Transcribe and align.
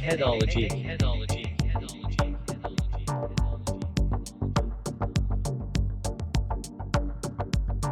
Headology. 0.00 0.66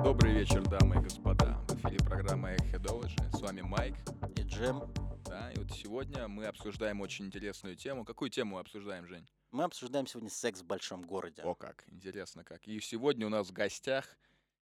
Добрый 0.02 0.32
вечер, 0.32 0.66
дамы 0.66 0.96
и 0.96 1.00
господа. 1.00 1.62
В 1.68 1.74
эфире 1.76 1.98
программа 1.98 2.54
Headology. 2.54 3.36
С 3.36 3.42
вами 3.42 3.60
Майк. 3.60 3.94
И 4.36 4.40
Джем. 4.40 4.90
Да, 5.26 5.52
и 5.52 5.58
вот 5.58 5.70
сегодня 5.70 6.28
мы 6.28 6.46
обсуждаем 6.46 7.02
очень 7.02 7.26
интересную 7.26 7.76
тему. 7.76 8.06
Какую 8.06 8.30
тему 8.30 8.54
мы 8.54 8.60
обсуждаем, 8.60 9.06
Жень? 9.06 9.28
Мы 9.50 9.64
обсуждаем 9.64 10.06
сегодня 10.06 10.30
секс 10.30 10.62
в 10.62 10.66
большом 10.66 11.02
городе. 11.02 11.42
О 11.42 11.54
как, 11.54 11.84
интересно 11.88 12.42
как. 12.42 12.66
И 12.66 12.80
сегодня 12.80 13.26
у 13.26 13.30
нас 13.30 13.48
в 13.48 13.52
гостях 13.52 14.16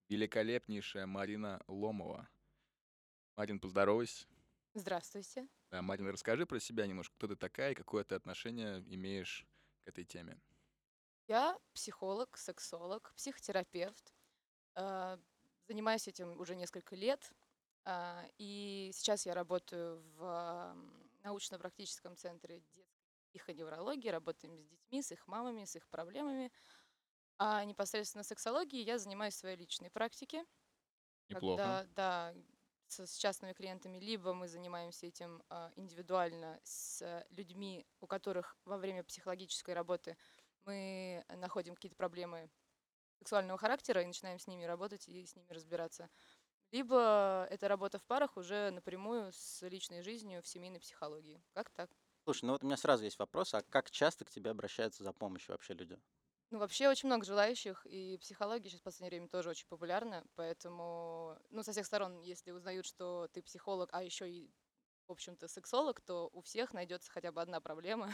великолепнейшая 0.09 1.05
Марина 1.05 1.62
Ломова. 1.70 2.27
Марин, 3.38 3.62
поздоровайся. 3.62 4.26
Здравствуйте. 4.73 5.48
Да, 5.72 5.82
Марина, 5.82 6.12
расскажи 6.12 6.46
про 6.46 6.59
себя 6.59 6.86
немножко, 6.88 7.16
кто 7.16 7.28
ты 7.28 7.36
такая 7.36 7.72
и 7.72 7.76
какое 7.76 8.04
ты 8.04 8.16
отношение 8.16 8.80
имеешь 8.88 9.48
к 9.84 9.90
этой 9.90 10.04
теме. 10.05 10.40
Я 11.28 11.58
психолог, 11.73 12.38
сексолог, 12.38 13.14
психотерапевт. 13.16 14.14
Э, 14.76 15.18
Занимаюсь 15.68 16.08
этим 16.08 16.40
уже 16.40 16.55
несколько 16.55 16.95
лет. 16.95 17.34
А, 17.86 18.26
И 18.38 18.92
сейчас 18.94 19.26
я 19.28 19.34
работаю 19.36 20.00
в 20.18 20.23
м, 20.73 21.12
научно-практическом 21.23 22.17
центре 22.17 22.62
детской 22.73 22.94
психоневрологии. 23.31 24.09
Работаем 24.09 24.58
с 24.58 24.66
детьми, 24.66 25.02
с 25.04 25.12
их 25.12 25.28
мамами, 25.28 25.66
с 25.66 25.76
их 25.78 25.90
проблемами. 25.90 26.52
А 27.40 27.66
непосредственно 27.66 28.23
сексологией 28.23 28.84
я 28.86 29.00
занимаюсь 29.00 29.36
в 29.36 29.40
своей 29.40 29.58
личной 29.58 29.92
практике. 29.92 30.45
Неплохо. 31.30 31.78
Когда, 31.78 31.86
да, 31.86 32.33
с, 32.90 33.18
частными 33.18 33.54
клиентами, 33.54 33.98
либо 34.00 34.34
мы 34.34 34.48
занимаемся 34.48 35.08
этим 35.08 35.44
а, 35.50 35.72
индивидуально 35.76 36.59
с 36.64 37.02
э, 37.02 37.26
людьми, 37.30 37.86
у 38.02 38.08
которых 38.08 38.58
во 38.66 38.78
время 38.78 39.04
психологической 39.04 39.73
работы 39.73 40.18
мы 40.66 41.23
находим 41.30 41.76
какие-то 41.76 41.95
проблемы 41.95 42.50
сексуального 43.20 43.58
характера 43.58 44.02
и 44.02 44.06
начинаем 44.06 44.40
с 44.40 44.48
ними 44.48 44.64
работать 44.64 45.08
и 45.08 45.26
с 45.26 45.36
ними 45.36 45.52
разбираться. 45.52 46.10
Либо 46.72 47.48
это 47.50 47.67
работа 47.67 48.00
в 48.00 48.06
парах 48.06 48.38
уже 48.38 48.72
напрямую 48.72 49.32
с 49.34 49.62
личной 49.67 50.02
жизнью 50.02 50.42
в 50.42 50.48
семейной 50.48 50.80
психологии. 50.80 51.44
Как 51.54 51.70
так? 51.72 51.90
Слушай, 52.23 52.45
ну 52.45 52.52
вот 52.54 52.64
у 52.64 52.67
меня 52.67 52.78
сразу 52.78 53.04
есть 53.04 53.20
вопрос, 53.20 53.54
а 53.54 53.64
как 53.64 53.90
часто 53.92 54.23
к 54.26 54.30
тебе 54.30 54.52
обращаются 54.52 55.04
за 55.04 55.14
помощью 55.14 55.54
вообще 55.54 55.73
люди? 55.73 56.00
Ну, 56.52 56.58
вообще 56.59 56.89
очень 56.89 57.08
много 57.08 57.25
желающих, 57.25 57.86
и 57.86 58.17
психология 58.17 58.69
сейчас 58.69 58.80
в 58.81 58.83
последнее 58.83 59.11
время 59.19 59.30
тоже 59.30 59.50
очень 59.52 59.67
популярна, 59.67 60.25
поэтому, 60.36 61.38
ну, 61.50 61.61
со 61.61 61.72
всех 61.72 61.86
сторон, 61.86 62.22
если 62.22 62.50
узнают, 62.52 62.86
что 62.88 63.28
ты 63.31 63.44
психолог, 63.44 63.89
а 63.94 64.02
еще 64.03 64.28
и, 64.30 64.52
в 65.08 65.11
общем-то, 65.11 65.47
сексолог, 65.47 66.02
то 66.02 66.27
у 66.33 66.42
всех 66.42 66.73
найдется 66.73 67.11
хотя 67.11 67.31
бы 67.31 67.42
одна 67.42 67.61
проблема, 67.61 68.08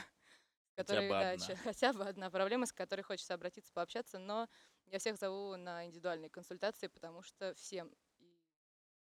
с 0.73 0.75
Хотя 0.77 1.01
которой, 1.01 1.13
бы 1.13 1.15
да, 1.15 1.31
одна. 1.31 1.53
хотя 1.63 1.93
бы 1.93 2.05
одна 2.05 2.29
проблема, 2.31 2.65
с 2.67 2.73
которой 2.73 3.01
хочется 3.03 3.33
обратиться, 3.35 3.73
пообщаться, 3.73 4.19
но 4.19 4.49
я 4.85 4.99
всех 4.99 5.17
зову 5.17 5.55
на 5.57 5.85
индивидуальные 5.87 6.29
консультации, 6.31 6.87
потому 6.87 7.23
что 7.23 7.53
всем, 7.55 7.93
и 8.19 8.41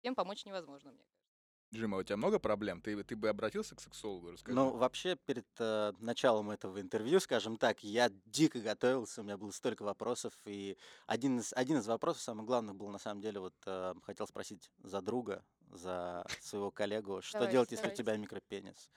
всем 0.02 0.16
помочь 0.16 0.46
невозможно, 0.46 0.92
мне. 0.94 1.06
Джима, 1.76 1.98
у 1.98 2.04
тебя 2.04 2.18
много 2.18 2.40
проблем? 2.40 2.81
Ты, 2.81 3.04
ты 3.04 3.16
бы 3.16 3.30
обратился 3.30 3.76
к 3.76 3.81
сексологу? 3.81 4.31
Расскажи. 4.31 4.56
Ну, 4.56 4.72
вообще, 4.72 5.16
перед 5.26 5.48
э, 5.59 5.94
началом 6.00 6.50
этого 6.50 6.80
интервью, 6.80 7.20
скажем 7.20 7.58
так, 7.58 7.84
я 7.84 8.09
дико 8.26 8.59
готовился, 8.59 9.22
у 9.22 9.23
меня 9.23 9.38
было 9.38 9.52
столько 9.52 9.84
вопросов, 9.84 10.34
и 10.46 10.78
один 11.06 11.40
из, 11.40 11.53
один 11.53 11.78
из 11.80 11.88
вопросов, 11.88 12.22
самый 12.22 12.46
главный 12.46 12.73
был, 12.73 12.88
на 12.90 13.00
самом 13.00 13.22
деле, 13.22 13.40
вот 13.40 13.56
э, 13.66 13.94
хотел 14.03 14.28
спросить 14.28 14.72
за 14.84 15.02
друга, 15.02 15.44
за 15.72 16.26
своего 16.42 16.72
коллегу, 16.72 17.22
что 17.22 17.40
Давайте, 17.40 17.52
делать, 17.52 17.72
если 17.72 17.88
у 17.88 17.96
тебя 17.96 18.16
микропенис? 18.18 18.90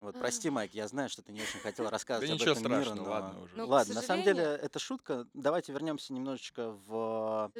Вот, 0.00 0.16
прости, 0.16 0.48
Майк, 0.48 0.74
я 0.74 0.86
знаю, 0.86 1.08
что 1.08 1.22
ты 1.22 1.32
не 1.32 1.42
очень 1.42 1.58
хотел 1.58 1.90
рассказывать 1.90 2.28
Да 2.28 2.34
об 2.34 2.40
ничего 2.40 2.52
этом 2.52 2.70
миру, 2.70 2.82
страшного, 2.84 3.04
но... 3.04 3.10
ладно 3.10 3.42
уже. 3.42 3.56
Ну, 3.56 3.66
ладно, 3.66 3.94
на 3.94 4.02
самом 4.02 4.24
деле, 4.24 4.42
это 4.42 4.78
шутка. 4.78 5.26
Давайте 5.34 5.72
вернемся 5.72 6.12
немножечко 6.12 6.70
в 6.86 7.50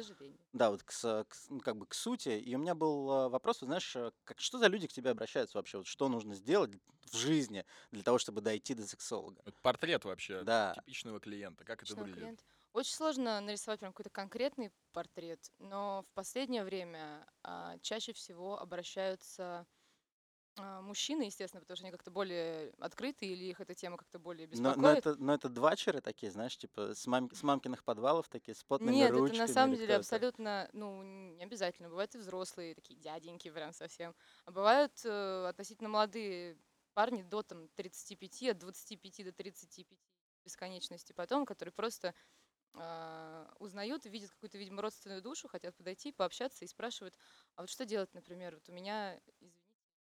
да, 0.53 0.71
вот 0.71 0.83
к, 0.83 0.91
к 0.91 1.35
ну, 1.49 1.59
как 1.59 1.77
бы 1.77 1.85
к 1.85 1.93
сути. 1.93 2.29
И 2.29 2.55
у 2.55 2.59
меня 2.59 2.75
был 2.75 3.11
э, 3.11 3.29
вопрос, 3.29 3.59
знаешь, 3.59 3.95
э, 3.95 4.11
как, 4.23 4.39
что 4.39 4.57
за 4.57 4.67
люди 4.67 4.87
к 4.87 4.93
тебе 4.93 5.11
обращаются 5.11 5.57
вообще? 5.57 5.77
Вот 5.77 5.87
что 5.87 6.09
нужно 6.09 6.33
сделать 6.33 6.71
в 7.11 7.15
жизни 7.15 7.65
для 7.91 8.03
того, 8.03 8.17
чтобы 8.17 8.41
дойти 8.41 8.73
до 8.73 8.87
сексолога? 8.87 9.41
Вот 9.45 9.59
портрет 9.61 10.05
вообще 10.05 10.43
Да. 10.43 10.73
типичного 10.75 11.19
клиента. 11.19 11.63
Как 11.65 11.83
это 11.83 11.91
Личного 11.91 12.05
выглядит? 12.05 12.21
клиента. 12.21 12.43
Очень 12.73 12.93
сложно 12.93 13.41
нарисовать 13.41 13.79
прям 13.79 13.91
какой-то 13.91 14.11
конкретный 14.11 14.71
портрет, 14.91 15.51
но 15.57 16.03
в 16.03 16.13
последнее 16.13 16.63
время 16.63 17.27
а, 17.41 17.77
чаще 17.79 18.13
всего 18.13 18.59
обращаются 18.59 19.65
мужчины, 20.81 21.23
естественно, 21.23 21.61
потому 21.61 21.77
что 21.77 21.85
они 21.85 21.91
как-то 21.91 22.11
более 22.11 22.71
открыты 22.79 23.25
или 23.27 23.45
их 23.45 23.59
эта 23.61 23.75
тема 23.75 23.97
как-то 23.97 24.19
более 24.19 24.47
Но, 24.51 24.75
беспокоит. 24.75 24.75
но 24.75 24.91
это, 24.93 25.15
но 25.15 25.33
это 25.35 25.47
двачеры 25.49 26.01
такие, 26.01 26.31
знаешь, 26.31 26.57
типа 26.57 26.93
с, 26.95 27.05
мам- 27.07 27.29
с 27.31 27.43
мамкиных 27.43 27.83
подвалов 27.83 28.29
такие, 28.29 28.55
с 28.55 28.63
потными 28.63 29.03
Нет, 29.03 29.09
ручками. 29.09 29.17
это 29.17 29.33
на 29.35 29.47
самом 29.47 29.75
деле 29.75 29.95
абсолютно, 29.95 30.69
ну, 30.71 31.03
не 31.03 31.43
обязательно. 31.43 31.89
Бывают 31.89 32.15
и 32.15 32.17
взрослые, 32.17 32.73
такие 32.75 32.97
дяденьки 32.99 33.49
прям 33.51 33.73
совсем. 33.73 34.15
А 34.45 34.51
бывают 34.51 35.01
э, 35.03 35.47
относительно 35.49 35.89
молодые 35.89 36.57
парни 36.93 37.21
до 37.23 37.43
там 37.43 37.67
35, 37.75 38.51
от 38.51 38.57
25 38.57 39.23
до 39.23 39.33
35 39.33 39.97
бесконечности 40.45 41.11
потом, 41.11 41.45
которые 41.45 41.73
просто 41.73 42.15
а, 42.75 43.53
узнают, 43.59 44.05
видят 44.05 44.31
какую-то, 44.31 44.57
видимо, 44.57 44.81
родственную 44.81 45.21
душу, 45.21 45.47
хотят 45.47 45.75
подойти, 45.77 46.11
пообщаться 46.13 46.65
и 46.65 46.67
спрашивают, 46.67 47.17
а 47.55 47.61
вот 47.63 47.69
что 47.69 47.85
делать, 47.85 48.13
например, 48.13 48.55
вот 48.55 48.69
у 48.69 48.73
меня, 48.73 49.19
извините, 49.39 49.58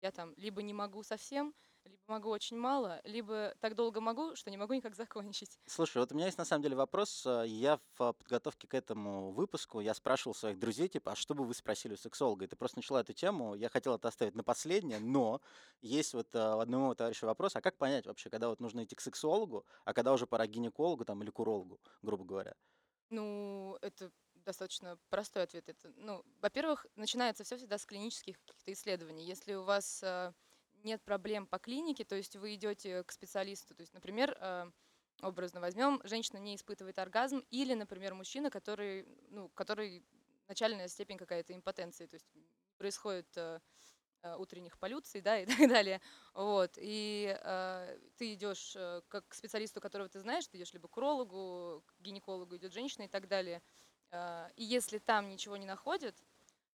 я 0.01 0.12
там 0.12 0.34
либо 0.38 0.62
не 0.62 0.73
могу 0.73 1.03
совсем, 1.03 1.53
либо 1.85 2.01
могу 2.07 2.29
очень 2.29 2.57
мало, 2.57 3.01
либо 3.03 3.56
так 3.59 3.75
долго 3.75 4.01
могу, 4.01 4.35
что 4.35 4.51
не 4.51 4.57
могу 4.57 4.73
никак 4.73 4.95
закончить. 4.97 5.59
Слушай, 5.67 6.00
вот 6.00 6.12
у 6.12 6.16
меня 6.16 6.25
есть 6.25 6.38
на 6.38 6.44
самом 6.45 6.63
деле 6.63 6.75
вопрос. 6.75 7.25
э, 7.25 7.45
Я 7.47 7.78
в 7.78 8.01
э, 8.01 8.13
подготовке 8.13 8.67
к 8.67 8.73
этому 8.73 9.31
выпуску, 9.31 9.79
я 9.79 9.94
спрашивал 9.94 10.34
своих 10.34 10.59
друзей, 10.59 10.88
типа, 10.89 11.12
а 11.13 11.16
что 11.16 11.34
бы 11.35 11.45
вы 11.45 11.53
спросили 11.53 11.94
у 11.94 11.97
сексолога? 11.97 12.45
И 12.45 12.47
ты 12.47 12.56
просто 12.56 12.79
начала 12.79 13.01
эту 13.01 13.13
тему, 13.13 13.56
я 13.56 13.69
хотел 13.69 13.95
это 13.95 14.07
оставить 14.07 14.35
на 14.35 14.44
последнее, 14.44 15.00
но 15.00 15.39
есть 15.81 16.13
вот 16.13 16.35
э, 16.35 16.39
у 16.56 16.59
одного 16.59 16.95
товарища 16.95 17.25
вопрос, 17.25 17.56
а 17.56 17.62
как 17.62 17.78
понять 17.78 18.06
вообще, 18.07 18.29
когда 18.29 18.50
вот 18.50 18.59
нужно 18.59 18.83
идти 18.83 18.95
к 18.95 19.01
сексологу, 19.01 19.66
а 19.85 19.94
когда 19.94 20.13
уже 20.13 20.28
пора 20.28 20.47
к 20.47 20.50
гинекологу 20.50 21.06
там 21.06 21.22
или 21.23 21.29
к 21.29 21.39
урологу, 21.39 21.79
грубо 22.01 22.25
говоря? 22.25 22.56
Ну, 23.09 23.78
это 23.81 24.12
достаточно 24.44 24.97
простой 25.09 25.44
ответ. 25.44 25.68
Это, 25.69 25.91
ну, 25.97 26.24
во-первых, 26.41 26.85
начинается 26.96 27.44
все 27.44 27.57
всегда 27.57 27.78
с 27.78 27.85
клинических 27.85 28.40
каких-то 28.40 28.74
исследований. 28.74 29.25
Если 29.25 29.53
у 29.53 29.63
вас 29.63 30.02
э, 30.03 30.34
нет 30.84 31.02
проблем 31.03 31.47
по 31.47 31.59
клинике, 31.59 32.03
то 32.03 32.16
есть 32.16 32.35
вы 32.35 32.56
идете 32.56 33.03
к 33.03 33.12
специалисту, 33.12 33.75
то 33.75 33.81
есть, 33.81 33.94
например, 33.94 34.38
э, 34.40 34.72
образно 35.22 35.59
возьмем, 35.59 36.01
женщина 36.03 36.38
не 36.38 36.56
испытывает 36.56 36.97
оргазм, 37.00 37.44
или, 37.50 37.74
например, 37.74 38.13
мужчина, 38.13 38.50
который, 38.50 39.06
ну, 39.30 39.50
который 39.50 40.03
начальная 40.47 40.88
степень 40.88 41.18
какая-то 41.18 41.53
импотенции, 41.53 42.07
то 42.07 42.16
есть 42.16 42.28
происходит 42.78 43.28
э, 43.35 43.59
утренних 44.38 44.78
полюций, 44.78 45.22
да, 45.22 45.40
и 45.40 45.46
так 45.57 45.69
далее. 45.69 46.01
Вот. 46.34 46.72
И 46.78 47.38
э, 47.40 48.00
ты 48.18 48.34
идешь 48.34 48.75
как 49.07 49.28
к 49.28 49.34
специалисту, 49.34 49.80
которого 49.81 50.09
ты 50.09 50.19
знаешь, 50.19 50.47
ты 50.47 50.57
идешь 50.57 50.74
либо 50.74 50.88
к 50.88 50.97
урологу, 50.97 51.84
к 51.85 52.01
гинекологу 52.01 52.57
идет 52.57 52.74
женщина 52.74 53.03
и 53.03 53.07
так 53.07 53.28
далее. 53.28 53.62
Э, 54.12 54.50
и 54.56 54.64
если 54.64 54.98
там 55.00 55.30
ничего 55.30 55.58
не 55.58 55.66
находят, 55.66 56.16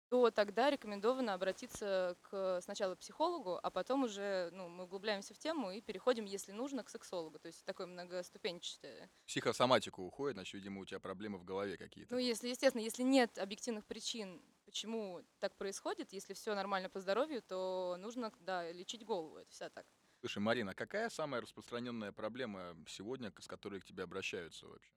то 0.09 0.29
тогда 0.31 0.69
рекомендовано 0.69 1.33
обратиться 1.33 2.15
к 2.21 2.61
сначала 2.61 2.95
психологу, 2.95 3.59
а 3.61 3.69
потом 3.69 4.03
уже 4.03 4.49
ну, 4.53 4.69
мы 4.69 4.83
углубляемся 4.83 5.33
в 5.33 5.37
тему 5.37 5.71
и 5.71 5.81
переходим, 5.81 6.25
если 6.25 6.51
нужно, 6.51 6.83
к 6.83 6.89
сексологу. 6.89 7.39
То 7.39 7.47
есть 7.47 7.65
такое 7.65 7.87
многоступенчатое. 7.87 9.09
Психосоматику 9.25 10.03
уходит, 10.03 10.35
значит, 10.35 10.53
видимо, 10.53 10.81
у 10.81 10.85
тебя 10.85 10.99
проблемы 10.99 11.37
в 11.37 11.43
голове 11.43 11.77
какие-то. 11.77 12.13
Ну, 12.13 12.19
если, 12.19 12.49
естественно, 12.49 12.83
если 12.83 13.03
нет 13.03 13.37
объективных 13.39 13.85
причин, 13.85 14.41
почему 14.65 15.23
так 15.39 15.55
происходит, 15.55 16.13
если 16.13 16.33
все 16.33 16.53
нормально 16.53 16.89
по 16.89 16.99
здоровью, 16.99 17.41
то 17.41 17.97
нужно, 17.99 18.31
да, 18.39 18.71
лечить 18.71 19.03
голову. 19.03 19.37
Это 19.37 19.51
вся 19.51 19.69
так. 19.69 19.85
Слушай, 20.19 20.39
Марина, 20.39 20.73
какая 20.73 21.09
самая 21.09 21.41
распространенная 21.41 22.11
проблема 22.11 22.75
сегодня, 22.87 23.33
с 23.39 23.47
которой 23.47 23.79
к 23.79 23.85
тебе 23.85 24.03
обращаются 24.03 24.67
вообще? 24.67 24.91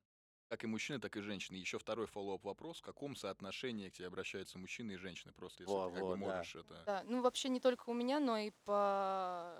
Как 0.48 0.64
и 0.64 0.66
мужчины, 0.66 0.98
так 0.98 1.14
и 1.16 1.20
женщины. 1.20 1.56
Еще 1.56 1.78
второй 1.78 2.06
фоллоуп 2.06 2.44
вопрос. 2.44 2.78
В 2.78 2.82
каком 2.82 3.14
соотношении 3.16 3.90
к 3.90 3.92
тебе 3.92 4.06
обращаются 4.06 4.58
мужчины 4.58 4.92
и 4.92 4.96
женщины? 4.96 5.32
Просто 5.34 5.62
если 5.62 5.74
Во, 5.74 5.88
ты 5.88 5.96
как 5.96 6.02
бы 6.02 6.08
во, 6.08 6.16
да. 6.16 6.36
можешь 6.36 6.54
это... 6.56 6.82
Да, 6.86 7.02
ну 7.04 7.20
вообще 7.20 7.50
не 7.50 7.60
только 7.60 7.90
у 7.90 7.92
меня, 7.92 8.18
но 8.18 8.38
и 8.38 8.50
по, 8.64 9.54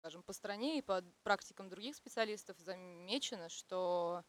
скажем, 0.00 0.24
по 0.24 0.32
стране 0.32 0.78
и 0.78 0.82
по 0.82 1.02
практикам 1.22 1.68
других 1.68 1.94
специалистов 1.94 2.58
замечено, 2.58 3.48
что 3.48 4.24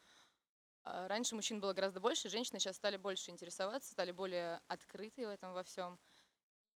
а, 0.84 1.08
раньше 1.08 1.34
мужчин 1.34 1.60
было 1.60 1.72
гораздо 1.72 1.98
больше, 1.98 2.28
женщины 2.28 2.60
сейчас 2.60 2.76
стали 2.76 2.96
больше 2.96 3.32
интересоваться, 3.32 3.90
стали 3.90 4.12
более 4.12 4.60
открыты 4.68 5.26
в 5.26 5.30
этом 5.30 5.52
во 5.52 5.64
всем. 5.64 5.98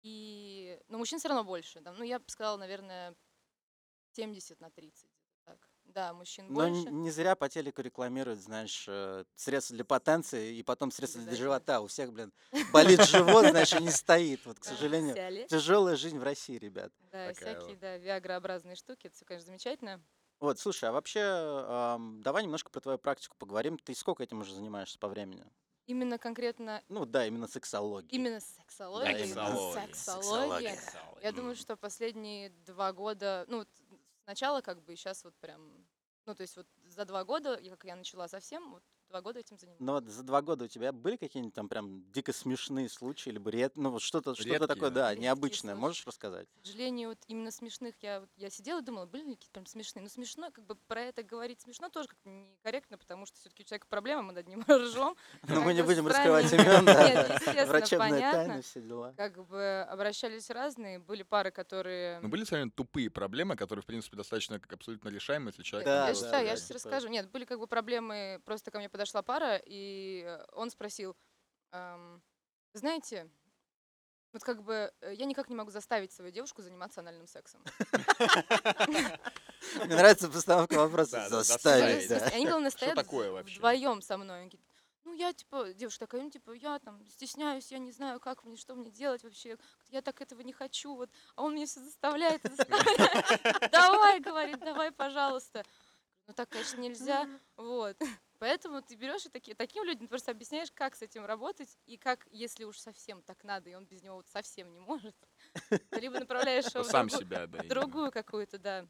И, 0.02 0.78
но 0.88 0.99
мужчин 0.99 1.19
все 1.20 1.28
равно 1.28 1.44
больше. 1.44 1.81
да. 1.81 1.93
Ну, 1.93 2.02
я 2.02 2.19
бы 2.19 2.28
сказала, 2.28 2.56
наверное, 2.56 3.14
70 4.12 4.61
на 4.61 4.70
30. 4.70 5.13
Да, 5.94 6.12
мужчин 6.12 6.46
Но 6.49 6.69
больше. 6.69 6.91
не 6.91 7.11
зря 7.11 7.37
по 7.37 7.49
телеку 7.49 7.81
рекламируют, 7.81 8.41
знаешь, 8.41 8.85
э, 8.88 9.25
средства 9.37 9.76
для 9.76 9.85
потенции 9.85 10.56
и 10.56 10.62
потом 10.64 10.91
средства 10.91 11.20
для 11.20 11.31
Обязательно. 11.31 11.46
живота. 11.52 11.81
У 11.81 11.87
всех, 11.87 12.12
блин, 12.12 12.32
болит 12.73 13.02
живот, 13.05 13.46
значит, 13.46 13.81
и 13.81 13.85
не 13.85 13.91
стоит. 13.91 14.44
Вот, 14.44 14.58
к 14.58 14.64
Да, 14.64 14.70
сожалению, 14.70 15.46
тяжелая 15.46 15.94
жизнь 15.96 16.19
в 16.19 16.23
России, 16.25 16.58
ребят. 16.58 16.93
Да, 17.12 17.29
Такая 17.29 17.35
всякие, 17.55 17.75
вот. 17.75 17.79
да, 17.79 17.96
виагрообразные 17.99 18.75
штуки. 18.75 19.06
Это 19.06 19.14
все, 19.14 19.25
конечно, 19.25 19.46
замечательно. 19.46 20.02
Вот, 20.41 20.58
слушай, 20.58 20.88
а 20.88 20.93
вообще, 20.93 21.20
ам, 21.23 22.20
давай 22.23 22.43
немножко 22.43 22.70
про 22.70 22.81
твою 22.81 22.99
практику 22.99 23.37
поговорим. 23.38 23.79
Ты 23.79 23.94
сколько 23.94 24.23
этим 24.25 24.40
уже 24.40 24.52
занимаешься 24.52 24.99
по 24.99 25.06
времени? 25.06 25.44
Именно 25.87 26.19
конкретно, 26.19 26.82
Ну 26.88 27.05
да, 27.05 27.26
именно 27.26 27.47
сексологией. 27.47 28.11
именно 28.19 28.40
сексология. 28.40 29.11
именно 29.19 29.85
Сексология. 29.87 30.79
Я 31.23 31.31
думаю, 31.31 31.55
что 31.56 31.76
последние 31.76 32.50
два 32.67 32.93
года, 32.94 33.44
ну, 33.49 33.58
вот 33.58 33.69
сначала 34.25 34.61
как 34.61 34.82
бы, 34.82 34.93
и 34.93 34.97
сейчас 34.97 35.25
вот 35.25 35.37
прям, 35.38 35.87
ну, 36.26 36.35
то 36.35 36.43
есть 36.43 36.56
вот 36.56 36.67
за 36.85 37.05
два 37.05 37.25
года, 37.25 37.56
как 37.71 37.85
я 37.85 37.97
начала 37.97 38.29
совсем, 38.29 38.71
вот 38.73 38.85
два 39.14 39.20
года 39.20 39.38
этим 39.38 39.56
занимаюсь. 39.56 39.81
Но 39.81 39.93
вот 39.93 40.08
за 40.08 40.25
два 40.25 40.43
года 40.43 40.64
у 40.64 40.69
тебя 40.69 40.90
были 40.90 41.16
какие-нибудь 41.16 41.55
там 41.55 41.69
прям 41.69 42.11
дико 42.11 42.32
смешные 42.32 42.88
случаи, 42.88 43.31
либо 43.31 43.49
ред... 43.50 43.76
ну 43.76 43.90
вот 43.90 44.02
что-то 44.02 44.34
что 44.34 44.66
такое, 44.66 44.90
да? 44.90 45.11
Редкие 45.11 45.28
необычное. 45.28 45.75
случаи. 45.75 45.81
Можешь 45.81 46.06
рассказать? 46.06 46.49
К 46.62 46.66
сожалению, 46.66 47.11
вот 47.11 47.19
именно 47.28 47.52
смешных 47.52 47.94
я, 48.00 48.20
вот 48.20 48.31
я 48.37 48.50
сидела 48.50 48.81
и 48.81 48.82
думала, 48.82 49.06
блин, 49.06 49.31
какие 49.31 49.50
прям 49.52 49.66
смешные. 49.66 50.02
Ну, 50.02 50.08
смешно, 50.08 50.50
как 50.50 50.64
бы 50.66 50.75
про 50.88 51.02
это 51.02 51.22
говорить 51.22 51.61
смешно 51.61 51.90
тоже 51.90 52.08
как-то 52.08 52.28
некорректно, 52.28 52.99
потому 52.99 53.25
что 53.26 53.38
все-таки 53.38 53.62
у 53.62 53.66
человека 53.66 53.87
проблема, 53.88 54.22
мы 54.22 54.32
над 54.32 54.49
ним 54.49 54.64
ржем. 54.69 55.14
Но 55.49 55.61
мы 55.61 55.75
не 55.75 55.82
будем 55.82 56.08
раскрывать 56.08 56.52
имен, 56.52 56.84
да. 56.84 57.66
Врачебная 57.66 58.32
тайна, 58.32 58.62
все 58.62 58.82
дела. 58.82 59.14
Как 59.16 59.46
бы 59.46 59.87
обращались 59.88 60.50
разные, 60.50 60.99
были 60.99 61.22
пары, 61.22 61.52
которые... 61.52 62.19
Ну, 62.20 62.28
были 62.28 62.43
совсем 62.43 62.72
тупые 62.72 63.11
проблемы, 63.11 63.55
которые, 63.55 63.84
в 63.84 63.87
принципе, 63.87 64.16
достаточно 64.16 64.58
как 64.58 64.72
абсолютно 64.72 65.08
решаемы, 65.08 65.50
если 65.50 65.62
человек... 65.62 65.87
Да, 65.87 66.08
я 66.08 66.14
считаю, 66.14 66.46
я 66.46 66.56
сейчас 66.56 66.72
расскажу. 66.72 67.06
Нет, 67.08 67.31
были 67.31 67.44
как 67.44 67.61
бы 67.61 67.69
проблемы, 67.69 68.40
просто 68.44 68.72
ко 68.72 68.78
мне 68.78 68.88
подошла 69.05 69.23
пара, 69.23 69.61
и 69.67 70.25
э, 70.27 70.45
он 70.53 70.71
спросил, 70.71 71.15
эм, 71.73 72.23
знаете, 72.73 73.29
вот 74.33 74.43
как 74.43 74.62
бы 74.62 74.91
э, 75.03 75.15
я 75.15 75.27
никак 75.27 75.51
не 75.51 75.55
могу 75.55 75.71
заставить 75.71 76.11
свою 76.11 76.31
девушку 76.31 76.62
заниматься 76.62 77.01
анальным 77.01 77.27
сексом. 77.27 77.62
Мне 79.77 79.95
нравится 79.95 80.31
постановка 80.31 80.79
вопроса. 80.79 81.29
Заставить, 81.29 82.09
да. 82.09 82.31
Они, 82.33 82.47
главное, 82.47 82.71
стоят 82.71 82.99
вдвоем 83.06 84.01
со 84.01 84.17
мной. 84.17 84.51
Ну, 85.05 85.12
я, 85.12 85.35
типа, 85.35 85.75
девушка 85.75 86.07
такая, 86.07 86.23
ну, 86.23 86.31
типа, 86.31 86.53
я 86.53 86.79
там 86.79 87.07
стесняюсь, 87.11 87.71
я 87.71 87.79
не 87.79 87.93
знаю, 87.93 88.21
как 88.21 88.45
мне, 88.45 88.57
что 88.57 88.75
мне 88.75 88.91
делать 88.91 89.23
вообще. 89.23 89.59
Я 89.91 90.00
так 90.00 90.23
этого 90.23 90.41
не 90.41 90.55
хочу, 90.55 90.95
вот. 90.95 91.11
А 91.37 91.43
он 91.43 91.55
меня 91.55 91.67
все 91.67 91.81
заставляет, 91.81 92.41
заставляет. 92.43 93.71
Давай, 93.71 94.21
говорит, 94.21 94.61
давай, 94.61 94.93
пожалуйста. 94.93 95.62
Ну, 96.27 96.33
так, 96.33 96.49
конечно, 96.49 96.81
нельзя. 96.81 97.29
Вот. 97.57 97.99
Поэтому 98.39 98.83
ты 98.83 98.97
берешь 98.97 99.27
и 99.27 99.31
таки, 99.31 99.55
таким 99.55 99.85
людям 99.85 100.09
просто 100.09 100.33
объясняешь, 100.33 100.71
как 100.73 100.97
с 100.97 101.03
этим 101.03 101.25
работать, 101.25 101.79
и 101.87 101.97
как, 101.99 102.27
если 102.31 102.65
уж 102.65 102.79
совсем 102.79 103.23
так 103.23 103.45
надо, 103.45 103.71
и 103.71 103.75
он 103.75 103.87
без 103.87 104.03
него 104.03 104.17
вот 104.17 104.29
совсем 104.29 104.73
не 104.73 104.81
может, 104.81 105.17
то 105.93 106.01
либо 106.01 106.17
направляешь 106.19 106.75
его 106.75 106.89
в 106.89 106.91
Сам 106.91 107.09
другую- 107.11 107.11
себя, 107.11 107.47
да. 107.47 107.63
другую 107.69 108.13
какую-то, 108.13 108.59
да, 108.59 108.87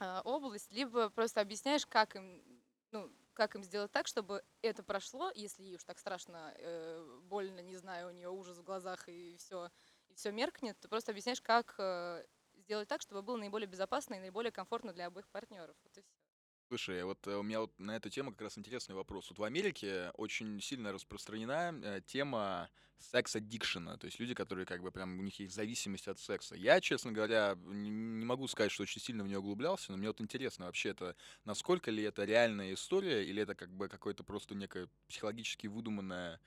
а, 0.00 0.22
область, 0.24 0.72
либо 0.72 1.10
просто 1.10 1.40
объясняешь, 1.40 1.86
как 1.86 2.16
им, 2.16 2.64
ну, 2.90 3.12
как 3.34 3.54
им 3.56 3.64
сделать 3.64 3.92
так, 3.92 4.06
чтобы 4.06 4.42
это 4.62 4.82
прошло, 4.84 5.30
если 5.34 5.62
ей 5.64 5.76
уж 5.76 5.84
так 5.84 5.98
страшно, 5.98 6.54
э, 6.58 7.20
больно, 7.22 7.60
не 7.60 7.76
знаю, 7.76 8.08
у 8.08 8.10
нее 8.12 8.30
ужас 8.30 8.58
в 8.58 8.62
глазах 8.64 9.08
и 9.08 9.36
все, 9.38 9.70
и 10.08 10.14
все 10.14 10.30
меркнет, 10.32 10.78
ты 10.80 10.88
просто 10.88 11.12
объясняешь, 11.12 11.40
как 11.42 11.74
э, 11.78 12.24
сделать 12.54 12.88
так, 12.88 13.02
чтобы 13.02 13.22
было 13.22 13.36
наиболее 13.36 13.68
безопасно 13.68 14.14
и 14.14 14.20
наиболее 14.20 14.52
комфортно 14.52 14.92
для 14.92 15.06
обоих 15.06 15.28
партнеров. 15.30 15.76
Вот 15.84 15.96
и 15.98 16.02
всё. 16.02 16.33
Слушай, 16.74 17.04
вот 17.04 17.24
э, 17.28 17.36
у 17.36 17.44
меня 17.44 17.60
вот 17.60 17.78
на 17.78 17.94
эту 17.94 18.10
тему 18.10 18.32
как 18.32 18.40
раз 18.40 18.58
интересный 18.58 18.96
вопрос. 18.96 19.30
Вот 19.30 19.38
в 19.38 19.44
Америке 19.44 20.10
очень 20.14 20.60
сильно 20.60 20.90
распространена 20.90 21.72
э, 21.84 22.00
тема 22.04 22.68
секс-аддикшена, 22.98 23.96
то 23.96 24.06
есть 24.06 24.18
люди, 24.18 24.34
которые 24.34 24.66
как 24.66 24.82
бы 24.82 24.90
прям 24.90 25.20
у 25.20 25.22
них 25.22 25.38
есть 25.38 25.54
зависимость 25.54 26.08
от 26.08 26.18
секса. 26.18 26.56
Я, 26.56 26.80
честно 26.80 27.12
говоря, 27.12 27.52
н- 27.52 28.18
не 28.18 28.24
могу 28.24 28.48
сказать, 28.48 28.72
что 28.72 28.82
очень 28.82 29.00
сильно 29.00 29.22
в 29.22 29.28
нее 29.28 29.38
углублялся, 29.38 29.92
но 29.92 29.98
мне 29.98 30.08
вот 30.08 30.20
интересно 30.20 30.66
вообще 30.66 30.88
это, 30.88 31.14
насколько 31.44 31.92
ли 31.92 32.02
это 32.02 32.24
реальная 32.24 32.74
история, 32.74 33.24
или 33.24 33.40
это 33.40 33.54
как 33.54 33.72
бы 33.72 33.88
какое-то 33.88 34.24
просто 34.24 34.56
некая 34.56 34.88
психологически 35.06 35.68
выдуманная, 35.68 36.40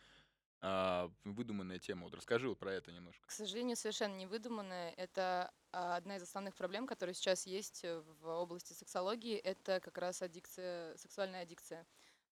выдуманная 1.23 1.79
тема. 1.79 2.03
Вот 2.03 2.15
расскажи 2.15 2.49
вот 2.49 2.59
про 2.59 2.73
это 2.73 2.91
немножко. 2.91 3.25
К 3.27 3.31
сожалению, 3.31 3.77
совершенно 3.77 4.15
не 4.15 4.25
выдуманное. 4.25 4.91
Это 4.97 5.51
одна 5.77 6.17
из 6.17 6.23
основных 6.23 6.55
проблем, 6.55 6.87
которые 6.87 7.13
сейчас 7.13 7.45
есть 7.45 7.83
э, 7.83 7.99
в 7.99 8.27
области 8.27 8.73
сексологии. 8.73 9.37
Это 9.37 9.79
как 9.79 9.97
раз 9.97 10.21
аддикция, 10.21 10.95
сексуальная 10.97 11.43
аддикция. 11.43 11.85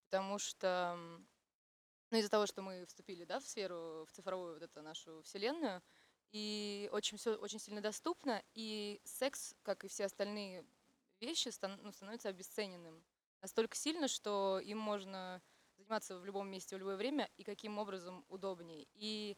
Потому 0.06 0.40
что, 0.40 0.98
ну, 2.12 2.18
из-за 2.18 2.30
того, 2.30 2.46
что 2.46 2.62
мы 2.62 2.86
вступили, 2.86 3.24
да, 3.24 3.40
в 3.40 3.46
сферу, 3.46 4.06
в 4.06 4.12
цифровую 4.12 4.54
вот 4.56 4.64
эту 4.64 4.82
нашу 4.82 5.22
вселенную, 5.24 5.82
и 6.32 6.90
очень 6.92 7.18
все 7.18 7.36
очень 7.36 7.60
сильно 7.60 7.82
доступно, 7.82 8.44
и 8.54 9.00
секс, 9.04 9.56
как 9.64 9.84
и 9.84 9.88
все 9.88 10.06
остальные 10.06 10.66
вещи, 11.20 11.50
стан- 11.50 11.80
ну, 11.82 11.92
становится 11.92 12.30
обесцененным. 12.30 13.04
Настолько 13.42 13.76
сильно, 13.76 14.08
что 14.08 14.60
им 14.60 14.78
можно 14.80 15.42
заниматься 15.78 16.18
в 16.18 16.26
любом 16.26 16.50
месте, 16.50 16.76
в 16.76 16.80
любое 16.80 16.98
время, 16.98 17.30
и 17.38 17.44
каким 17.44 17.78
образом 17.78 18.26
удобнее. 18.28 18.88
И 18.94 19.38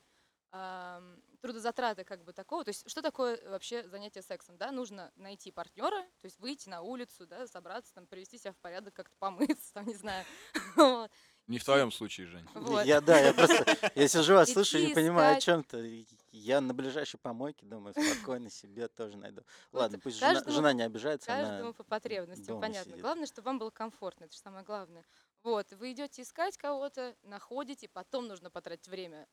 трудозатраты 1.41 2.03
как 2.03 2.23
бы 2.23 2.33
такого. 2.33 2.63
То 2.63 2.69
есть 2.69 2.89
что 2.89 3.01
такое 3.01 3.39
вообще 3.49 3.87
занятие 3.87 4.21
сексом? 4.21 4.57
Да, 4.57 4.71
нужно 4.71 5.11
найти 5.15 5.51
партнера, 5.51 6.01
то 6.21 6.25
есть 6.25 6.39
выйти 6.39 6.69
на 6.69 6.81
улицу, 6.81 7.25
да, 7.27 7.47
собраться, 7.47 7.93
там, 7.93 8.07
привести 8.07 8.37
себя 8.37 8.53
в 8.53 8.57
порядок, 8.57 8.93
как-то 8.93 9.15
помыться, 9.19 9.73
там, 9.73 9.85
не 9.87 9.95
знаю. 9.95 10.25
Вот. 10.75 11.11
Не 11.47 11.59
в 11.59 11.63
твоем 11.63 11.93
случае, 11.93 12.27
Жень. 12.27 12.45
Вот. 12.55 12.85
Я, 12.85 12.99
да, 12.99 13.17
я 13.19 13.33
просто, 13.33 13.65
я 13.95 14.07
сижу 14.09 14.33
вас 14.33 14.49
слушаю, 14.53 14.85
не 14.85 14.93
понимаю, 14.93 15.29
о 15.35 15.39
искать. 15.39 15.43
чем 15.45 15.63
ты. 15.63 16.05
Я 16.31 16.59
на 16.59 16.73
ближайшей 16.73 17.19
помойке, 17.21 17.65
думаю, 17.65 17.93
спокойно 17.93 18.49
себе 18.49 18.89
тоже 18.89 19.15
найду. 19.17 19.43
Ладно, 19.71 19.97
пусть 19.97 20.17
жена, 20.17 20.33
каждому- 20.33 20.55
жена 20.55 20.73
не 20.73 20.83
обижается, 20.83 21.27
Каждому 21.27 21.59
она... 21.61 21.73
по 21.73 21.83
потребностям, 21.85 22.59
понятно. 22.59 22.91
сидит. 22.91 23.01
Главное, 23.01 23.25
чтобы 23.27 23.45
вам 23.45 23.59
было 23.59 23.69
комфортно, 23.69 24.25
это 24.25 24.33
же 24.33 24.39
самое 24.39 24.65
главное. 24.65 25.05
Вот, 25.41 25.71
вы 25.71 25.93
идете 25.93 26.23
искать 26.23 26.57
кого-то, 26.57 27.15
находите, 27.23 27.87
потом 27.87 28.27
нужно 28.27 28.49
потратить 28.51 28.89
время 28.89 29.25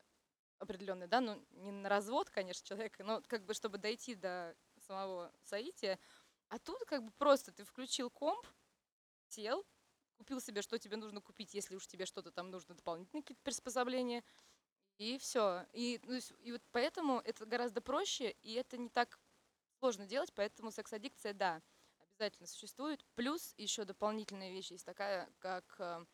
определенное, 0.59 1.07
да, 1.07 1.21
ну 1.21 1.43
не 1.51 1.71
на 1.71 1.89
развод, 1.89 2.29
конечно, 2.29 2.65
человека, 2.65 3.03
но 3.03 3.21
как 3.27 3.45
бы 3.45 3.53
чтобы 3.53 3.77
дойти 3.77 4.15
до 4.15 4.55
самого 4.87 5.31
соития. 5.43 5.99
А 6.49 6.59
тут 6.59 6.79
как 6.85 7.03
бы 7.03 7.11
просто 7.17 7.51
ты 7.51 7.63
включил 7.63 8.09
комп, 8.09 8.45
сел, 9.29 9.65
купил 10.17 10.39
себе, 10.39 10.61
что 10.61 10.77
тебе 10.77 10.97
нужно 10.97 11.21
купить, 11.21 11.53
если 11.53 11.75
уж 11.75 11.87
тебе 11.87 12.05
что-то 12.05 12.31
там 12.31 12.51
нужно, 12.51 12.75
дополнительные 12.75 13.23
какие-то 13.23 13.43
приспособления, 13.43 14.23
и 14.97 15.17
все. 15.17 15.65
И, 15.73 15.99
ну, 16.03 16.19
и 16.39 16.51
вот 16.51 16.61
поэтому 16.71 17.19
это 17.19 17.45
гораздо 17.45 17.81
проще, 17.81 18.31
и 18.41 18.53
это 18.53 18.77
не 18.77 18.89
так 18.89 19.19
сложно 19.79 20.05
делать, 20.05 20.31
поэтому 20.33 20.71
секс-аддикция, 20.71 21.33
да, 21.33 21.61
обязательно 21.99 22.47
существует. 22.47 23.05
Плюс 23.15 23.53
еще 23.57 23.83
дополнительная 23.83 24.51
вещь 24.51 24.71
есть 24.71 24.85
такая, 24.85 25.29
как 25.39 25.75
э, 25.79 26.05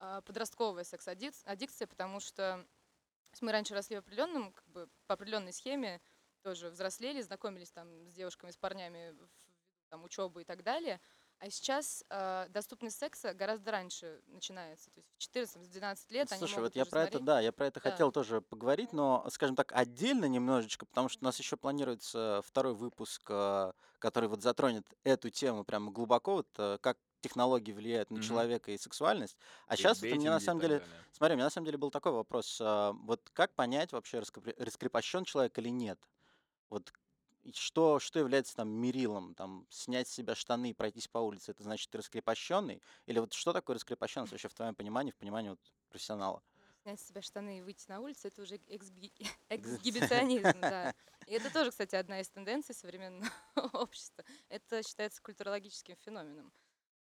а, 0.00 0.20
подростковая 0.22 0.84
секс-аддикция, 0.84 1.86
потому 1.86 2.20
что 2.20 2.66
мы 3.40 3.52
раньше 3.52 3.74
росли 3.74 3.96
в 3.96 4.00
определенном, 4.00 4.52
как 4.52 4.66
бы 4.68 4.88
по 5.06 5.14
определенной 5.14 5.52
схеме, 5.52 6.00
тоже 6.42 6.70
взрослели, 6.70 7.20
знакомились 7.22 7.70
там 7.72 8.08
с 8.08 8.14
девушками, 8.14 8.50
с 8.50 8.56
парнями, 8.56 9.16
там, 9.88 10.04
учебы 10.04 10.42
и 10.42 10.44
так 10.44 10.62
далее. 10.62 11.00
А 11.38 11.50
сейчас 11.50 12.04
э, 12.10 12.46
доступность 12.50 12.98
секса 12.98 13.32
гораздо 13.34 13.70
раньше 13.70 14.22
начинается. 14.26 14.90
То 14.90 14.98
есть 15.00 15.10
в 15.14 15.18
14-12 15.18 16.10
лет 16.10 16.32
они 16.32 16.46
Слушай, 16.46 16.58
могут 16.58 16.74
вот 16.74 16.76
я 16.76 16.84
про 16.86 17.02
это, 17.04 17.18
смотреть. 17.18 17.20
да, 17.20 17.40
я 17.40 17.50
про 17.50 17.66
это 17.66 17.80
Да. 17.80 17.80
хотел 17.80 18.12
тоже 18.12 18.40
поговорить, 18.42 18.92
но, 18.92 19.26
скажем 19.30 19.56
так, 19.56 19.72
отдельно 19.72 20.26
немножечко, 20.26 20.84
потому 20.86 21.08
что 21.08 21.22
у 21.22 21.24
нас 21.24 21.38
еще 21.38 21.56
планируется 21.56 22.42
второй 22.44 22.74
выпуск, 22.74 23.22
э, 23.30 23.72
который 23.98 24.28
вот 24.28 24.42
затронет 24.42 24.84
эту 25.02 25.30
тему 25.30 25.64
прямо 25.64 25.90
глубоко, 25.90 26.34
вот 26.34 26.48
э, 26.58 26.78
как 26.82 26.98
технологии 27.20 27.72
влияют 27.72 28.10
на 28.10 28.18
Мгм. 28.18 28.20
человека 28.20 28.70
и 28.72 28.78
сексуальность. 28.78 29.36
А 29.66 29.76
сейчас 29.76 30.00
вот 30.02 30.12
у 30.12 30.16
меня 30.16 30.30
на 30.32 30.40
и 30.40 30.40
самом 30.40 30.60
деле, 30.60 30.82
далее. 30.82 31.04
смотри, 31.12 31.34
у 31.34 31.36
меня 31.36 31.46
на 31.46 31.50
самом 31.50 31.66
деле 31.66 31.78
был 31.78 31.90
такой 31.90 32.12
вопрос, 32.12 32.58
а, 32.62 32.92
вот 32.92 33.30
как 33.32 33.54
понять 33.54 33.92
вообще, 33.92 34.20
раскрепощен 34.20 35.24
человек 35.24 35.58
или 35.58 35.68
нет? 35.68 36.08
Вот 36.70 36.92
и 37.42 37.52
что, 37.52 37.98
что 38.00 38.18
является 38.18 38.54
там 38.56 38.68
мерилом? 38.70 39.34
Там, 39.34 39.66
снять 39.70 40.08
с 40.08 40.12
себя 40.12 40.34
штаны 40.34 40.70
и 40.70 40.74
пройтись 40.74 41.08
по 41.08 41.18
улице, 41.18 41.52
это 41.52 41.62
значит 41.62 41.90
ты 41.90 41.98
раскрепощенный? 41.98 42.82
Или 43.06 43.18
вот 43.20 43.32
что 43.32 43.52
такое 43.52 43.76
раскрепощенность 43.76 44.32
вообще 44.32 44.48
в 44.48 44.54
твоем 44.54 44.74
понимании, 44.74 45.12
в 45.12 45.16
понимании 45.18 45.50
вот 45.50 45.60
профессионала? 45.88 46.42
снять 46.82 47.00
с 47.00 47.06
себя 47.06 47.22
штаны 47.22 47.58
и 47.58 47.62
выйти 47.62 47.86
на 47.88 48.00
улицу, 48.00 48.28
это 48.28 48.42
уже 48.42 48.56
эксби- 48.56 49.12
эксгибиционизм, 49.48 50.66
да. 50.68 50.92
И 51.26 51.32
это 51.32 51.50
тоже, 51.50 51.70
кстати, 51.70 51.94
одна 51.94 52.20
из 52.20 52.28
тенденций 52.30 52.74
современного 52.74 53.30
общества. 53.74 54.24
Это 54.48 54.82
считается 54.82 55.22
культурологическим 55.22 55.96
феноменом. 55.96 56.52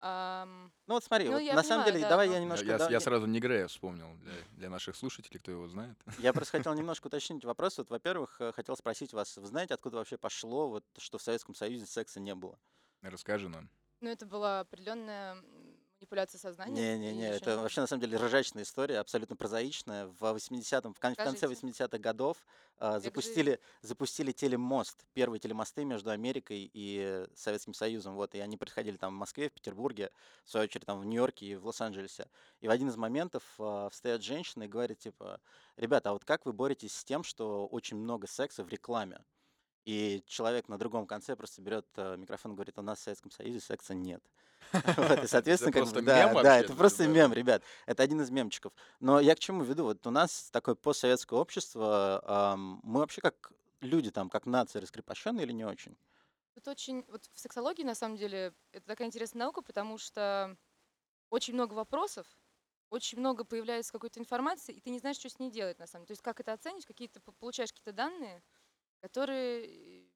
Ну 0.05 0.93
вот 0.93 1.03
смотри, 1.03 1.27
Ну, 1.27 1.33
вот 1.39 1.53
на 1.55 1.63
самом 1.63 1.83
понимаю, 1.83 1.91
деле, 1.93 1.99
да, 2.03 2.09
давай 2.09 2.27
я 2.27 2.33
Я, 2.35 2.39
немножко... 2.41 2.65
я 2.65 2.77
давай 2.77 2.91
я 2.91 2.97
я- 2.97 2.99
сразу 2.99 3.25
не 3.25 3.39
Грея 3.39 3.67
вспомнил 3.67 4.15
для, 4.17 4.33
для 4.51 4.69
наших 4.69 4.95
слушателей, 4.95 5.39
кто 5.39 5.51
его 5.51 5.67
знает. 5.67 5.97
Я 6.19 6.31
просто 6.31 6.57
хотел 6.57 6.73
немножко 6.75 7.07
уточнить 7.07 7.43
вопрос. 7.43 7.77
Вот, 7.79 7.89
во-первых, 7.89 8.39
э, 8.39 8.51
хотел 8.51 8.75
спросить 8.77 9.13
вас, 9.13 9.35
вы 9.37 9.47
знаете, 9.47 9.73
откуда 9.73 9.97
вообще 9.97 10.17
пошло, 10.17 10.69
вот, 10.69 10.85
что 10.99 11.17
в 11.17 11.21
Советском 11.23 11.55
Союзе 11.55 11.85
секса 11.87 12.19
не 12.19 12.35
было? 12.35 12.59
Расскажи 13.01 13.49
нам. 13.49 13.69
Ну, 14.01 14.09
это 14.09 14.25
была 14.27 14.59
определенная 14.59 15.37
манипуляция 16.05 16.39
сознанием. 16.39 16.75
Не-не-не, 16.75 17.29
это 17.29 17.57
вообще 17.57 17.81
на 17.81 17.87
самом 17.87 18.01
деле 18.01 18.17
ржачная 18.17 18.63
история, 18.63 18.99
абсолютно 18.99 19.35
прозаичная. 19.35 20.07
В 20.07 20.23
80-м, 20.23 20.93
в 20.93 20.99
кон- 20.99 21.13
в 21.13 21.17
конце 21.17 21.47
Скажите. 21.47 21.67
80-х 21.67 21.97
годов 21.97 22.37
Век 22.79 23.01
запустили, 23.01 23.59
запустили 23.81 24.31
телемост, 24.31 25.05
первые 25.13 25.39
телемосты 25.39 25.85
между 25.85 26.11
Америкой 26.11 26.69
и 26.73 27.25
Советским 27.35 27.73
Союзом. 27.73 28.15
Вот, 28.15 28.35
и 28.35 28.39
они 28.39 28.57
происходили 28.57 28.97
там 28.97 29.13
в 29.13 29.17
Москве, 29.17 29.49
в 29.49 29.53
Петербурге, 29.53 30.11
в 30.43 30.51
свою 30.51 30.65
очередь 30.65 30.85
там 30.85 30.99
в 30.99 31.05
Нью-Йорке 31.05 31.45
и 31.45 31.55
в 31.55 31.65
Лос-Анджелесе. 31.65 32.27
И 32.61 32.67
в 32.67 32.71
один 32.71 32.89
из 32.89 32.97
моментов 32.97 33.43
а, 33.59 33.89
встает 33.89 34.23
женщина 34.23 34.63
и 34.63 34.67
говорит, 34.67 34.99
типа, 34.99 35.39
ребята, 35.77 36.09
а 36.09 36.13
вот 36.13 36.25
как 36.25 36.45
вы 36.45 36.53
боретесь 36.53 36.95
с 36.95 37.03
тем, 37.03 37.23
что 37.23 37.65
очень 37.67 37.97
много 37.97 38.27
секса 38.27 38.63
в 38.63 38.69
рекламе? 38.69 39.21
И 39.85 40.23
человек 40.27 40.67
на 40.67 40.77
другом 40.77 41.05
конце 41.05 41.35
просто 41.35 41.61
берет 41.61 41.85
э, 41.97 42.17
микрофон 42.17 42.53
и 42.53 42.55
говорит, 42.55 42.77
у 42.79 42.81
нас 42.81 42.99
в 42.99 43.03
Советском 43.03 43.31
Союзе 43.31 43.59
секса 43.59 43.93
нет. 43.93 44.23
Вот, 44.97 45.23
и, 45.23 45.27
соответственно, 45.27 45.71
как 45.71 45.85
бы, 45.85 46.01
да, 46.01 46.33
да, 46.35 46.57
это 46.59 46.73
просто 46.73 47.07
мем, 47.07 47.33
ребят. 47.33 47.63
Это 47.85 48.01
один 48.03 48.19
из 48.21 48.31
мемчиков. 48.31 48.73
Но 48.99 49.19
я 49.19 49.35
к 49.35 49.39
чему 49.39 49.63
веду? 49.63 49.83
Вот 49.83 50.05
у 50.07 50.11
нас 50.11 50.49
такое 50.51 50.75
постсоветское 50.75 51.39
общество, 51.39 52.57
мы 52.83 52.99
вообще 52.99 53.21
как 53.21 53.51
люди 53.81 54.09
там, 54.11 54.29
как 54.29 54.45
нация 54.47 54.81
раскрепощенные 54.81 55.45
или 55.45 55.51
не 55.53 55.65
очень? 55.65 55.95
Тут 56.55 56.67
очень, 56.67 57.03
вот 57.09 57.29
в 57.33 57.39
сексологии, 57.39 57.83
на 57.83 57.95
самом 57.95 58.15
деле, 58.15 58.53
это 58.71 58.87
такая 58.87 59.07
интересная 59.07 59.41
наука, 59.41 59.61
потому 59.61 59.97
что 59.97 60.57
очень 61.29 61.53
много 61.53 61.73
вопросов, 61.73 62.27
очень 62.89 63.19
много 63.19 63.43
появляется 63.45 63.91
какой-то 63.91 64.19
информации, 64.19 64.73
и 64.75 64.81
ты 64.81 64.89
не 64.89 64.99
знаешь, 64.99 65.17
что 65.17 65.29
с 65.29 65.39
ней 65.39 65.51
делать, 65.51 65.79
на 65.79 65.87
самом 65.87 66.03
деле. 66.05 66.09
То 66.09 66.13
есть 66.13 66.23
как 66.23 66.39
это 66.39 66.53
оценить, 66.53 66.85
какие 66.85 67.07
ты 67.09 67.19
п- 67.19 67.33
получаешь 67.33 67.71
какие-то 67.71 67.93
данные, 67.93 68.43
которые, 69.01 70.09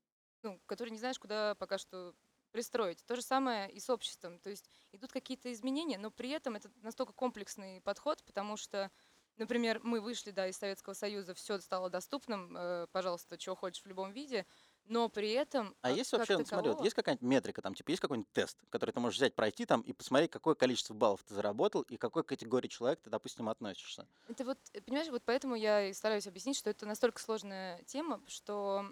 ну, 0.44 0.60
которые 0.66 0.92
не 0.94 1.00
знаешь, 1.00 1.20
куда 1.20 1.56
пока 1.56 1.78
что 1.78 2.16
пристроить. 2.52 3.06
То 3.06 3.16
же 3.16 3.22
самое 3.22 3.72
и 3.72 3.80
с 3.80 3.90
обществом. 3.90 4.40
То 4.40 4.50
есть 4.50 4.70
идут 4.92 5.12
какие-то 5.12 5.52
изменения, 5.54 5.98
но 5.98 6.12
при 6.12 6.30
этом 6.32 6.56
это 6.56 6.72
настолько 6.82 7.14
комплексный 7.14 7.82
подход, 7.82 8.24
потому 8.26 8.58
что, 8.58 8.92
например, 9.38 9.80
мы 9.84 10.02
вышли 10.02 10.32
да, 10.32 10.48
из 10.48 10.58
Советского 10.58 10.94
Союза, 10.94 11.34
все 11.36 11.60
стало 11.60 11.90
доступным, 11.90 12.56
э, 12.58 12.88
пожалуйста, 12.92 13.38
чего 13.38 13.56
хочешь 13.56 13.84
в 13.84 13.88
любом 13.88 14.12
виде, 14.12 14.46
но 14.90 15.08
при 15.08 15.32
этом... 15.32 15.76
А 15.82 15.90
как- 15.90 15.98
есть 15.98 16.12
как 16.12 16.20
вообще, 16.20 16.38
ну, 16.38 16.46
смотри, 16.46 16.72
вот 16.72 16.84
есть 16.84 16.96
какая-нибудь 16.96 17.28
метрика, 17.28 17.62
там, 17.62 17.74
типа, 17.76 17.92
есть 17.92 18.02
какой-нибудь 18.02 18.32
тест, 18.34 18.58
который 18.70 18.92
ты 18.92 19.00
можешь 19.00 19.18
взять, 19.18 19.36
пройти 19.36 19.66
там 19.66 19.82
и 19.82 19.94
посмотреть, 19.94 20.32
какое 20.32 20.56
количество 20.56 20.94
баллов 20.94 21.24
ты 21.24 21.34
заработал 21.36 21.84
и 21.84 21.98
к 21.98 22.02
какой 22.02 22.24
категории 22.24 22.68
человек 22.68 23.00
ты, 23.02 23.10
допустим, 23.10 23.48
относишься? 23.50 24.08
Это 24.28 24.44
вот, 24.44 24.58
э, 24.74 24.82
понимаешь, 24.82 25.10
вот 25.10 25.22
поэтому 25.26 25.56
я 25.56 25.88
и 25.88 25.94
стараюсь 25.94 26.28
объяснить, 26.28 26.58
что 26.58 26.70
это 26.70 26.86
настолько 26.86 27.22
сложная 27.22 27.84
тема, 27.84 28.22
что 28.28 28.86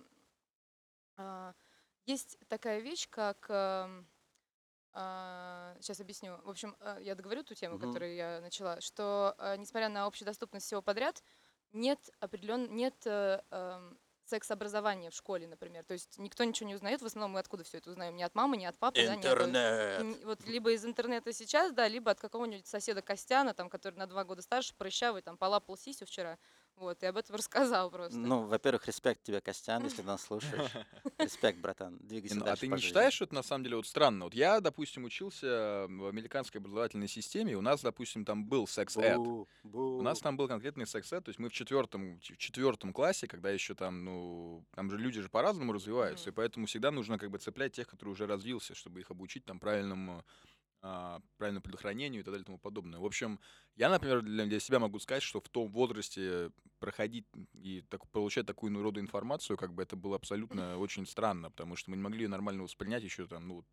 а, 1.17 1.53
есть 2.05 2.37
такая 2.47 2.79
вещь, 2.79 3.07
как... 3.09 3.47
сейчас 4.93 5.99
объясню. 5.99 6.39
В 6.43 6.49
общем, 6.49 6.75
а, 6.79 6.99
я 6.99 7.15
договорю 7.15 7.43
ту 7.43 7.55
тему, 7.55 7.75
Мгм. 7.75 7.87
которую 7.87 8.15
я 8.15 8.39
начала, 8.41 8.81
что 8.81 9.35
а, 9.37 9.57
несмотря 9.57 9.89
на 9.89 10.05
общедоступность 10.05 10.65
всего 10.67 10.81
подряд, 10.81 11.23
нет 11.73 11.99
определен, 12.19 12.73
нет 12.75 12.95
э, 13.05 13.41
секс-образования 14.29 15.09
в 15.09 15.13
школе, 15.13 15.47
например. 15.47 15.83
То 15.83 15.93
есть 15.93 16.17
никто 16.17 16.43
ничего 16.43 16.67
не 16.67 16.75
узнает. 16.75 17.01
В 17.01 17.05
основном 17.05 17.31
мы 17.31 17.39
откуда 17.39 17.63
все 17.63 17.77
это 17.77 17.89
узнаем? 17.89 18.15
Не 18.15 18.23
от 18.23 18.35
мамы, 18.35 18.57
не 18.57 18.65
от 18.65 18.77
папы, 18.77 19.05
да, 19.05 19.15
не 19.15 19.25
от- 19.27 19.33
Интернет! 19.33 20.25
Вот 20.25 20.45
либо 20.45 20.71
из 20.71 20.85
интернета 20.85 21.33
сейчас, 21.33 21.71
да, 21.71 21.87
либо 21.87 22.11
от 22.11 22.19
какого-нибудь 22.19 22.67
соседа 22.67 23.01
Костяна, 23.01 23.53
там, 23.53 23.69
который 23.69 23.95
на 23.95 24.07
два 24.07 24.23
года 24.23 24.41
старше, 24.41 24.73
прыщавый, 24.77 25.21
там, 25.21 25.37
полапал 25.37 25.77
сисю 25.77 26.05
вчера. 26.05 26.37
Вот, 26.77 27.01
и 27.01 27.07
об 27.07 27.17
этом 27.17 27.35
рассказал 27.35 27.89
просто. 27.89 28.17
Ну, 28.17 28.43
во-первых, 28.43 28.87
респект 28.87 29.23
тебе, 29.23 29.41
Костян, 29.41 29.83
если 29.83 29.97
ты 30.01 30.07
нас 30.07 30.21
слушаешь. 30.21 30.71
Респект, 31.17 31.57
братан. 31.59 31.97
Двигайся 31.99 32.35
ну, 32.35 32.45
дальше 32.45 32.65
а 32.65 32.69
ты 32.69 32.75
не 32.75 32.79
считаешь, 32.79 33.13
что 33.13 33.25
это 33.25 33.33
на 33.33 33.41
самом 33.41 33.63
деле 33.63 33.77
вот 33.77 33.87
странно? 33.87 34.25
Вот 34.25 34.35
я, 34.35 34.59
допустим, 34.59 35.03
учился 35.03 35.87
в 35.89 36.07
американской 36.07 36.61
образовательной 36.61 37.07
системе, 37.07 37.53
и 37.53 37.55
у 37.55 37.61
нас, 37.61 37.81
допустим, 37.81 38.25
там 38.25 38.45
был 38.45 38.67
секс-эд. 38.67 39.17
У 39.17 40.01
нас 40.01 40.19
там 40.19 40.37
был 40.37 40.47
конкретный 40.47 40.85
секс-эд, 40.85 41.25
то 41.25 41.29
есть 41.29 41.39
мы 41.39 41.49
в 41.49 41.53
четвертом, 41.53 42.19
в 42.19 42.37
четвертом 42.37 42.93
классе, 42.93 43.27
когда 43.27 43.49
еще 43.49 43.73
там, 43.73 44.05
ну, 44.05 44.65
там 44.75 44.91
же 44.91 44.99
люди 44.99 45.19
же 45.19 45.29
по-разному 45.29 45.73
развиваются, 45.73 46.29
и 46.29 46.33
поэтому 46.33 46.67
всегда 46.67 46.91
нужно 46.91 47.17
как 47.17 47.31
бы 47.31 47.39
цеплять 47.39 47.73
тех, 47.73 47.87
которые 47.87 48.13
уже 48.13 48.27
развился, 48.27 48.75
чтобы 48.75 48.99
их 48.99 49.09
обучить 49.09 49.45
там 49.45 49.59
правильному 49.59 50.17
а, 50.19 50.23
правильному 50.81 51.61
предохранению 51.61 52.21
и 52.21 52.23
так 52.23 52.33
далее 52.33 52.43
и 52.43 52.45
тому 52.45 52.57
подобное. 52.57 52.99
В 52.99 53.05
общем, 53.05 53.39
я, 53.75 53.89
например, 53.89 54.21
для, 54.21 54.45
для 54.45 54.59
себя 54.59 54.79
могу 54.79 54.99
сказать, 54.99 55.23
что 55.23 55.41
в 55.41 55.49
том 55.49 55.69
возрасте 55.69 56.51
проходить 56.79 57.25
и 57.53 57.83
так, 57.89 58.07
получать 58.09 58.45
такую 58.45 58.71
ну, 58.71 58.83
рода 58.83 58.99
информацию, 58.99 59.57
как 59.57 59.73
бы 59.73 59.83
это 59.83 59.95
было 59.95 60.15
абсолютно 60.15 60.77
очень 60.77 61.05
странно, 61.05 61.49
потому 61.49 61.75
что 61.75 61.91
мы 61.91 61.97
не 61.97 62.03
могли 62.03 62.23
ее 62.23 62.29
нормально 62.29 62.63
воспринять 62.63 63.03
еще 63.03 63.27
там, 63.27 63.47
ну, 63.47 63.65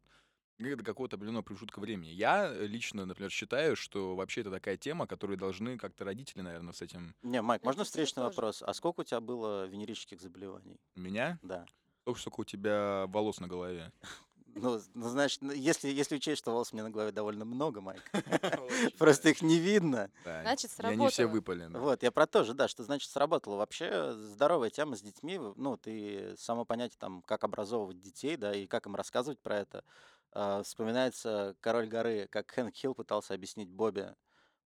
до 0.59 0.85
какого-то 0.85 1.17
определенного 1.17 1.43
промежутка 1.43 1.81
времени. 1.81 2.11
Я 2.11 2.53
лично, 2.53 3.05
например, 3.05 3.31
считаю, 3.31 3.77
что 3.77 4.15
вообще 4.15 4.43
это 4.43 4.51
такая 4.51 4.77
тема, 4.77 5.07
которую 5.07 5.37
должны 5.37 5.77
как-то 5.79 6.05
родители, 6.05 6.43
наверное, 6.43 6.73
с 6.73 6.81
этим... 6.81 7.15
Не, 7.23 7.43
Майк, 7.43 7.65
можно 7.65 7.85
встречный 7.85 8.23
тоже. 8.23 8.37
вопрос? 8.37 8.63
А 8.63 8.73
сколько 8.73 9.01
у 9.01 9.05
тебя 9.05 9.21
было 9.21 9.67
венерических 9.67 10.21
заболеваний? 10.21 10.79
У 10.95 11.01
меня? 11.01 11.39
Да. 11.43 11.67
Сколько, 12.03 12.21
сколько 12.21 12.41
у 12.41 12.45
тебя 12.45 13.07
волос 13.09 13.41
на 13.41 13.49
голове? 13.49 13.93
Ну, 14.57 14.81
ну, 14.95 15.09
значит, 15.09 15.43
ну, 15.43 15.53
если, 15.53 15.89
если 15.89 16.17
учесть, 16.17 16.39
что 16.39 16.53
волос 16.53 16.73
у 16.73 16.77
меня 16.77 16.85
на 16.85 16.91
голове 16.91 17.13
довольно 17.13 17.45
много, 17.45 17.81
Майк, 17.81 18.03
просто 18.99 19.31
их 19.31 19.43
не 19.43 19.59
видно. 19.59 20.11
Значит, 20.25 20.71
И 20.79 20.87
они 20.87 21.07
все 21.09 21.27
сработало. 21.27 21.35
выпали. 21.35 21.67
Вот, 21.79 22.03
я 22.03 22.13
про 22.13 22.27
то 22.27 22.45
же, 22.45 22.55
да, 22.55 22.69
что 22.69 22.83
значит 22.85 23.11
сработало. 23.11 23.57
Вообще 23.57 24.13
здоровая 24.15 24.71
тема 24.71 24.97
с 24.97 25.03
детьми, 25.03 25.39
ну, 25.57 25.77
ты 25.77 26.35
само 26.39 26.65
понятие 26.65 26.97
там, 26.99 27.23
как 27.23 27.45
образовывать 27.45 28.01
детей, 28.01 28.37
да, 28.37 28.55
и 28.55 28.67
как 28.67 28.87
им 28.87 28.95
рассказывать 28.95 29.41
про 29.41 29.59
это. 29.59 29.85
А, 30.33 30.63
Вспоминается 30.63 31.57
«Король 31.61 31.87
горы», 31.89 32.29
как 32.31 32.51
Хэнк 32.51 32.75
Хилл 32.75 32.95
пытался 32.95 33.35
объяснить 33.35 33.71
Бобби 33.71 34.15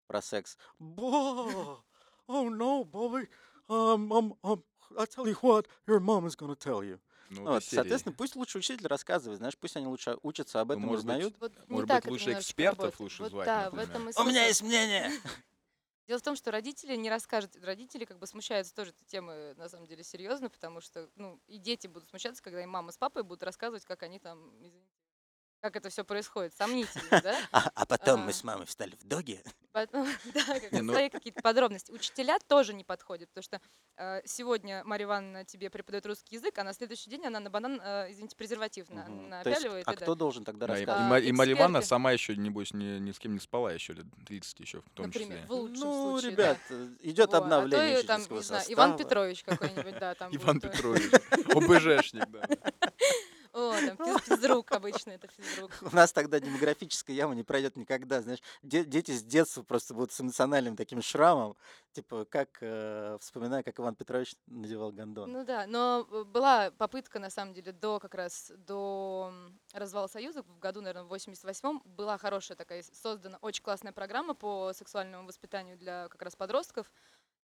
про 0.07 0.23
секс. 0.23 0.57
Бо! 0.79 1.83
Oh 2.29 2.49
no, 2.51 2.85
Bobby. 2.85 3.27
Um, 3.71 4.13
um, 4.13 4.35
um, 4.43 4.63
I 4.99 5.07
tell 5.07 5.27
you 5.27 5.35
what, 5.37 5.67
your 5.87 5.99
mom 6.01 6.27
is 6.27 6.35
gonna 6.37 6.55
tell 6.57 6.85
you. 6.85 6.99
Ну, 7.31 7.47
Вот, 7.53 7.65
соответственно, 7.65 8.15
пусть 8.15 8.37
лучше 8.37 8.59
учитель 8.59 8.87
рассказывает, 8.87 9.39
знаешь, 9.39 9.59
пусть 9.59 9.77
они 9.77 9.87
лучше 9.87 10.17
учатся 10.23 10.61
об 10.61 10.71
Ну, 10.71 10.79
этом 10.79 10.89
и 10.91 10.93
может 10.93 11.07
быть, 11.07 11.19
узнают. 11.19 11.39
Вот 11.41 11.59
не 11.69 11.83
Может 11.83 11.91
быть, 11.91 12.07
лучше 12.07 12.33
экспертов 12.33 12.99
работает. 12.99 13.01
лучше 13.01 13.25
Вот 13.25 13.27
звать, 13.27 13.53
да, 13.55 13.71
в 13.71 13.79
этом 13.79 14.09
и 14.09 14.13
У 14.17 14.25
меня 14.25 14.47
есть 14.47 14.63
мнение! 14.63 15.11
Дело 16.07 16.19
в 16.19 16.23
том, 16.23 16.37
что 16.37 16.51
родители 16.51 16.97
не 16.97 17.11
расскажут. 17.11 17.55
Родители 17.63 18.05
как 18.07 18.19
бы 18.19 18.27
смущаются 18.27 18.75
тоже 18.75 18.91
этой 18.91 19.05
темы, 19.05 19.55
на 19.57 19.69
самом 19.69 19.87
деле, 19.87 20.03
серьезно, 20.03 20.49
потому 20.49 20.81
что, 20.81 21.11
ну, 21.17 21.43
и 21.47 21.59
дети 21.59 21.87
будут 21.87 22.09
смущаться, 22.09 22.43
когда 22.43 22.63
им 22.63 22.71
мама 22.71 22.93
с 22.93 22.97
папой 22.99 23.25
будут 23.25 23.43
рассказывать, 23.43 23.85
как 23.85 24.03
они 24.03 24.19
там, 24.19 24.57
извините, 24.65 24.98
как 25.61 25.77
это 25.77 25.89
все 25.91 26.05
происходит. 26.05 26.55
Сомнительно, 26.55 27.21
да? 27.23 27.37
А, 27.53 27.71
а 27.75 27.87
потом 27.87 28.21
мы 28.21 28.31
А. 28.31 28.33
с 28.33 28.45
мамой 28.45 28.67
встали 28.67 28.95
в 29.01 29.05
доге. 29.05 29.43
Поэтому, 29.73 30.07
да, 30.35 30.61
как 30.61 30.73
Не, 30.73 30.83
ну- 30.83 30.93
свои 30.93 31.09
какие-то 31.11 31.43
подробности. 31.43 31.91
Учителя 31.93 32.39
тоже 32.47 32.75
не 32.75 32.85
подходят, 32.85 33.29
потому 33.31 33.43
что 33.43 33.61
э, 33.97 34.23
сегодня 34.25 34.83
Марья 34.85 35.05
Ивановна 35.07 35.45
тебе 35.45 35.71
преподает 35.71 36.07
русский 36.07 36.37
язык, 36.37 36.57
а 36.59 36.65
на 36.65 36.73
следующий 36.73 37.11
день 37.11 37.27
она 37.27 37.41
на 37.41 37.51
банан, 37.51 37.81
э, 37.83 38.11
извините, 38.13 38.37
презерватив 38.37 38.89
на, 38.91 39.05
Мгм. 39.05 39.29
напяливает. 39.31 39.65
То 39.65 39.77
есть, 39.77 39.89
и 39.89 39.91
а 39.91 39.93
да. 39.97 40.03
кто 40.03 40.15
должен 40.15 40.45
тогда 40.45 40.67
Да, 40.67 40.79
и, 40.79 40.83
и 40.83 40.85
рассказывать? 40.87 41.25
А, 41.25 41.27
и 41.29 41.33
Марья 41.33 41.55
Ивановна 41.55 41.83
сама 41.83 42.13
еще, 42.13 42.37
небось, 42.37 42.73
ни, 42.73 42.99
ни 42.99 43.13
с 43.13 43.19
кем 43.19 43.35
не 43.35 43.41
спала 43.41 43.73
еще 43.73 43.93
лет 43.95 44.07
30 44.27 44.61
еще, 44.61 44.81
в 44.81 44.91
том 44.91 45.07
Например, 45.07 45.39
числе. 45.43 45.47
в 45.47 45.53
лучшем 45.53 45.81
ну, 45.81 46.11
случае, 46.13 46.31
ребят, 46.33 46.59
да. 46.71 46.75
э, 46.77 46.89
идет 47.03 47.27
Вот. 47.27 47.35
А 47.35 47.39
то 47.39 47.45
обновление 47.45 48.01
и 48.01 48.03
там, 48.05 48.17
учительского 48.21 48.37
не 48.39 48.45
знаю, 48.45 48.65
Иван. 48.69 48.97
Петрович 48.97 49.45
какой-нибудь, 49.45 49.99
да, 49.99 50.15
там 50.15 50.33
Иван 50.37 50.59
будет, 50.59 50.73
Петрович, 50.73 51.11
ОБЖшник, 51.55 52.27
да. 52.31 52.49
О, 53.59 53.73
там 53.97 53.97
физ- 54.07 54.21
физрук 54.23 54.71
обычно, 54.73 55.11
это 55.13 55.27
физрук. 55.29 55.71
У 55.83 55.95
нас 55.95 56.13
тогда 56.13 56.39
демографическая 56.39 57.17
яма 57.17 57.35
не 57.35 57.43
пройдет 57.43 57.77
никогда, 57.77 58.23
знаешь. 58.23 58.41
Де- 58.63 58.85
дети 58.85 59.11
с 59.11 59.23
детства 59.23 59.63
просто 59.63 59.95
будут 59.95 60.13
с 60.13 60.21
эмоциональным 60.21 60.77
таким 60.77 61.03
шрамом, 61.03 61.57
типа 61.93 62.25
как, 62.25 62.59
э, 62.61 63.19
вспоминая, 63.21 63.63
как 63.63 63.79
Иван 63.81 63.95
Петрович 63.97 64.37
надевал 64.47 64.93
гондон. 64.93 65.33
Ну 65.33 65.45
да, 65.45 65.67
но 65.67 66.07
э, 66.11 66.25
была 66.25 66.71
попытка, 66.71 67.19
на 67.19 67.31
самом 67.31 67.53
деле, 67.55 67.73
до 67.73 67.99
как 67.99 68.15
раз 68.15 68.53
до 68.57 69.33
развала 69.73 70.07
Союза 70.07 70.43
в 70.43 70.59
году, 70.59 70.81
наверное, 70.81 71.05
в 71.05 71.13
88-м, 71.13 71.83
была 71.85 72.17
хорошая 72.19 72.57
такая 72.57 72.83
создана 72.93 73.39
очень 73.41 73.63
классная 73.63 73.93
программа 73.93 74.35
по 74.35 74.73
сексуальному 74.73 75.27
воспитанию 75.27 75.77
для 75.77 76.09
как 76.09 76.23
раз 76.23 76.37
подростков, 76.37 76.93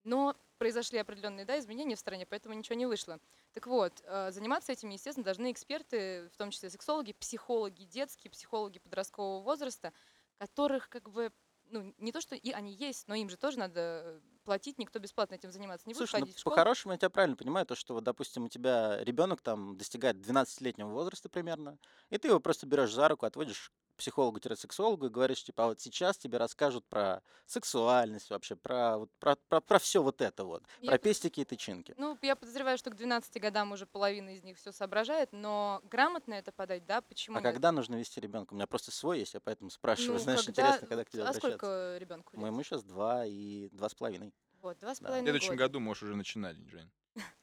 но 0.05 0.37
произошли 0.57 0.99
определенные 0.99 1.45
да, 1.45 1.59
изменения 1.59 1.95
в 1.95 1.99
стране, 1.99 2.25
поэтому 2.25 2.55
ничего 2.55 2.75
не 2.75 2.85
вышло. 2.85 3.19
Так 3.53 3.67
вот, 3.67 4.01
э, 4.05 4.31
заниматься 4.31 4.71
этим, 4.71 4.89
естественно, 4.89 5.25
должны 5.25 5.51
эксперты, 5.51 6.29
в 6.33 6.37
том 6.37 6.51
числе 6.51 6.69
сексологи, 6.69 7.11
психологи 7.13 7.83
детские, 7.83 8.31
психологи 8.31 8.79
подросткового 8.79 9.41
возраста, 9.41 9.91
которых 10.37 10.89
как 10.89 11.09
бы 11.09 11.33
ну, 11.65 11.93
не 11.97 12.11
то, 12.11 12.21
что 12.21 12.35
и 12.35 12.51
они 12.51 12.73
есть, 12.73 13.07
но 13.07 13.15
им 13.15 13.29
же 13.29 13.37
тоже 13.37 13.59
надо 13.59 13.81
э, 13.81 14.19
платить, 14.45 14.77
никто 14.77 14.99
бесплатно 14.99 15.35
этим 15.35 15.51
заниматься 15.51 15.87
не 15.87 15.93
будет 15.93 16.07
Слушай, 16.09 16.21
ну, 16.21 16.27
по-хорошему 16.43 16.93
я 16.93 16.97
тебя 16.97 17.09
правильно 17.09 17.35
понимаю, 17.35 17.65
то, 17.65 17.75
что, 17.75 17.93
вот, 17.95 18.03
допустим, 18.03 18.45
у 18.45 18.49
тебя 18.49 19.03
ребенок 19.03 19.41
там 19.41 19.77
достигает 19.77 20.17
12-летнего 20.17 20.87
возраста 20.89 21.27
примерно, 21.27 21.77
и 22.09 22.17
ты 22.17 22.29
его 22.29 22.39
просто 22.39 22.65
берешь 22.65 22.93
за 22.93 23.07
руку, 23.09 23.25
отводишь 23.25 23.73
психологу-сексологу 23.97 25.07
и 25.07 25.09
говоришь, 25.09 25.43
типа, 25.43 25.63
а 25.63 25.67
вот 25.67 25.79
сейчас 25.81 26.17
тебе 26.17 26.37
расскажут 26.37 26.85
про 26.87 27.21
сексуальность 27.45 28.29
вообще, 28.29 28.55
про, 28.55 28.97
вот, 28.97 29.09
про, 29.19 29.35
про, 29.47 29.61
про 29.61 29.79
все 29.79 30.01
вот 30.03 30.21
это 30.21 30.43
вот, 30.43 30.63
Я 30.81 30.91
про 30.91 30.97
пестики 30.97 31.39
и 31.39 31.45
тычинки. 31.45 31.93
Ну, 31.97 32.17
я 32.21 32.35
подозреваю, 32.35 32.77
что 32.77 32.91
к 32.91 32.95
12 32.95 33.41
годам 33.41 33.71
уже 33.71 33.85
половина 33.85 34.35
из 34.35 34.43
них 34.43 34.57
все 34.57 34.71
соображает, 34.71 35.31
но 35.31 35.81
грамотно 35.85 36.33
это 36.33 36.51
подать, 36.51 36.85
да, 36.85 37.01
почему? 37.01 37.37
А 37.37 37.39
мы- 37.39 37.43
когда 37.43 37.71
нужно 37.71 37.95
вести 37.95 38.19
ребенка? 38.19 38.53
У 38.53 38.55
меня 38.55 38.67
просто 38.67 38.91
свой 38.91 39.19
есть, 39.19 39.33
я 39.33 39.39
поэтому 39.39 39.69
спрашиваю. 39.69 40.13
Ну, 40.13 40.19
Знаешь, 40.19 40.45
когда- 40.45 40.61
интересно, 40.61 40.87
когда 40.87 41.03
к 41.05 41.09
тебе 41.09 41.21
А 41.23 41.29
обращаться. 41.29 41.57
сколько 41.57 41.97
ребенку 41.97 42.33
лет? 42.33 42.41
Моему 42.41 42.63
сейчас 42.63 42.83
два 42.83 43.25
и 43.25 43.69
два 43.69 43.87
с 43.89 43.95
половиной. 43.95 44.33
Вот, 44.61 44.79
два 44.79 44.95
с 44.95 44.99
Да. 44.99 45.05
В 45.05 45.07
половиной 45.07 45.25
следующем 45.25 45.49
года. 45.49 45.59
году 45.59 45.79
можешь 45.79 46.03
уже 46.03 46.15
начинать, 46.15 46.57
Жень. 46.57 46.89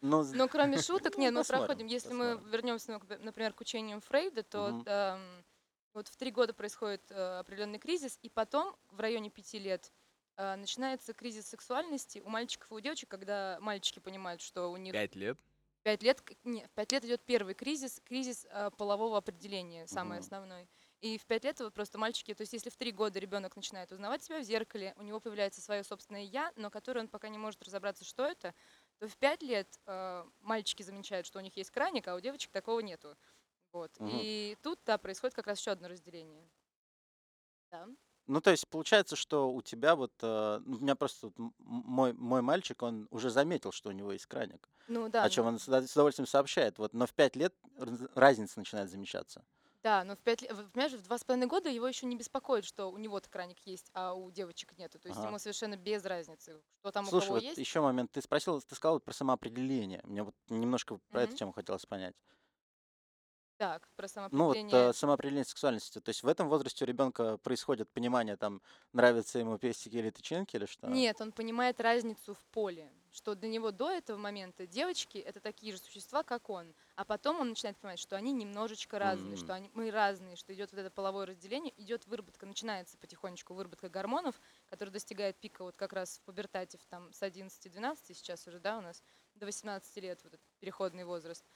Ну, 0.00 0.22
Но 0.34 0.48
кроме 0.48 0.78
шуток, 0.82 1.14
Ну, 1.16 1.22
нет, 1.22 1.32
мы 1.34 1.40
посмотрим, 1.40 1.66
проходим. 1.66 1.86
Если 1.86 2.12
мы 2.12 2.24
посмотрим. 2.36 2.50
вернемся, 2.50 3.00
например, 3.20 3.52
к 3.54 3.60
учениям 3.60 4.00
Фрейда, 4.00 4.42
то 4.42 4.70
Мгм. 4.70 4.82
эм, 4.86 5.44
вот 5.94 6.08
в 6.08 6.16
три 6.16 6.30
года 6.30 6.52
происходит 6.54 7.02
э, 7.10 7.38
определенный 7.38 7.78
кризис, 7.78 8.18
и 8.22 8.28
потом 8.28 8.74
в 8.90 8.98
районе 9.00 9.30
пяти 9.30 9.58
лет 9.58 9.92
э, 10.36 10.56
начинается 10.56 11.12
кризис 11.12 11.46
сексуальности 11.46 12.20
у 12.24 12.28
мальчиков 12.28 12.70
и 12.70 12.74
у 12.74 12.80
девочек, 12.80 13.08
когда 13.10 13.58
мальчики 13.60 13.98
понимают, 13.98 14.40
что 14.40 14.70
у 14.72 14.76
них 14.78 14.92
Пять 14.92 15.14
лет. 15.14 15.38
пять 15.82 16.02
лет, 16.02 16.20
к- 16.22 16.32
не, 16.44 16.64
в 16.66 16.70
пять 16.70 16.92
лет 16.92 17.04
идет 17.04 17.22
первый 17.24 17.54
кризис, 17.54 18.00
кризис 18.04 18.46
э, 18.50 18.70
полового 18.78 19.18
определения, 19.18 19.86
самый 19.86 20.18
Мгм. 20.18 20.24
основной. 20.24 20.68
И 21.02 21.18
в 21.18 21.26
пять 21.26 21.42
лет 21.42 21.58
вот 21.58 21.74
просто 21.74 21.98
мальчики, 21.98 22.32
то 22.32 22.42
есть 22.42 22.52
если 22.52 22.70
в 22.70 22.76
три 22.76 22.92
года 22.92 23.18
ребенок 23.18 23.56
начинает 23.56 23.90
узнавать 23.90 24.22
себя 24.22 24.38
в 24.38 24.44
зеркале, 24.44 24.94
у 24.96 25.02
него 25.02 25.18
появляется 25.18 25.60
свое 25.60 25.82
собственное 25.82 26.22
я, 26.22 26.52
но 26.54 26.70
которое 26.70 27.00
он 27.00 27.08
пока 27.08 27.28
не 27.28 27.38
может 27.38 27.60
разобраться, 27.64 28.04
что 28.04 28.24
это, 28.24 28.54
то 28.98 29.08
в 29.08 29.16
пять 29.16 29.42
лет 29.42 29.80
э, 29.86 30.24
мальчики 30.38 30.84
замечают, 30.84 31.26
что 31.26 31.40
у 31.40 31.42
них 31.42 31.56
есть 31.56 31.72
краник, 31.72 32.06
а 32.06 32.14
у 32.14 32.20
девочек 32.20 32.52
такого 32.52 32.78
нету. 32.78 33.16
Вот. 33.72 33.90
Мгм. 33.98 34.12
И 34.12 34.56
тут, 34.62 34.80
да, 34.86 34.96
происходит 34.96 35.34
как 35.34 35.48
раз 35.48 35.58
еще 35.58 35.72
одно 35.72 35.88
разделение. 35.88 36.48
Да. 37.70 37.86
Ну, 38.28 38.40
то 38.40 38.50
есть 38.50 38.68
получается, 38.68 39.16
что 39.16 39.52
у 39.52 39.62
тебя 39.62 39.96
вот, 39.96 40.12
э, 40.22 40.60
ну, 40.64 40.76
у 40.76 40.80
меня 40.80 40.94
просто 40.94 41.26
вот 41.28 41.52
мой, 41.58 42.12
мой 42.12 42.40
мальчик, 42.40 42.80
он 42.82 43.08
уже 43.10 43.30
заметил, 43.30 43.72
что 43.72 43.88
у 43.88 43.92
него 43.92 44.12
есть 44.12 44.26
краник. 44.26 44.68
Ну 44.86 45.08
да. 45.08 45.24
о 45.24 45.30
чем 45.30 45.44
но- 45.44 45.50
он 45.50 45.58
с 45.58 45.68
удов- 45.68 45.86
с 45.86 45.92
удовольствием 45.92 46.26
сообщает. 46.26 46.78
Вот, 46.78 46.94
но 46.94 47.06
в 47.06 47.14
пять 47.14 47.34
лет 47.36 47.54
раз- 47.76 48.08
разница 48.14 48.58
начинает 48.60 48.90
замечаться. 48.90 49.44
Да, 49.82 50.04
но 50.04 50.14
в 50.16 50.20
пять 50.20 50.42
лет, 50.42 50.50
понимаешь, 50.72 50.92
в 50.92 51.02
два 51.02 51.18
с 51.18 51.24
половиной 51.24 51.48
года 51.48 51.68
его 51.68 51.86
еще 51.88 52.06
не 52.06 52.16
беспокоит, 52.16 52.64
что 52.64 52.86
у 52.90 52.98
него-то 52.98 53.28
краник 53.28 53.58
есть, 53.66 53.90
а 53.94 54.14
у 54.14 54.30
девочек 54.30 54.76
нету. 54.78 54.98
То 55.00 55.08
есть 55.08 55.22
Ага. 55.22 55.24
ему 55.24 55.38
совершенно 55.38 55.76
без 55.76 56.04
разницы, 56.04 56.62
что 56.80 56.92
там 56.92 57.08
Слушай, 57.08 57.08
у 57.08 57.12
кого 57.12 57.36
вот 57.36 57.46
есть. 57.48 57.58
еще 57.58 57.80
момент. 57.80 58.12
Ты 58.12 58.22
спросил, 58.22 58.60
ты 58.62 58.74
сказал 58.74 58.98
про 59.00 59.12
самоопределение. 59.12 60.00
Мне 60.04 60.22
вот 60.22 60.34
немножко 60.48 60.98
про 61.10 61.22
эту 61.22 61.34
Мгм. 61.34 61.36
тему 61.36 61.52
хотелось 61.52 61.84
понять. 61.86 62.14
Так, 63.56 63.88
про 63.96 64.08
Ну, 64.30 64.46
вот 64.46 64.60
самоопределение. 64.68 64.72
э, 64.72 64.92
самоопределение 64.94 65.44
сексуальности. 65.44 66.00
То 66.00 66.08
есть 66.08 66.22
в 66.22 66.28
этом 66.28 66.48
возрасте 66.48 66.84
у 66.84 66.88
ребенка 66.88 67.36
происходит 67.38 67.92
понимание, 67.92 68.36
там, 68.36 68.62
нравятся 68.92 69.38
ему 69.38 69.58
пестики 69.58 69.96
или 69.96 70.10
тычинки, 70.10 70.56
или 70.56 70.66
что? 70.66 71.04
Нет, 71.04 71.20
он 71.20 71.32
понимает 71.32 71.80
разницу 71.80 72.34
в 72.34 72.44
поле, 72.46 72.92
что 73.12 73.34
для 73.34 73.48
него 73.48 73.70
до 73.70 73.90
этого 73.90 74.16
момента 74.18 74.66
девочки 74.66 75.18
это 75.18 75.40
такие 75.40 75.72
же 75.72 75.78
существа, 75.78 76.22
как 76.24 76.50
он, 76.50 76.74
а 76.96 77.04
потом 77.04 77.40
он 77.40 77.50
начинает 77.50 77.78
понимать, 77.78 77.98
что 78.00 78.16
они 78.16 78.32
немножечко 78.32 78.98
разные, 78.98 79.36
М. 79.36 79.52
что 79.52 79.54
они, 79.54 79.70
мы 79.74 79.90
разные, 79.90 80.36
что 80.36 80.52
идет 80.54 80.72
вот 80.72 80.78
это 80.80 80.90
половое 80.90 81.26
разделение, 81.26 81.72
идет 81.80 82.06
выработка, 82.06 82.46
начинается 82.46 82.98
потихонечку 82.98 83.54
выработка 83.54 83.88
гормонов, 83.88 84.40
который 84.68 84.90
достигает 84.90 85.38
пика 85.40 85.62
вот 85.64 85.76
как 85.76 85.92
раз 85.92 86.18
в 86.18 86.22
пубертате 86.24 86.78
в, 86.78 86.86
там, 86.86 87.12
с 87.12 87.22
11-12, 87.22 88.16
сейчас 88.16 88.46
уже, 88.48 88.58
да, 88.60 88.78
у 88.78 88.80
нас 88.80 89.02
до 89.34 89.46
18 89.46 89.96
лет 90.00 90.22
вот 90.24 90.34
этот 90.34 90.46
переходный 90.58 91.04
возраст. 91.04 91.46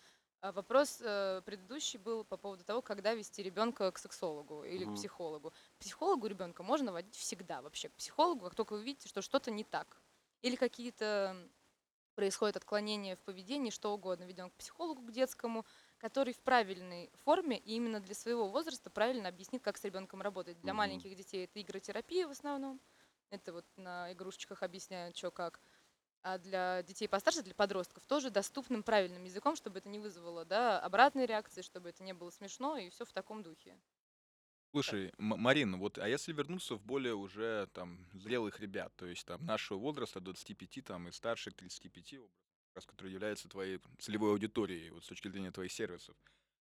А 0.41 0.53
вопрос 0.53 1.01
э, 1.03 1.43
предыдущий 1.45 1.99
был 1.99 2.25
по 2.25 2.37
поводу 2.37 2.65
того, 2.65 2.83
когда 2.83 3.15
вести 3.15 3.43
ребенка 3.43 3.91
к 3.91 3.99
сексологу 3.99 4.65
или 4.65 4.85
Мгм. 4.85 4.87
к 4.87 4.93
психологу. 4.95 5.53
К 5.77 5.79
психологу 5.81 6.27
ребенка 6.27 6.63
можно 6.63 6.93
водить 6.93 7.17
всегда 7.17 7.63
вообще. 7.63 7.89
К 7.89 7.97
психологу, 7.97 8.45
как 8.45 8.55
только 8.55 8.75
вы 8.75 8.83
видите, 8.85 9.09
что 9.09 9.23
что-то 9.23 9.51
не 9.51 9.65
так. 9.65 10.03
Или 10.43 10.57
какие-то 10.57 11.49
происходят 12.15 12.57
отклонения 12.57 13.17
в 13.17 13.23
поведении, 13.23 13.71
что 13.71 13.93
угодно. 13.95 14.25
Ведем 14.25 14.51
к 14.51 14.57
психологу, 14.57 15.03
к 15.03 15.13
детскому, 15.13 15.67
который 15.99 16.33
в 16.35 16.41
правильной 16.43 17.11
форме 17.15 17.59
и 17.59 17.75
именно 17.75 18.01
для 18.01 18.15
своего 18.15 18.49
возраста 18.49 18.91
правильно 18.91 19.29
объяснит, 19.29 19.63
как 19.63 19.77
с 19.79 19.85
ребенком 19.85 20.23
работать. 20.23 20.61
Для 20.61 20.73
Мгм. 20.73 20.75
маленьких 20.75 21.15
детей 21.17 21.45
это 21.45 21.61
игротерапия 21.61 22.27
в 22.27 22.31
основном. 22.31 22.81
Это 23.31 23.53
вот 23.53 23.67
на 23.77 24.13
игрушечках 24.13 24.63
объясняют, 24.63 25.17
что 25.17 25.31
как. 25.31 25.61
А 26.23 26.39
для 26.39 26.83
детей 26.83 27.09
постарше, 27.09 27.43
для 27.43 27.55
подростков, 27.55 28.07
тоже 28.07 28.31
доступным 28.31 28.83
правильным 28.83 29.25
языком, 29.25 29.57
чтобы 29.57 29.79
это 29.79 29.89
не 29.89 29.99
вызвало 30.01 30.45
да, 30.45 30.81
обратной 30.81 31.27
реакции, 31.27 31.63
чтобы 31.63 31.91
это 31.91 32.03
не 32.05 32.15
было 32.15 32.31
смешно, 32.31 32.77
и 32.77 32.91
все 32.91 33.05
в 33.05 33.13
таком 33.13 33.43
духе. 33.43 33.79
Слушай, 34.83 35.13
М- 35.19 35.41
Марин, 35.41 35.77
вот, 35.79 35.99
а 35.99 36.09
если 36.09 36.33
вернуться 36.33 36.75
в 36.77 36.83
более 36.85 37.15
уже 37.15 37.67
там 37.73 37.99
зрелых 38.13 38.61
ребят, 38.61 38.93
то 38.97 39.07
есть 39.07 39.27
там 39.27 39.45
нашего 39.47 39.79
возраста, 39.79 40.21
25 40.21 40.83
там 40.83 41.09
и 41.09 41.13
старше, 41.13 41.51
к 41.51 41.55
35, 41.55 42.15
образно, 42.15 42.37
как 42.69 42.77
раз, 42.77 42.87
которые 42.87 43.15
являются 43.15 43.49
твоей 43.49 43.81
целевой 43.99 44.33
аудиторией, 44.33 44.91
вот 44.91 45.05
с 45.05 45.09
точки 45.09 45.29
зрения 45.29 45.51
твоих 45.51 45.73
сервисов. 45.73 46.17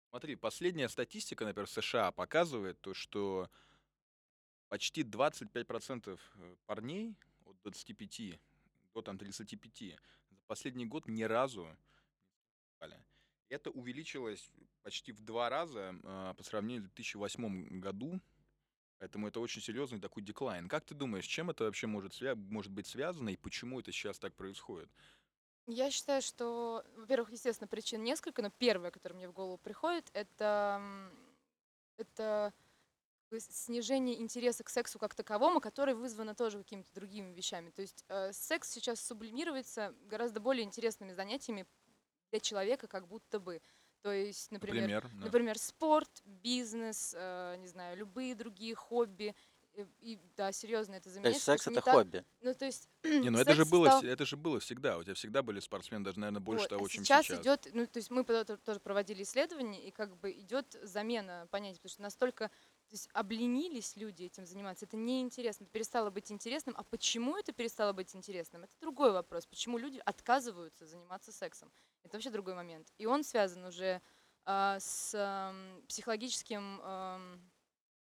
Смотри, 0.10 0.36
последняя 0.36 0.90
статистика, 0.90 1.46
например, 1.46 1.70
США 1.70 2.12
показывает 2.12 2.82
то, 2.82 2.94
что 2.94 3.50
почти 4.68 5.04
25% 5.04 6.20
э, 6.36 6.56
парней 6.66 7.16
от 7.46 7.58
25 7.64 8.40
до 8.94 9.02
там 9.02 9.18
35 9.18 10.00
за 10.30 10.44
последний 10.48 10.86
год 10.86 11.08
ни 11.08 11.24
разу. 11.24 11.78
Это 13.52 13.70
увеличилось 13.70 14.50
почти 14.82 15.12
в 15.12 15.20
два 15.20 15.50
раза 15.50 15.94
а, 16.06 16.34
по 16.36 16.44
сравнению 16.44 16.84
с 16.84 16.86
2008 16.86 17.82
году. 17.82 18.22
Поэтому 19.00 19.28
это 19.28 19.42
очень 19.42 19.62
серьезный 19.62 20.00
такой 20.00 20.24
деклайн. 20.24 20.70
Как 20.70 20.86
ты 20.86 20.96
думаешь, 20.96 21.26
чем 21.26 21.50
это 21.50 21.66
вообще 21.66 21.88
может, 21.88 22.14
свя- 22.14 22.36
может 22.36 22.72
быть 22.72 22.88
связано 22.88 23.30
и 23.30 23.36
почему 23.38 23.82
это 23.82 23.92
сейчас 23.92 24.20
так 24.20 24.36
происходит? 24.36 24.90
Я 25.68 25.92
считаю, 25.92 26.22
что, 26.22 26.86
во-первых, 26.96 27.32
естественно, 27.32 27.68
причин 27.68 28.04
несколько, 28.04 28.42
но 28.42 28.50
первая, 28.50 28.92
которая 28.92 29.18
мне 29.18 29.28
в 29.28 29.34
голову 29.34 29.58
приходит, 29.58 30.10
это, 30.14 30.82
это 31.98 32.54
снижение 33.38 34.20
интереса 34.22 34.64
к 34.64 34.70
сексу 34.70 35.00
как 35.00 35.16
таковому, 35.16 35.62
которое 35.62 35.96
вызвано 35.96 36.36
тоже 36.36 36.60
какими-то 36.60 36.94
другими 36.94 37.34
вещами. 37.34 37.70
То 37.72 37.82
есть 37.82 38.06
э, 38.10 38.34
секс 38.34 38.70
сейчас 38.70 39.02
сублимируется 39.02 39.96
гораздо 40.06 40.40
более 40.40 40.64
интересными 40.66 41.14
занятиями 41.14 41.66
для 42.32 42.40
человека, 42.40 42.88
как 42.88 43.08
будто 43.08 43.40
бы. 43.40 43.62
То 44.02 44.12
есть, 44.12 44.52
например, 44.52 44.82
Например, 44.82 45.04
да. 45.14 45.26
Например, 45.26 45.60
спорт, 45.60 46.10
бизнес, 46.26 47.14
э, 47.16 47.58
не 47.60 47.68
знаю, 47.68 47.98
любые 47.98 48.34
другие 48.34 48.74
хобби. 48.74 49.36
И, 49.76 49.86
и, 50.02 50.20
да, 50.36 50.52
серьезно, 50.52 50.96
это 50.96 51.06
То 51.06 51.12
заменяется. 51.12 51.36
есть 51.54 51.62
секс 51.64 51.68
это 51.68 51.82
так- 51.82 51.94
хобби. 51.94 52.26
Ну, 52.42 52.54
то 52.54 52.66
есть 52.66 52.90
Не, 53.04 53.30
ну 53.30 53.40
это 53.40 53.54
же 53.54 53.64
было, 53.66 53.86
стал- 53.88 54.04
это 54.04 54.26
же 54.26 54.36
было 54.38 54.60
всегда. 54.60 54.98
У 54.98 55.04
тебя 55.04 55.14
всегда 55.14 55.44
были 55.44 55.60
спортсмены, 55.60 56.04
даже, 56.04 56.20
наверное, 56.20 56.42
больше 56.42 56.64
Вот, 56.64 56.70
того, 56.70 56.86
а 56.86 56.90
чем 56.90 57.06
сейчас, 57.06 57.26
сейчас. 57.28 57.40
идет, 57.42 57.68
ну, 57.74 57.86
то 57.86 57.98
есть 57.98 58.10
мы 58.10 58.24
то- 58.24 58.58
тоже 58.58 58.80
проводили 58.80 59.22
исследования, 59.24 59.82
и 59.88 59.92
как 59.92 60.18
бы 60.18 60.32
идет 60.32 60.76
замена 60.82 61.48
понятий, 61.52 61.78
потому 61.78 61.92
что 61.92 62.02
настолько 62.02 62.50
то 62.92 62.96
есть 62.96 63.10
обленились 63.14 63.96
люди 63.96 64.24
этим 64.26 64.46
заниматься, 64.46 64.86
это 64.86 64.98
неинтересно, 64.98 65.64
это 65.64 65.72
перестало 65.72 66.10
быть 66.10 66.30
интересным. 66.30 66.76
А 66.78 66.84
почему 66.84 67.38
это 67.38 67.54
перестало 67.54 67.94
быть 67.94 68.14
интересным? 68.16 68.66
Это 68.66 68.74
другой 68.82 69.14
вопрос. 69.14 69.48
Почему 69.48 69.78
люди 69.78 70.02
отказываются 70.06 70.86
заниматься 70.86 71.32
сексом? 71.32 71.72
Это 72.04 72.18
вообще 72.18 72.30
другой 72.32 72.54
момент. 72.56 72.90
И 72.98 73.06
он 73.06 73.24
связан 73.24 73.64
уже 73.64 74.02
а, 74.44 74.78
с 74.82 75.14
ам, 75.16 75.84
психологическим 75.88 76.82
ам, 76.84 77.52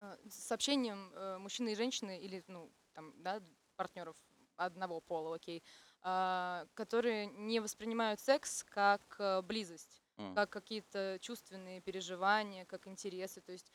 а, 0.00 0.18
с 0.28 0.52
общением 0.52 1.12
э, 1.14 1.38
мужчины 1.38 1.72
и 1.72 1.76
женщины 1.76 2.20
или 2.20 2.44
ну 2.48 2.72
там 2.92 3.14
да 3.22 3.42
партнеров 3.76 4.16
одного 4.56 5.00
пола, 5.00 5.36
окей, 5.36 5.64
а, 6.02 6.66
которые 6.74 7.26
не 7.26 7.60
воспринимают 7.60 8.20
секс 8.20 8.64
как 8.64 9.16
э, 9.20 9.42
близость, 9.42 10.02
М. 10.18 10.34
как 10.34 10.50
какие-то 10.50 11.18
чувственные 11.20 11.80
переживания, 11.80 12.64
как 12.64 12.86
интересы, 12.86 13.40
то 13.40 13.52
есть 13.52 13.72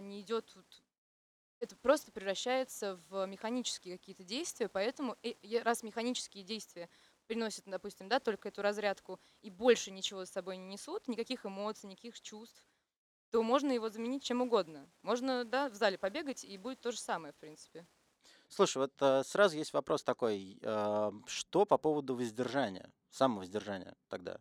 не 0.00 0.20
идет 0.22 0.54
вот 0.54 0.82
это 1.60 1.76
просто 1.76 2.12
превращается 2.12 2.96
в 3.08 3.26
механические 3.26 3.98
какие-то 3.98 4.24
действия, 4.24 4.68
поэтому 4.68 5.16
е- 5.22 5.62
раз 5.62 5.82
механические 5.84 6.44
действия 6.44 6.90
приносят, 7.26 7.64
допустим, 7.66 8.08
да, 8.08 8.20
только 8.20 8.48
эту 8.48 8.62
разрядку 8.62 9.20
и 9.42 9.50
больше 9.50 9.90
ничего 9.92 10.24
с 10.26 10.30
собой 10.30 10.56
не 10.56 10.66
несут, 10.74 11.08
никаких 11.08 11.46
эмоций, 11.46 11.88
никаких 11.88 12.20
чувств, 12.20 12.66
то 13.30 13.42
можно 13.42 13.72
его 13.72 13.90
заменить 13.90 14.24
чем 14.24 14.42
угодно. 14.42 14.92
Можно, 15.02 15.44
да, 15.44 15.70
в 15.70 15.74
зале 15.74 15.98
побегать, 15.98 16.44
и 16.44 16.58
будет 16.58 16.80
то 16.80 16.92
же 16.92 16.98
самое, 16.98 17.34
в 17.34 17.38
принципе. 17.38 17.86
Слушай, 18.48 18.78
вот 18.78 18.92
э, 19.02 19.24
сразу 19.24 19.56
есть 19.56 19.72
вопрос 19.72 20.04
такой. 20.04 20.58
э, 20.62 21.10
что 21.26 21.64
по 21.66 21.76
поводу 21.78 22.14
воздержания, 22.14 22.92
самовоздержания 23.10 23.96
тогда? 24.08 24.38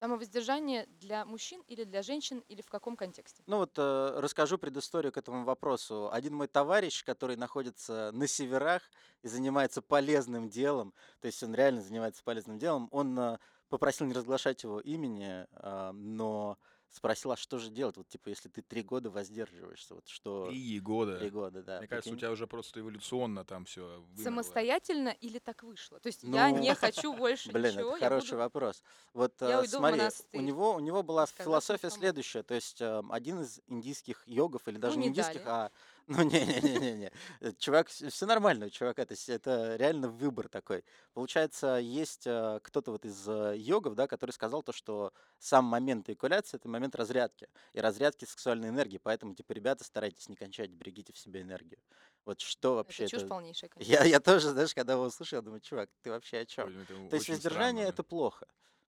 Самовоздержание 0.00 0.86
для 1.00 1.24
мужчин 1.24 1.62
или 1.68 1.84
для 1.84 2.02
женщин, 2.02 2.40
или 2.48 2.60
в 2.60 2.68
каком 2.68 2.96
контексте? 2.96 3.42
Ну 3.46 3.58
вот 3.58 3.72
э, 3.78 4.20
расскажу 4.20 4.58
предысторию 4.58 5.10
к 5.10 5.16
этому 5.16 5.44
вопросу. 5.44 6.10
Один 6.12 6.34
мой 6.34 6.48
товарищ, 6.48 7.02
который 7.04 7.36
находится 7.36 8.10
на 8.12 8.26
северах 8.26 8.82
и 9.22 9.28
занимается 9.28 9.80
полезным 9.80 10.50
делом, 10.50 10.92
то 11.20 11.26
есть 11.26 11.42
он 11.42 11.54
реально 11.54 11.80
занимается 11.80 12.22
полезным 12.22 12.58
делом, 12.58 12.88
он 12.92 13.18
э, 13.18 13.38
попросил 13.68 14.06
не 14.06 14.12
разглашать 14.12 14.62
его 14.62 14.80
имени, 14.80 15.46
а, 15.52 15.92
но 15.92 16.58
спросил, 16.90 17.32
а 17.32 17.36
что 17.36 17.58
же 17.58 17.70
делать, 17.70 17.96
вот 17.96 18.08
типа, 18.08 18.28
если 18.28 18.48
ты 18.48 18.62
три 18.62 18.82
года 18.82 19.10
воздерживаешься, 19.10 19.94
вот 19.94 20.08
что... 20.08 20.46
Три 20.48 20.80
года. 20.80 21.18
Три 21.18 21.30
года, 21.30 21.62
да. 21.62 21.78
Мне 21.78 21.88
кажется, 21.88 22.10
у 22.12 22.16
тебя 22.16 22.30
уже 22.30 22.46
просто 22.46 22.80
эволюционно 22.80 23.44
там 23.44 23.64
все 23.64 24.02
Самостоятельно 24.16 25.10
или 25.20 25.38
так 25.38 25.62
вышло? 25.62 26.00
То 26.00 26.06
есть 26.08 26.22
я 26.22 26.48
Ну, 26.50 26.58
не 26.58 26.74
хочу 26.74 27.12
больше 27.14 27.50
Блин, 27.52 27.72
ничего, 27.74 27.96
это 27.96 28.04
я 28.04 28.08
хороший 28.08 28.30
буду- 28.30 28.38
вопрос. 28.38 28.82
Вот 29.12 29.34
Я 29.40 29.48
э, 29.50 29.56
уйду 29.60 29.68
в 29.68 29.70
смотри, 29.80 29.94
у 29.94 29.98
монастырь. 29.98 30.40
него, 30.40 30.74
у 30.74 30.80
него 30.80 31.02
была 31.02 31.26
Сказать 31.26 31.44
философия 31.44 31.90
следующая, 31.90 32.42
то 32.42 32.54
есть 32.54 32.80
э, 32.80 33.02
один 33.10 33.40
из 33.42 33.60
индийских 33.66 34.22
йогов, 34.26 34.66
или 34.68 34.78
даже 34.78 34.94
Ну, 34.96 35.00
не 35.02 35.06
не 35.06 35.10
индийских, 35.12 35.44
дали. 35.44 35.48
а... 35.48 35.70
Ну, 36.08 36.22
не-не-не-не, 36.22 37.10
чувак, 37.58 37.88
все 37.88 38.26
нормально 38.26 38.66
у 38.66 38.70
чувака, 38.70 39.04
то 39.04 39.12
есть 39.12 39.28
это 39.28 39.74
реально 39.74 40.08
выбор 40.08 40.48
такой. 40.48 40.84
Получается, 41.14 41.78
есть 41.78 42.26
э, 42.26 42.60
кто-то 42.62 42.92
вот 42.92 43.04
из 43.04 43.28
э, 43.28 43.54
йогов, 43.56 43.96
да, 43.96 44.06
который 44.06 44.30
сказал 44.30 44.62
то, 44.62 44.72
что 44.72 45.12
сам 45.38 45.64
момент 45.64 46.08
эякуляции— 46.08 46.56
это 46.58 46.68
момент 46.68 46.94
разрядки, 46.94 47.48
и 47.72 47.80
разрядки 47.80 48.24
сексуальной 48.24 48.68
энергии, 48.68 48.98
поэтому, 48.98 49.34
типа, 49.34 49.52
ребята, 49.52 49.82
старайтесь 49.82 50.28
не 50.28 50.36
кончать, 50.36 50.70
берегите 50.70 51.12
в 51.12 51.18
себе 51.18 51.42
энергию. 51.42 51.80
Вот 52.24 52.40
что 52.40 52.76
вообще 52.76 53.04
Это 53.04 53.10
чушь 53.10 53.20
это... 53.20 53.28
полнейшая, 53.28 53.70
конечно. 53.70 53.92
Я, 53.92 54.04
я 54.04 54.20
тоже, 54.20 54.50
знаешь, 54.50 54.74
когда 54.74 54.92
его 54.92 55.04
услышал, 55.04 55.38
я 55.38 55.42
думаю, 55.42 55.60
чувак, 55.60 55.90
ты 56.02 56.10
вообще 56.10 56.38
о 56.38 56.46
чем? 56.46 56.86
То 57.10 57.16
есть 57.16 57.28
воздержание— 57.28 57.86
это 57.88 58.04
плохо. 58.04 58.46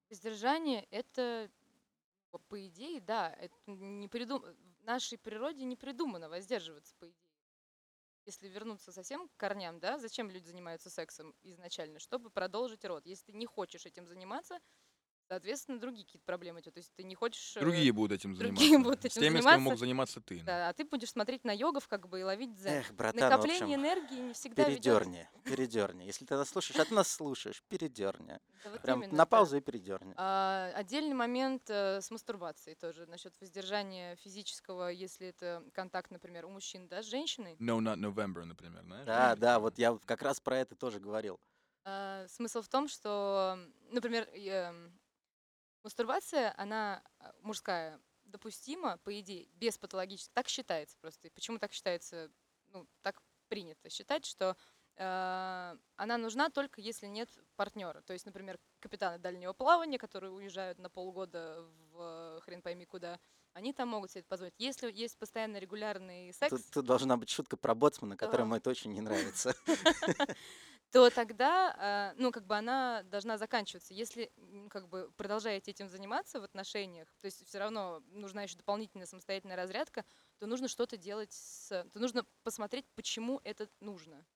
Воздержание— 0.09 0.87
это, 0.91 1.51
по- 2.31 2.67
идее, 2.67 3.01
да, 3.01 3.31
это 3.33 3.57
не 3.67 4.09
придум... 4.09 4.43
в 4.43 4.85
нашей 4.85 5.19
природе 5.19 5.65
не 5.65 5.77
придумано 5.77 6.29
воздерживаться, 6.29 6.95
по 6.99 7.07
идее. 7.09 7.29
Если 8.27 8.49
вернуться 8.49 8.93
совсем 8.93 9.29
к 9.29 9.37
корням, 9.37 9.81
да, 9.81 9.99
зачем 9.99 10.31
люди 10.31 10.45
занимаются 10.45 10.91
сексом 10.91 11.35
изначально? 11.43 11.99
Чтобы 11.99 12.31
продолжить 12.31 12.85
род. 12.85 13.07
Если 13.07 13.33
ты 13.33 13.33
не 13.33 13.47
хочешь 13.47 13.87
этим 13.87 14.07
заниматься, 14.07 14.61
соответственно, 15.29 15.79
другие 15.79 16.05
какие-то 16.05 16.25
проблемы. 16.25 16.61
идут. 16.61 16.75
То 16.75 16.79
есть 16.79 16.93
ты 16.95 17.05
не 17.05 17.15
хочешь... 17.15 17.57
э, 17.57 17.61
Другие 17.61 17.93
будут 17.93 18.13
этим 18.19 18.35
заниматься. 18.35 18.61
другие 18.65 18.79
будут 18.79 19.03
С 19.03 19.05
этим 19.05 19.21
теми, 19.21 19.29
с 19.29 19.35
кем 19.35 19.43
заниматься. 19.43 19.61
мог 19.71 19.79
заниматься 19.79 20.21
ты. 20.21 20.41
Да, 20.41 20.69
а 20.69 20.73
ты 20.73 20.85
будешь 20.85 21.11
смотреть 21.11 21.45
на 21.45 21.53
йогов 21.53 21.87
как 21.89 22.09
бы 22.09 22.21
и 22.21 22.23
ловить 22.23 22.55
дзен. 22.55 22.73
Эх, 22.73 22.93
братан, 22.93 23.21
в 23.21 23.31
Накопление 23.31 23.77
общем, 23.77 23.81
энергии 23.81 24.21
не 24.29 24.33
всегда 24.33 24.65
ведет... 24.65 24.77
передерни, 24.83 25.29
передерни. 25.45 26.05
Если 26.05 26.25
ты 26.25 26.35
нас 26.37 26.49
слушаешь, 26.49 26.81
а 26.81 26.85
ты 26.85 26.95
нас 26.95 27.09
слушаешь, 27.09 27.63
передерни. 27.69 28.39
Да 28.65 28.71
вот 28.71 28.81
Прям 28.83 28.99
именно, 29.01 29.13
на 29.13 29.19
да. 29.19 29.27
паузу 29.27 29.57
и 29.57 29.61
передерни. 29.61 30.15
А, 30.17 30.73
отдельный 30.75 31.15
момент 31.15 31.69
э, 31.69 32.01
с 32.01 32.11
мастурбацией 32.11 32.75
тоже 32.77 33.07
насчет 33.07 33.35
воздержания 33.41 34.17
физического, 34.17 34.89
если 34.89 35.29
это 35.29 35.63
контакт, 35.75 36.11
например, 36.11 36.47
у 36.47 36.51
мужчин, 36.51 36.89
да, 36.89 37.03
с 37.03 37.07
женщиной. 37.07 37.55
No 37.61 37.79
Not 37.79 37.97
November, 37.99 38.45
например, 38.45 38.83
знаешь? 38.85 39.07
Да, 39.07 39.37
да, 39.37 39.59
вот 39.61 39.79
я 39.79 39.99
как 40.07 40.23
раз 40.23 40.41
про 40.41 40.59
это 40.59 40.75
тоже 40.75 40.99
говорил. 41.01 41.39
А, 41.85 42.27
смысл 42.29 42.61
в 42.63 42.69
том, 42.69 42.89
что, 42.89 43.59
например, 43.91 44.29
эм, 44.35 44.98
мастурбация, 45.83 46.55
она 46.57 47.03
а, 47.19 47.35
мужская, 47.43 48.01
допустима, 48.25 48.99
по 48.99 49.19
идее, 49.19 49.49
без 49.55 49.79
патологических. 49.79 50.33
Так 50.35 50.49
считается 50.49 50.97
просто. 51.01 51.29
И 51.29 51.31
почему 51.31 51.59
так 51.59 51.73
считается? 51.73 52.31
Ну, 52.69 52.87
так 53.03 53.23
принято 53.49 53.89
считать, 53.89 54.27
что 54.27 54.57
э, 54.97 55.77
она 55.97 56.19
нужна 56.19 56.51
только 56.51 56.81
если 56.81 57.07
нет 57.07 57.31
партнера. 57.57 58.03
То 58.03 58.13
есть, 58.13 58.27
например, 58.27 58.59
капитаны 58.81 59.19
дальнего 59.19 59.55
плавания, 59.55 59.99
которые 59.99 60.33
уезжают 60.33 60.79
на 60.79 60.91
полгода 60.91 61.65
в 61.93 62.41
хрен 62.45 62.61
пойми 62.61 62.85
куда, 62.85 63.19
они 63.55 63.73
там 63.73 63.89
могут 63.89 64.11
себе 64.11 64.21
это 64.21 64.29
позволить. 64.29 64.55
Если 64.59 64.93
есть 64.93 65.19
постоянно 65.19 65.57
регулярный 65.57 66.33
секс, 66.33 66.51
Тут, 66.51 66.71
тут 66.71 66.85
должна 66.85 67.17
быть 67.17 67.31
шутка 67.31 67.57
про 67.57 67.75
боцмана, 67.75 68.17
которому 68.17 68.53
Да. 68.53 68.59
это 68.59 68.71
очень 68.71 68.93
не 68.93 69.01
нравится. 69.01 69.55
то 70.91 71.11
тогда, 71.11 72.13
э, 72.15 72.21
ну, 72.21 72.33
как 72.33 72.47
бы 72.47 72.57
она 72.57 73.03
должна 73.05 73.37
заканчиваться. 73.39 73.93
Если, 73.95 74.33
как 74.71 74.89
бы, 74.89 75.11
продолжаете 75.17 75.71
этим 75.71 75.89
заниматься 75.89 76.41
в 76.41 76.45
отношениях, 76.45 77.09
то 77.21 77.27
есть 77.27 77.47
все 77.47 77.59
равно 77.59 78.01
нужна 78.11 78.43
еще 78.45 78.57
дополнительная 78.57 79.07
самостоятельная 79.07 79.57
разрядка, 79.57 80.05
то 80.39 80.47
нужно 80.47 80.69
что-то 80.69 80.97
делать 80.97 81.33
с... 81.33 81.69
То 81.93 81.99
нужно 81.99 82.25
посмотреть, 82.43 82.87
почему 82.95 83.41
это 83.45 83.69
нужно 83.81 84.27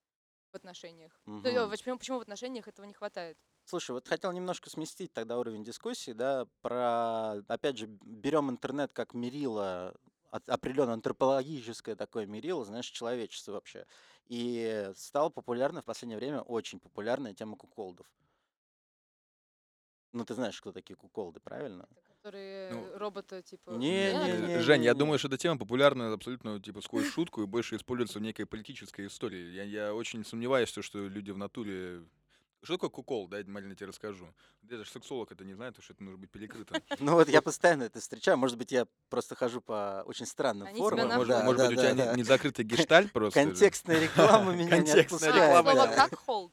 в 0.53 0.57
отношениях. 0.57 1.23
То 1.43 1.49
э, 1.51 1.69
Мгм. 1.69 1.71
почему, 1.71 1.99
почему 1.99 2.19
в 2.19 2.23
отношениях 2.23 2.69
этого 2.69 2.87
не 2.87 2.95
хватает. 2.95 3.39
Слушай, 3.65 3.93
вот 3.93 4.09
хотел 4.09 4.33
немножко 4.33 4.71
сместить 4.71 5.13
тогда 5.13 5.39
уровень 5.39 5.65
дискуссии, 5.65 6.11
да, 6.13 6.47
про, 6.63 7.35
опять 7.49 7.79
же, 7.79 7.87
берем 7.87 8.51
интернет 8.51 8.93
как 8.93 9.15
мерило, 9.15 9.95
определенно 10.31 10.95
антропологическое 10.95 11.95
такое 11.95 12.27
мерило, 12.27 12.65
знаешь, 12.65 12.87
человечество 12.87 13.53
вообще. 13.53 13.87
И 14.29 14.91
стала 14.97 15.29
популярна 15.29 15.83
в 15.83 15.85
последнее 15.85 16.19
время, 16.19 16.41
очень 16.41 16.81
популярная 16.81 17.35
тема 17.35 17.57
куколдов. 17.57 18.07
Ну, 20.13 20.25
ты 20.25 20.35
знаешь, 20.35 20.61
кто 20.61 20.73
такие 20.73 20.95
куколды, 20.95 21.41
правильно? 21.41 21.89
Которые 22.07 22.71
Ну, 22.71 22.99
робота, 22.99 23.43
типа... 23.43 23.71
не, 23.71 24.13
нет? 24.13 24.43
не, 24.43 24.47
не. 24.49 24.59
Жень, 24.61 24.85
я 24.85 24.95
думаю, 24.95 25.19
что 25.19 25.29
эта 25.29 25.39
тема 25.39 25.59
популярна 25.59 26.13
абсолютно 26.13 26.61
типа 26.61 26.83
сквозь 26.83 27.09
шутку 27.09 27.43
и 27.43 27.47
больше 27.47 27.77
используется 27.77 28.19
в 28.19 28.23
некой 28.23 28.47
политической 28.47 29.07
истории. 29.07 29.51
Я, 29.53 29.65
я 29.65 29.95
очень 29.95 30.25
сомневаюсь, 30.25 30.69
что 30.69 31.09
люди 31.09 31.31
в 31.31 31.39
натуре... 31.39 32.05
Что 32.65 32.75
такое 32.75 32.91
кукол? 32.91 33.27
Дай, 33.27 33.43
маленько 33.43 33.75
тебе 33.75 33.89
расскажу. 33.89 34.25
Даже 34.63 34.85
сексолог 34.89 35.33
это 35.33 35.45
не 35.45 35.53
знает, 35.55 35.75
потому 35.75 35.83
что 35.85 35.95
это 35.95 36.05
нужно 36.05 36.19
быть 36.19 36.31
перекрыто. 36.31 36.81
Ну 37.01 37.15
вот 37.15 37.29
я 37.29 37.43
постоянно 37.43 37.83
это 37.85 37.99
встречаю. 38.01 38.37
Может 38.39 38.57
быть, 38.57 38.71
я 38.71 38.87
просто 39.09 39.35
хожу 39.35 39.61
по 39.61 40.05
очень 40.07 40.27
странным 40.27 40.69
форумам. 40.77 41.09
Может, 41.17 41.29
Да, 41.29 41.43
да, 41.43 41.47
быть, 41.69 41.79
у 41.79 41.81
тебя 41.81 41.95
да, 41.95 42.15
не- 42.15 42.23
да. 42.23 42.29
закрытый 42.29 42.65
гештальт 42.65 43.11
просто? 43.13 43.41
Контекстная 43.45 43.99
реклама 44.01 44.53
меня 44.53 44.65
не 44.65 44.71
Контекстная 44.71 45.33
А, 45.33 45.37
реклама, 45.37 45.73
слово 45.73 45.87
да. 45.89 45.95
как 46.09 46.19
холд. 46.21 46.53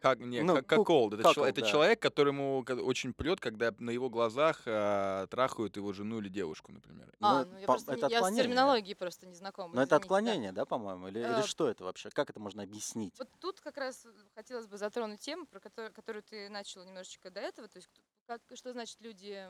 Как, 0.00 0.20
не, 0.20 0.42
Ну, 0.42 0.54
как, 0.56 0.66
как 0.66 0.78
cold. 0.80 1.14
Это, 1.14 1.24
как 1.24 1.34
чел- 1.34 1.44
это 1.44 1.60
да. 1.60 1.66
человек, 1.66 2.00
которому 2.00 2.64
очень 2.84 3.12
прет, 3.12 3.40
когда 3.40 3.74
на 3.78 3.90
его 3.90 4.08
глазах 4.08 4.62
а, 4.66 5.26
трахают 5.26 5.76
его 5.76 5.92
жену 5.92 6.20
или 6.20 6.28
девушку, 6.28 6.70
например. 6.70 7.12
А, 7.20 7.44
Ну, 7.44 7.50
ну 7.50 7.58
я 7.58 7.66
по- 7.66 7.72
просто 7.72 7.92
не- 7.92 7.98
это 7.98 8.06
я 8.06 8.10
с 8.10 8.14
отклонение. 8.18 8.44
терминологией 8.44 8.94
просто 8.94 9.26
не 9.26 9.34
знакома. 9.34 9.74
Но 9.74 9.82
это 9.82 9.88
извините, 9.88 9.90
да. 9.90 9.96
отклонение, 9.96 10.52
да, 10.52 10.64
по-моему? 10.66 11.08
Или, 11.08 11.18
или 11.20 11.40
Э, 11.40 11.46
что 11.46 11.68
это 11.68 11.82
вообще? 11.82 12.10
Как 12.10 12.30
это 12.30 12.38
можно 12.38 12.62
объяснить? 12.62 13.18
Вот 13.18 13.28
тут 13.40 13.60
как 13.60 13.76
раз 13.76 14.06
хотелось 14.36 14.66
бы 14.68 14.76
затронуть 14.78 15.20
тему, 15.20 15.46
про 15.46 15.58
которую, 15.58 15.92
которую 15.92 16.22
ты 16.22 16.48
начал 16.48 16.84
немножечко 16.84 17.30
до 17.30 17.40
этого. 17.40 17.66
То 17.68 17.78
есть 17.78 17.88
как, 18.26 18.40
что 18.54 18.72
значит 18.72 19.00
люди... 19.00 19.48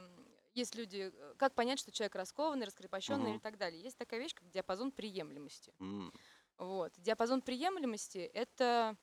Есть 0.54 0.74
люди... 0.76 1.12
э, 1.14 1.34
Как 1.37 1.54
понять, 1.54 1.78
что 1.78 1.92
человек 1.92 2.14
раскованный, 2.14 2.64
раскрепощенный 2.64 3.30
Мгм. 3.32 3.37
и 3.37 3.40
так 3.40 3.58
далее. 3.58 3.82
Есть 3.82 3.98
такая 3.98 4.18
вещь, 4.18 4.34
как 4.34 4.48
диапазон 4.50 4.92
приемлемости. 4.92 5.74
М, 5.78 6.11
Вот. 6.56 6.92
Диапазон 6.96 7.42
приемлемости— 7.42 8.18
это... 8.34 8.96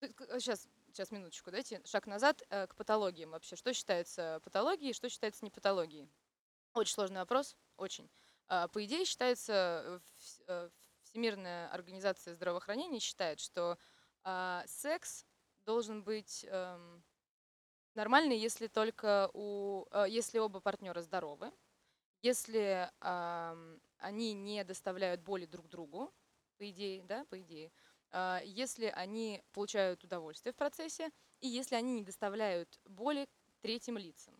Сейчас, 0.00 0.66
сейчас, 0.88 1.10
минуточку, 1.10 1.50
дайте 1.50 1.82
шаг 1.84 2.06
назад 2.06 2.42
э, 2.48 2.66
к 2.66 2.74
патологиям 2.74 3.30
вообще. 3.30 3.54
Что 3.54 3.74
считается 3.74 4.40
патологией, 4.42 4.94
что 4.94 5.10
считается 5.10 5.44
не 5.44 5.50
патологией? 5.50 6.10
Очень 6.72 6.94
сложный 6.94 7.20
вопрос, 7.20 7.54
очень. 7.76 8.08
А, 8.48 8.68
По 8.68 8.82
идее, 8.84 9.04
считается, 9.04 9.52
э, 9.84 10.00
вс- 10.18 10.42
э, 10.46 10.70
Всемирная 11.02 11.68
организация 11.70 12.34
здравоохранения 12.34 13.00
считает, 13.00 13.40
что 13.40 13.76
а, 14.22 14.62
секс 14.68 15.26
должен 15.64 16.04
быть 16.04 16.46
эм, 16.48 17.02
нормальный, 17.94 18.38
если 18.38 18.68
только 18.68 19.28
у, 19.34 19.86
э, 19.90 20.06
если 20.08 20.38
оба 20.38 20.60
партнера 20.60 21.02
здоровы, 21.02 21.50
если 22.22 22.90
они 23.98 24.34
не 24.34 24.62
доставляют 24.62 25.22
боли 25.22 25.46
друг 25.46 25.68
другу, 25.68 26.12
по 26.58 26.70
идее, 26.70 27.02
да, 27.04 27.24
по 27.24 27.40
идее, 27.40 27.72
если 28.44 28.86
они 28.86 29.42
получают 29.52 30.02
удовольствие 30.04 30.52
в 30.52 30.56
процессе, 30.56 31.10
и 31.40 31.48
если 31.48 31.74
они 31.76 31.92
не 31.94 32.02
доставляют 32.02 32.80
боли 32.84 33.28
третьим 33.60 33.96
лицам. 33.98 34.34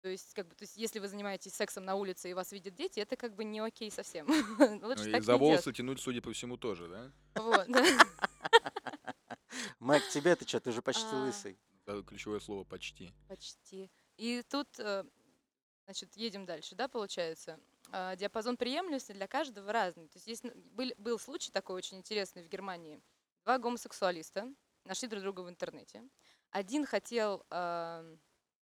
То 0.00 0.08
есть, 0.08 0.34
как 0.34 0.48
бы, 0.48 0.54
то 0.56 0.64
есть, 0.64 0.76
если 0.76 0.98
вы 0.98 1.06
занимаетесь 1.06 1.54
сексом 1.54 1.84
на 1.84 1.94
улице 1.94 2.28
и 2.28 2.34
вас 2.34 2.50
видят 2.50 2.74
дети, 2.74 2.98
это 2.98 3.16
как 3.16 3.34
бы 3.36 3.44
не 3.44 3.60
окей 3.60 3.88
совсем. 3.90 4.26
Лучше 4.82 5.04
Ну, 5.04 5.08
и 5.08 5.12
так 5.12 5.22
за 5.22 5.32
не 5.34 5.38
делать. 5.38 5.40
волосы 5.40 5.72
тянуть, 5.72 6.00
судя 6.00 6.20
по 6.20 6.32
всему, 6.32 6.56
тоже, 6.56 6.88
да? 6.88 7.12
Вот, 7.40 7.68
да. 7.68 7.84
Майк, 9.78 10.08
тебе 10.08 10.34
ты 10.36 10.46
что, 10.46 10.60
ты 10.60 10.70
уже 10.70 10.82
почти 10.82 11.06
А. 11.12 11.24
лысый. 11.24 11.58
Ключевое 12.06 12.40
слово 12.40 12.64
«почти». 12.64 13.12
Почти. 13.28 13.90
И 14.16 14.42
тут, 14.48 14.68
э, 14.78 15.04
значит, 15.84 16.16
едем 16.16 16.46
дальше, 16.46 16.74
да, 16.74 16.88
получается. 16.88 17.58
А, 17.94 18.16
Диапазон 18.16 18.56
приемлемости 18.56 19.12
для 19.12 19.26
каждого 19.26 19.70
разный. 19.70 20.08
То 20.08 20.16
есть, 20.16 20.26
есть 20.26 20.44
был, 20.44 20.90
был 20.96 21.18
случай 21.18 21.50
такой 21.52 21.76
очень 21.76 21.98
интересный 21.98 22.42
в 22.42 22.48
Германии. 22.48 23.02
Два 23.44 23.58
гомосексуалиста 23.58 24.52
нашли 24.84 25.08
друг 25.08 25.22
друга 25.22 25.40
в 25.42 25.50
интернете. 25.50 26.02
Один 26.50 26.86
хотел 26.86 27.44
э, 27.50 28.16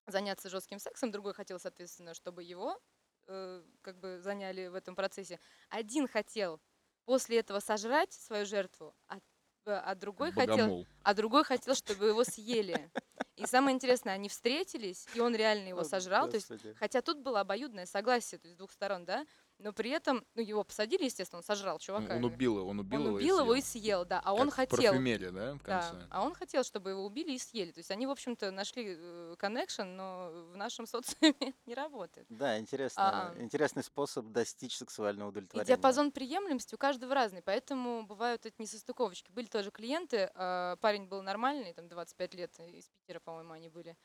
заняться 0.07 0.49
жестким 0.49 0.79
сексом, 0.79 1.11
другой 1.11 1.35
хотел, 1.35 1.61
соответственно, 1.61 2.15
чтобы 2.15 2.43
его 2.43 2.81
э, 3.27 3.63
как 3.83 3.99
бы 3.99 4.19
заняли 4.21 4.69
в 4.69 4.75
этом 4.75 4.97
процессе. 4.97 5.39
Один 5.69 6.09
хотел 6.09 6.59
после 7.05 7.41
этого 7.41 7.61
сожрать 7.61 8.13
свою 8.15 8.47
жертву, 8.47 8.95
а, 9.07 9.19
а 9.67 9.95
другой 9.95 10.33
хотел 10.33 10.57
Богомол. 10.57 10.87
а 11.03 11.15
другой 11.15 11.45
хотел, 11.45 11.75
чтобы 11.75 12.07
его 12.07 12.25
съели. 12.25 12.91
И 13.37 13.47
самое 13.47 13.75
интересное, 13.75 14.15
они 14.15 14.29
встретились, 14.29 15.07
и 15.15 15.21
он 15.21 15.35
реально 15.35 15.69
его 15.69 15.85
сожрал. 15.85 16.29
То 16.29 16.37
есть, 16.37 16.51
хотя 16.77 17.01
тут 17.01 17.19
было 17.19 17.41
обоюдное 17.41 17.87
согласие, 17.87 18.39
то 18.39 18.47
есть 18.47 18.57
с 18.57 18.59
двух 18.59 18.71
сторон, 18.71 19.05
да. 19.05 19.27
Но 19.61 19.73
при 19.73 19.91
этом, 19.91 20.25
ну, 20.35 20.43
его 20.43 20.65
посадили, 20.65 21.05
естественно, 21.05 21.39
он 21.39 21.45
сожрал 21.45 21.79
чувака. 21.79 22.17
он 22.17 22.25
убил 22.25 22.59
его, 22.59 22.69
он 22.69 22.81
убил 22.81 23.01
Он 23.01 23.07
его 23.09 23.17
убил 23.17 23.39
его 23.41 23.55
и 23.55 23.61
съел. 23.61 24.05
да. 24.05 24.19
А 24.21 24.31
Как 24.33 24.41
он 24.41 24.51
в 24.51 24.55
хотел, 24.55 24.77
парфюмерии, 24.93 25.29
да, 25.29 25.55
в 25.55 25.63
да, 25.63 25.81
конце? 25.91 26.07
а 26.11 26.25
он 26.25 26.35
хотел, 26.35 26.65
чтобы 26.65 26.91
его 26.91 27.05
убили 27.05 27.33
и 27.33 27.39
съели. 27.39 27.71
То 27.73 27.81
есть 27.81 27.91
они, 27.91 28.07
в 28.07 28.11
общем-то, 28.11 28.51
нашли 28.51 28.97
коннекшн, 29.37 29.83
но 29.85 30.31
в 30.53 30.57
нашем 30.57 30.87
социуме 30.87 31.35
это 31.41 31.53
не 31.67 31.75
работает. 31.75 32.27
Да, 32.31 32.59
интересно, 32.59 33.33
А, 33.35 33.41
интересный 33.41 33.83
способ 33.85 34.27
достичь 34.27 34.77
сексуального 34.77 35.29
И 35.29 35.31
удовлетворения. 35.31 35.67
диапазон 35.67 36.11
приемлемости 36.13 36.75
у 36.75 36.79
каждого 36.79 37.15
разный, 37.15 37.43
поэтому 37.43 38.05
бывают 38.07 38.47
эти 38.47 38.55
несостыковочки. 38.59 39.31
Были 39.31 39.47
тоже 39.47 39.71
клиенты, 39.71 40.31
а, 40.35 40.77
парень 40.77 41.07
был 41.07 41.23
нормальный, 41.23 41.73
там 41.75 41.89
25 41.89 42.35
лет, 42.35 42.59
из 42.61 42.89
Питера, 42.89 43.21
по-моему, 43.21 43.53
они 43.53 43.69
были. 43.69 43.97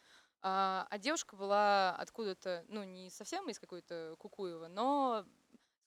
А, 0.42 0.86
а 0.92 0.98
девушка 1.00 1.36
была 1.36 1.96
откуда-то, 1.96 2.66
ну, 2.68 2.84
не 2.84 3.10
совсем 3.10 3.50
из 3.50 3.58
какой-то 3.58 4.16
Кукуева, 4.20 4.68
но 4.68 5.26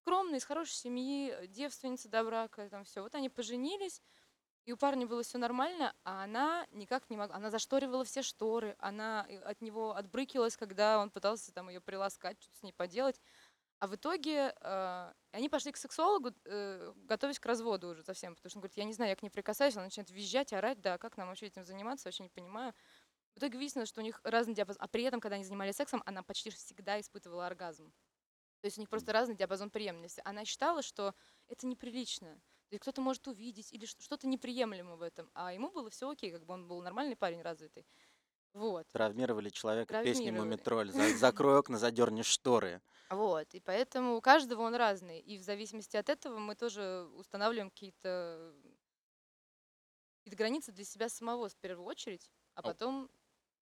скромная, 0.09 0.39
из 0.39 0.45
хорошей 0.45 0.73
семьи, 0.73 1.35
девственница 1.49 2.09
до 2.09 2.25
брака, 2.25 2.71
там 2.71 2.85
все. 2.85 3.03
Вот 3.03 3.15
они 3.15 3.29
поженились, 3.29 4.03
и 4.65 4.73
у 4.73 4.79
парня 4.79 5.07
было 5.07 5.23
все 5.23 5.37
нормально, 5.37 5.95
а 6.03 6.25
она 6.25 6.67
никак 6.73 7.11
не 7.11 7.19
могла. 7.19 7.37
Она 7.37 7.51
зашторивала 7.51 8.05
все 8.05 8.23
шторы, 8.23 8.75
она 8.79 9.27
э, 9.29 9.39
от 9.41 9.61
него 9.61 9.95
отбрыкивалась, 9.95 10.57
когда 10.57 10.99
он 10.99 11.11
пытался 11.11 11.53
там 11.53 11.69
ее 11.69 11.83
приласкать, 11.83 12.41
что-то 12.41 12.57
с 12.57 12.63
ней 12.63 12.73
поделать. 12.73 13.21
А 13.81 13.87
в 13.87 13.97
итоге 13.97 14.55
э, 14.59 15.13
они 15.33 15.51
пошли 15.51 15.73
к 15.73 15.77
сексологу, 15.77 16.31
э, 16.47 16.95
готовясь 17.05 17.39
к 17.39 17.45
разводу 17.45 17.89
уже 17.89 18.03
совсем, 18.03 18.35
потому 18.35 18.49
что 18.49 18.59
он 18.59 18.63
говорит, 18.63 18.79
я 18.79 18.85
не 18.85 18.95
знаю, 18.95 19.11
я 19.11 19.17
к 19.17 19.23
ней 19.23 19.31
прикасаюсь, 19.31 19.77
она 19.77 19.85
начинает 19.85 20.11
визжать, 20.11 20.55
орать, 20.55 20.81
да, 20.81 20.97
как 20.97 21.19
нам 21.19 21.29
вообще 21.29 21.47
этим 21.49 21.67
заниматься, 21.67 22.09
вообще 22.09 22.23
не 22.23 22.31
понимаю. 22.31 22.73
В 23.35 23.39
итоге 23.39 23.59
выяснилось, 23.59 23.91
что 23.91 24.01
у 24.01 24.05
них 24.05 24.23
разный 24.25 24.55
диапазон, 24.55 24.83
а 24.83 24.89
при 24.89 25.03
этом, 25.05 25.21
когда 25.21 25.35
они 25.35 25.45
занимались 25.45 25.77
сексом, 25.77 26.03
она 26.07 26.23
почти 26.23 26.49
всегда 26.49 26.99
испытывала 26.99 27.47
оргазм. 27.47 27.93
То 28.61 28.67
есть 28.67 28.79
у 28.79 28.81
них 28.81 28.89
просто 28.91 29.13
разный 29.13 29.37
диапазон 29.37 29.71
приемлемости. 29.71 30.21
Она 30.25 30.45
считала, 30.45 30.83
что 30.83 31.15
это 31.47 31.67
неприлично. 31.67 32.35
То 32.69 32.75
есть 32.75 32.83
кто-то 32.83 33.01
может 33.01 33.27
увидеть 33.29 33.73
или 33.73 33.87
что-то 33.87 34.27
неприемлемо 34.27 34.97
в 34.97 35.03
этом. 35.03 35.31
А 35.35 35.53
ему 35.53 35.71
было 35.71 35.89
все 35.91 36.11
окей, 36.11 36.33
как 36.33 36.45
бы 36.45 36.55
он 36.55 36.67
был 36.69 36.83
нормальный 36.83 37.17
парень, 37.17 37.41
развитый. 37.41 37.87
Вот. 38.53 38.87
Травмировали 38.89 39.51
человека 39.51 40.03
песней 40.03 40.27
Травмировали. 40.27 40.49
«Мумитроль». 40.51 40.91
За- 40.91 41.17
Закрой 41.17 41.59
окна, 41.59 41.79
задерни 41.79 42.23
шторы. 42.23 42.83
Вот, 43.11 43.55
и 43.55 43.61
поэтому 43.61 44.17
у 44.17 44.21
каждого 44.21 44.63
он 44.63 44.75
разный. 44.75 45.21
И 45.21 45.39
в 45.39 45.43
зависимости 45.43 45.97
от 45.97 46.09
этого 46.09 46.39
мы 46.39 46.55
тоже 46.55 47.09
устанавливаем 47.15 47.71
какие-то 47.71 48.55
какие 50.25 50.37
границы 50.37 50.73
для 50.73 50.85
себя 50.85 51.09
самого 51.09 51.49
в 51.49 51.57
первую 51.57 51.87
очередь, 51.87 52.31
а 52.55 52.61
А 52.61 52.63
потом 52.63 53.11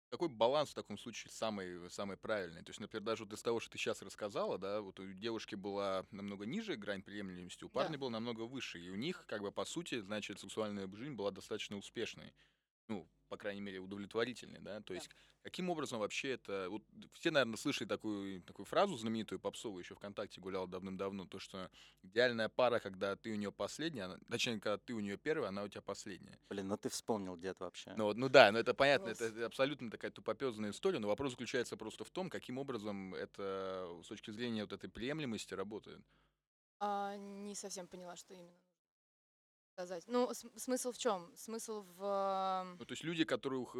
Какой 0.09 0.29
баланс 0.29 0.71
в 0.71 0.75
таком 0.75 0.99
случае 0.99 1.33
самый, 1.33 1.90
самый 1.90 2.16
правильный? 2.16 2.62
То 2.62 2.71
есть, 2.71 2.79
например, 2.81 3.03
даже 3.05 3.25
вот 3.25 3.33
из 3.33 3.42
того, 3.42 3.59
что 3.59 3.71
ты 3.71 3.79
сейчас 3.79 4.03
рассказала, 4.03 4.57
да, 4.57 4.81
вот 4.81 5.01
у 5.01 5.12
девушки 5.12 5.57
была 5.57 6.07
намного 6.12 6.47
ниже 6.47 6.77
грань 6.77 7.03
приемлемости, 7.03 7.64
у 7.64 7.69
парня 7.69 7.99
Да. 7.99 7.99
была 7.99 8.11
намного 8.11 8.42
выше. 8.42 8.79
И 8.81 8.88
у 8.88 8.95
них, 8.95 9.25
как 9.27 9.42
бы, 9.42 9.51
по 9.51 9.64
сути, 9.64 10.01
значит, 10.01 10.38
сексуальная 10.38 10.88
жизнь 10.95 11.14
была 11.14 11.33
достаточно 11.33 11.77
успешной. 11.77 12.35
Ну, 12.88 13.11
по 13.29 13.37
крайней 13.37 13.61
мере, 13.61 13.79
удовлетворительной, 13.81 14.61
да. 14.61 14.81
То 14.81 14.95
Да. 14.95 14.95
есть, 14.95 15.11
каким 15.43 15.71
образом 15.71 15.99
вообще 16.01 16.31
это... 16.33 16.69
Вот 16.71 16.83
все, 17.15 17.31
наверное, 17.31 17.57
слышали 17.57 17.89
такую, 17.89 18.43
такую 18.43 18.67
фразу 18.67 18.97
знаменитую, 18.97 19.41
попсовую, 19.41 19.83
еще 19.83 19.95
ВКонтакте 19.95 20.41
гуляла 20.41 20.67
давным-давно, 20.69 21.27
то, 21.27 21.39
что 21.39 21.71
идеальная 22.03 22.49
пара, 22.49 22.81
когда 22.81 23.17
ты 23.17 23.33
у 23.33 23.37
нее 23.37 23.53
последняя, 23.53 24.05
она- 24.05 24.19
точнее, 24.31 24.61
когда 24.61 24.79
ты 24.79 24.95
у 24.95 25.01
нее 25.01 25.17
первая, 25.17 25.49
она 25.49 25.65
у 25.65 25.69
тебя 25.69 25.83
последняя. 25.83 26.39
Блин, 26.49 26.69
ну 26.69 26.77
ты 26.77 26.89
вспомнил, 26.89 27.37
дед, 27.37 27.61
вообще. 27.61 27.95
Ну, 27.97 28.05
вот, 28.05 28.17
ну 28.17 28.29
да, 28.29 28.53
ну 28.53 28.59
это 28.59 28.75
понятно, 28.75 29.09
Класс. 29.09 29.21
это 29.21 29.47
абсолютно 29.47 29.91
такая 29.91 30.11
тупопезная 30.11 30.71
история, 30.71 30.99
но 30.99 31.09
вопрос 31.09 31.33
заключается 31.33 31.77
просто 31.77 32.05
в 32.05 32.11
том, 32.11 32.31
каким 32.31 32.59
образом 32.59 33.15
это 33.15 33.89
с 34.03 34.07
точки 34.09 34.31
зрения 34.31 34.62
вот 34.62 34.73
этой 34.73 34.89
приемлемости 34.91 35.55
работает. 35.55 36.01
а, 36.79 37.17
не 37.17 37.55
совсем 37.55 37.87
поняла, 37.89 38.17
что 38.17 38.35
именно 38.35 38.59
сказать. 39.77 40.05
Ну, 40.07 40.33
см- 40.33 40.59
смысл 40.59 40.91
в 40.93 40.97
чем? 40.99 41.31
Смысл 41.37 41.83
в... 41.97 42.03
ам, 42.03 42.77
Ну, 42.79 42.85
то 42.87 42.93
есть 42.93 43.05
люди, 43.05 43.25
которых 43.25 43.75
э, 43.77 43.79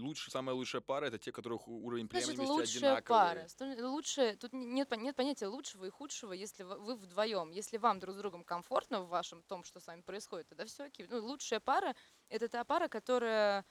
лучше, 0.00 0.30
самая 0.30 0.54
лучшая 0.54 0.80
пара, 0.80 1.06
это 1.06 1.18
те, 1.18 1.32
которых 1.32 1.66
уровень 1.66 2.08
Значит, 2.08 2.38
лучшая 2.38 2.96
одинаковый. 2.98 3.46
пара. 3.58 3.88
Лучше, 3.88 4.36
тут 4.36 4.52
нет, 4.52 4.88
нет 4.96 5.16
понятия 5.16 5.48
лучшего 5.48 5.84
и 5.86 5.90
худшего, 5.90 6.32
если 6.32 6.62
вы- 6.62 6.94
вдвоем. 6.94 7.50
Если 7.50 7.76
вам 7.78 7.98
друг 7.98 8.14
с 8.14 8.18
другом 8.18 8.44
комфортно 8.44 9.00
в 9.02 9.08
вашем 9.08 9.42
том, 9.42 9.64
что 9.64 9.80
с 9.80 9.86
вами 9.88 10.02
происходит, 10.02 10.46
тогда 10.48 10.64
все 10.64 10.84
окей. 10.84 11.06
Ну, 11.10 11.18
лучшая 11.26 11.58
пара— 11.60 11.94
это 12.28 12.48
та 12.48 12.62
пара, 12.64 12.86
которая 12.88 13.64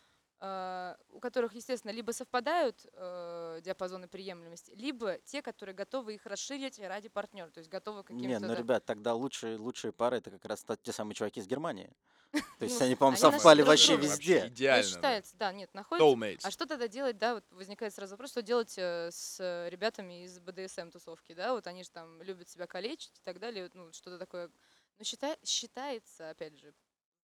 у 1.11 1.19
которых, 1.19 1.53
естественно, 1.53 1.91
либо 1.91 2.11
совпадают 2.11 2.85
э, 2.93 3.59
диапазоны 3.63 4.07
приемлемости, 4.07 4.71
либо 4.71 5.17
те, 5.19 5.41
которые 5.41 5.75
готовы 5.75 6.15
их 6.15 6.25
расширить 6.25 6.79
ради 6.79 7.09
партнера, 7.09 7.49
то 7.51 7.59
есть 7.59 7.69
готовы 7.69 8.03
каким-то... 8.03 8.39
ну, 8.39 8.47
да- 8.47 8.55
ребят, 8.55 8.85
тогда 8.85 9.13
лучшие, 9.13 9.57
лучшие 9.57 9.91
пары 9.91 10.17
это 10.17 10.31
как 10.31 10.43
раз 10.45 10.65
те 10.81 10.91
самые 10.91 11.13
чуваки 11.15 11.39
из 11.39 11.47
Германии. 11.47 11.93
То 12.59 12.63
есть 12.65 12.79
Ну, 12.79 12.85
они, 12.85 12.95
по-моему, 12.95 13.17
совпали 13.17 13.61
вообще 13.61 13.97
везде. 13.97 14.47
Идеально. 14.47 14.83
Ну, 14.83 14.89
считается, 14.89 15.35
да, 15.35 15.51
нет, 15.51 15.73
находится. 15.73 16.47
А 16.47 16.51
что 16.51 16.65
тогда 16.65 16.87
делать, 16.87 17.17
да, 17.17 17.35
вот 17.35 17.43
возникает 17.51 17.93
сразу 17.93 18.13
вопрос, 18.13 18.31
что 18.31 18.41
делать 18.41 18.73
э, 18.77 19.09
с 19.11 19.37
э, 19.41 19.69
ребятами 19.69 20.23
из 20.23 20.39
БДСМ-тусовки, 20.39 21.33
да, 21.33 21.53
вот 21.53 21.67
они 21.67 21.83
же 21.83 21.89
там 21.91 22.21
любят 22.21 22.47
себя 22.49 22.67
калечить 22.67 23.19
и 23.19 23.21
так 23.23 23.39
далее, 23.39 23.69
ну, 23.73 23.91
что-то 23.91 24.17
такое. 24.17 24.49
Но 24.97 25.03
счита- 25.03 25.37
считается, 25.43 26.29
опять 26.29 26.57
же, 26.57 26.73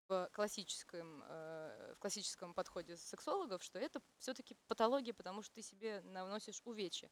в 0.08 0.30
классическом, 0.34 1.24
э, 1.28 1.94
в 1.96 2.00
классическом 2.00 2.54
подходе 2.54 2.98
сексологов, 2.98 3.64
что 3.64 3.80
это 3.80 4.02
все-таки 4.20 4.56
патология, 4.68 5.14
потому 5.14 5.42
что 5.42 5.56
ты 5.56 5.62
себе 5.62 6.02
наносишь 6.04 6.62
увечья. 6.66 7.10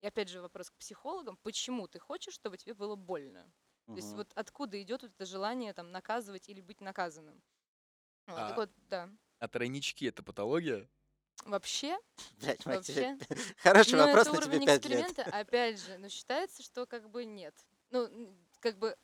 И 0.00 0.06
опять 0.06 0.28
же 0.28 0.40
вопрос 0.40 0.70
к 0.70 0.76
психологам, 0.76 1.36
почему 1.42 1.88
ты 1.88 1.98
хочешь, 1.98 2.34
чтобы 2.34 2.56
тебе 2.56 2.74
было 2.74 2.96
больно? 2.96 3.52
То 3.92 3.98
есть 3.98 4.14
вот 4.14 4.32
откуда 4.34 4.80
идет 4.82 5.02
вот 5.02 5.12
это 5.12 5.26
желание 5.26 5.72
там 5.74 5.90
наказывать 5.92 6.48
или 6.48 6.60
быть 6.60 6.80
наказанным? 6.80 7.42
Вот, 8.26 8.36
А 8.36 8.46
так 8.46 8.56
вот, 8.56 8.70
да. 8.76 9.10
А 9.40 9.48
тройнички 9.48 10.06
это 10.06 10.22
патология? 10.22 10.88
Вообще, 11.44 11.96
Блядь, 12.40 12.64
тебе- 12.80 13.06
вообще, 13.06 13.18
Хороший 13.58 13.96
ну, 13.96 13.98
вопрос, 13.98 14.28
это 14.28 14.38
тебе 14.38 14.60
уровень 14.60 14.64
5 14.64 14.86
лет. 14.86 15.06
эксперимента, 15.06 15.24
опять 15.26 15.80
же, 15.80 15.98
но 15.98 16.08
считается, 16.08 16.62
что 16.62 16.86
как 16.86 17.10
бы 17.10 17.24
нет. 17.24 17.54
Ну, 17.90 18.36
как 18.60 18.78
бы 18.78 18.96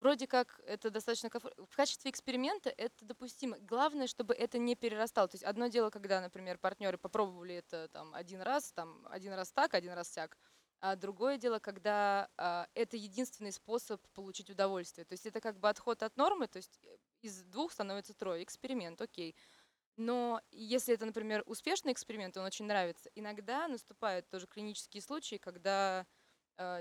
вроде 0.00 0.26
как 0.26 0.60
это 0.66 0.90
достаточно. 0.90 1.30
В 1.30 1.76
качестве 1.76 2.10
эксперимента 2.10 2.70
это 2.70 3.04
допустимо. 3.04 3.58
Главное, 3.60 4.06
чтобы 4.06 4.34
это 4.34 4.58
не 4.58 4.74
перерастало. 4.74 5.28
То 5.28 5.36
есть 5.36 5.44
одно 5.44 5.68
дело, 5.68 5.90
когда, 5.90 6.20
например, 6.20 6.58
партнеры 6.58 6.98
попробовали 6.98 7.54
это 7.56 7.88
там 7.88 8.14
один 8.14 8.40
раз, 8.42 8.72
там 8.72 9.06
один 9.10 9.32
раз 9.34 9.52
так, 9.52 9.74
один 9.74 9.92
раз 9.92 10.10
сяк. 10.10 10.36
А 10.80 10.96
другое 10.96 11.36
дело, 11.36 11.58
когда 11.58 12.30
а, 12.38 12.66
это 12.74 12.96
единственный 12.96 13.52
способ 13.52 14.00
получить 14.14 14.48
удовольствие. 14.48 15.04
То 15.04 15.12
есть 15.12 15.26
это 15.26 15.40
как 15.40 15.58
бы 15.58 15.68
отход 15.68 16.02
от 16.02 16.16
нормы, 16.16 16.48
то 16.48 16.56
есть 16.56 16.78
э, 16.82 16.96
из 17.20 17.42
двух 17.42 17.72
становится 17.72 18.14
трое. 18.14 18.42
Эксперимент, 18.42 18.98
окей. 19.02 19.36
Но 19.96 20.40
если 20.50 20.94
это, 20.94 21.04
например, 21.04 21.42
успешный 21.44 21.92
эксперимент, 21.92 22.34
он 22.38 22.46
очень 22.46 22.64
нравится, 22.64 23.10
иногда 23.14 23.68
наступают 23.68 24.26
тоже 24.30 24.46
клинические 24.46 25.02
случаи, 25.02 25.36
когда 25.36 26.06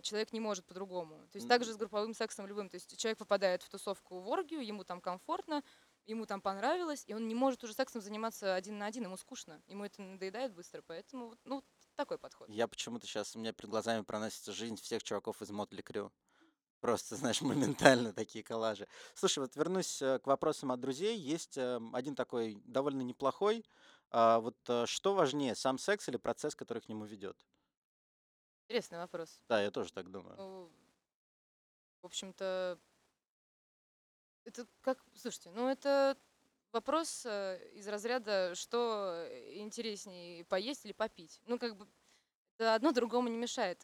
человек 0.02 0.34
не 0.34 0.40
может 0.40 0.66
по-другому. 0.66 1.28
То 1.32 1.38
есть 1.38 1.48
также 1.48 1.74
с 1.74 1.78
групповым 1.78 2.14
сексом 2.14 2.46
любым. 2.48 2.70
То 2.70 2.76
есть 2.76 2.98
человек 2.98 3.18
попадает 3.18 3.64
в 3.64 3.70
тусовку 3.70 4.20
в 4.20 4.28
оргию, 4.28 4.66
ему 4.66 4.84
там 4.84 5.00
комфортно, 5.00 5.64
ему 6.06 6.26
там 6.26 6.42
понравилось, 6.42 7.04
и 7.08 7.14
он 7.14 7.28
не 7.28 7.36
может 7.36 7.64
уже 7.64 7.74
сексом 7.74 8.02
заниматься 8.02 8.56
один 8.56 8.78
на 8.78 8.88
один, 8.88 9.04
ему 9.04 9.18
скучно, 9.18 9.62
ему 9.68 9.86
это 9.86 10.02
надоедает 10.02 10.54
быстро, 10.54 10.82
поэтому 10.86 11.36
ну 11.46 11.64
такой 11.96 12.18
подход. 12.18 12.50
Я 12.50 12.68
почему-то 12.68 13.08
сейчас, 13.08 13.36
у 13.36 13.40
меня 13.40 13.54
перед 13.54 13.70
глазами 13.70 14.04
проносится 14.04 14.52
жизнь 14.52 14.76
всех 14.76 15.04
чуваков 15.04 15.42
из 15.42 15.52
Мотли 15.52 15.82
Крю. 15.82 16.12
Просто, 16.82 17.16
знаешь, 17.18 17.42
моментально 17.42 18.14
такие 18.14 18.44
коллажи. 18.44 18.88
Слушай, 19.14 19.40
вот 19.40 19.56
вернусь 19.56 20.02
э, 20.02 20.20
к 20.20 20.28
вопросам 20.28 20.72
от 20.72 20.80
друзей. 20.80 21.18
Есть 21.18 21.58
эм, 21.58 21.94
один 21.94 22.16
такой 22.16 22.62
довольно 22.66 23.02
неплохой. 23.02 23.66
А, 24.12 24.40
Вот 24.40 24.58
э, 24.68 24.86
что 24.88 25.14
важнее, 25.14 25.56
сам 25.56 25.78
секс 25.78 26.08
или 26.08 26.18
процесс, 26.18 26.56
который 26.56 26.82
к 26.82 26.88
нему 26.88 27.06
ведет? 27.06 27.38
Интересный 28.70 29.00
вопрос. 29.00 29.42
Да, 29.50 29.64
я 29.64 29.72
тоже 29.72 29.92
так 29.92 30.12
думаю. 30.12 30.36
Ну, 30.38 30.72
в 32.04 32.06
общем-то, 32.06 32.78
это 34.46 34.68
как, 34.82 35.04
слушайте, 35.16 35.50
ну 35.50 35.68
это 35.68 36.16
вопрос 36.72 37.26
э, 37.26 37.60
из 37.74 37.88
разряда, 37.88 38.54
что 38.54 39.28
интереснее, 39.56 40.46
поесть 40.46 40.86
или 40.86 40.94
попить. 40.94 41.42
Ну, 41.48 41.58
как 41.58 41.78
бы, 41.78 41.88
это 42.60 42.76
одно 42.76 42.92
другому 42.92 43.28
не 43.28 43.38
мешает. 43.38 43.84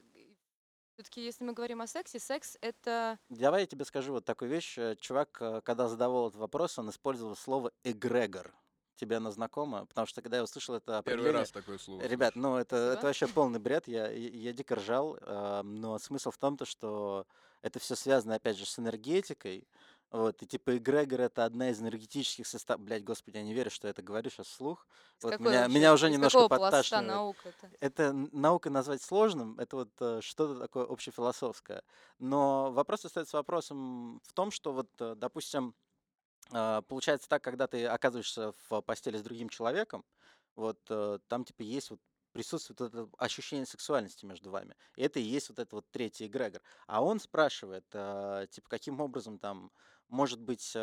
Все-таки, 0.94 1.26
если 1.26 1.44
мы 1.44 1.54
говорим 1.54 1.82
о 1.82 1.88
сексе, 1.88 2.20
секс— 2.20 2.56
это... 2.62 3.18
Давай 3.30 3.62
я 3.62 3.68
тебе 3.68 3.86
скажу 3.86 4.14
вот 4.14 4.24
такую 4.24 4.52
вещь. 4.52 4.78
Э, 4.78 4.96
Чувак, 4.98 5.42
э, 5.42 5.62
когда 5.62 5.88
задавал 5.88 6.28
этот 6.28 6.40
вопрос, 6.40 6.78
он 6.78 6.92
использовал 6.92 7.36
слово 7.36 7.72
«эгрегор». 7.84 8.54
Тебе 8.96 9.18
оно 9.18 9.32
знакомо? 9.32 9.86
Потому 9.86 10.08
что 10.08 10.22
когда 10.22 10.38
я 10.38 10.44
услышал 10.44 10.76
это 10.76 11.02
Первый 11.04 11.32
раз 11.32 11.52
такое 11.52 11.78
слово. 11.78 12.02
Ребят, 12.02 12.34
слышу. 12.34 12.48
ну 12.48 12.58
это, 12.58 12.76
это 12.76 13.06
вообще 13.08 13.28
полный 13.28 13.60
бред, 13.60 13.88
я, 13.88 14.10
я 14.10 14.30
я 14.30 14.54
дико 14.54 14.76
ржал, 14.76 15.18
а, 15.22 15.64
но 15.64 15.98
смысл 16.00 16.32
в 16.32 16.38
том, 16.38 16.56
то, 16.58 16.66
что 16.66 17.26
это 17.62 17.80
все 17.80 17.96
связано, 17.96 18.36
опять 18.36 18.58
же, 18.58 18.66
с 18.66 18.78
энергетикой, 18.80 19.68
Вот, 20.12 20.42
и 20.44 20.46
типа 20.46 20.78
эгрегор 20.78 21.20
это 21.22 21.44
одна 21.44 21.72
из 21.72 21.82
энергетических 21.82 22.48
составов. 22.48 22.86
Блять, 22.86 23.04
господи, 23.04 23.36
я 23.38 23.44
не 23.44 23.54
верю, 23.54 23.70
что 23.72 23.88
я 23.88 23.92
это 23.92 24.02
говорю 24.04 24.30
сейчас 24.30 24.48
вслух. 24.48 24.88
Вот 25.22 25.32
какой 25.32 25.48
меня, 25.48 25.62
вообще- 25.64 25.76
меня 25.78 25.94
уже 25.94 26.08
из 26.08 26.14
немножко 26.14 26.48
подташнивает. 26.48 27.08
наук 27.08 27.36
это? 27.44 27.72
Это 27.82 28.04
н- 28.04 28.30
наукой 28.32 28.72
назвать 28.72 29.02
сложным, 29.02 29.60
это 29.60 29.76
вот 29.76 29.90
э, 30.00 30.20
что-то 30.22 30.60
такое 30.60 30.86
общефилософское. 30.86 31.82
Но 32.20 32.72
вопрос 32.72 33.04
остается 33.04 33.36
вопросом 33.38 34.22
в 34.24 34.32
том, 34.34 34.52
что 34.52 34.72
вот, 34.72 34.90
э, 35.00 35.16
допустим, 35.18 35.74
получается 36.50 37.28
так, 37.30 37.44
когда 37.44 37.68
ты 37.68 37.86
оказываешься 37.86 38.54
в 38.70 38.82
постели 38.82 39.18
с 39.18 39.24
другим 39.24 39.50
человеком, 39.50 40.06
вот 40.56 40.80
э, 40.90 41.20
там 41.28 41.44
типа 41.44 41.64
есть 41.64 41.90
вот 41.90 42.00
присутствует 42.32 42.80
вот 42.80 42.94
это 42.94 43.10
ощущение 43.18 43.66
сексуальности 43.66 44.26
между 44.26 44.52
вами. 44.52 44.76
И 44.98 45.04
это 45.04 45.20
и 45.20 45.24
есть 45.24 45.50
вот 45.50 45.60
этот 45.60 45.74
вот 45.74 45.86
третий 45.92 46.28
эгрегор. 46.28 46.62
А 46.88 47.02
он 47.02 47.20
спрашивает, 47.20 47.86
э, 47.94 48.48
типа, 48.52 48.70
каким 48.70 49.02
образом 49.02 49.40
там 49.40 49.72
может 50.10 50.40
быть 50.40 50.74
э, 50.76 50.80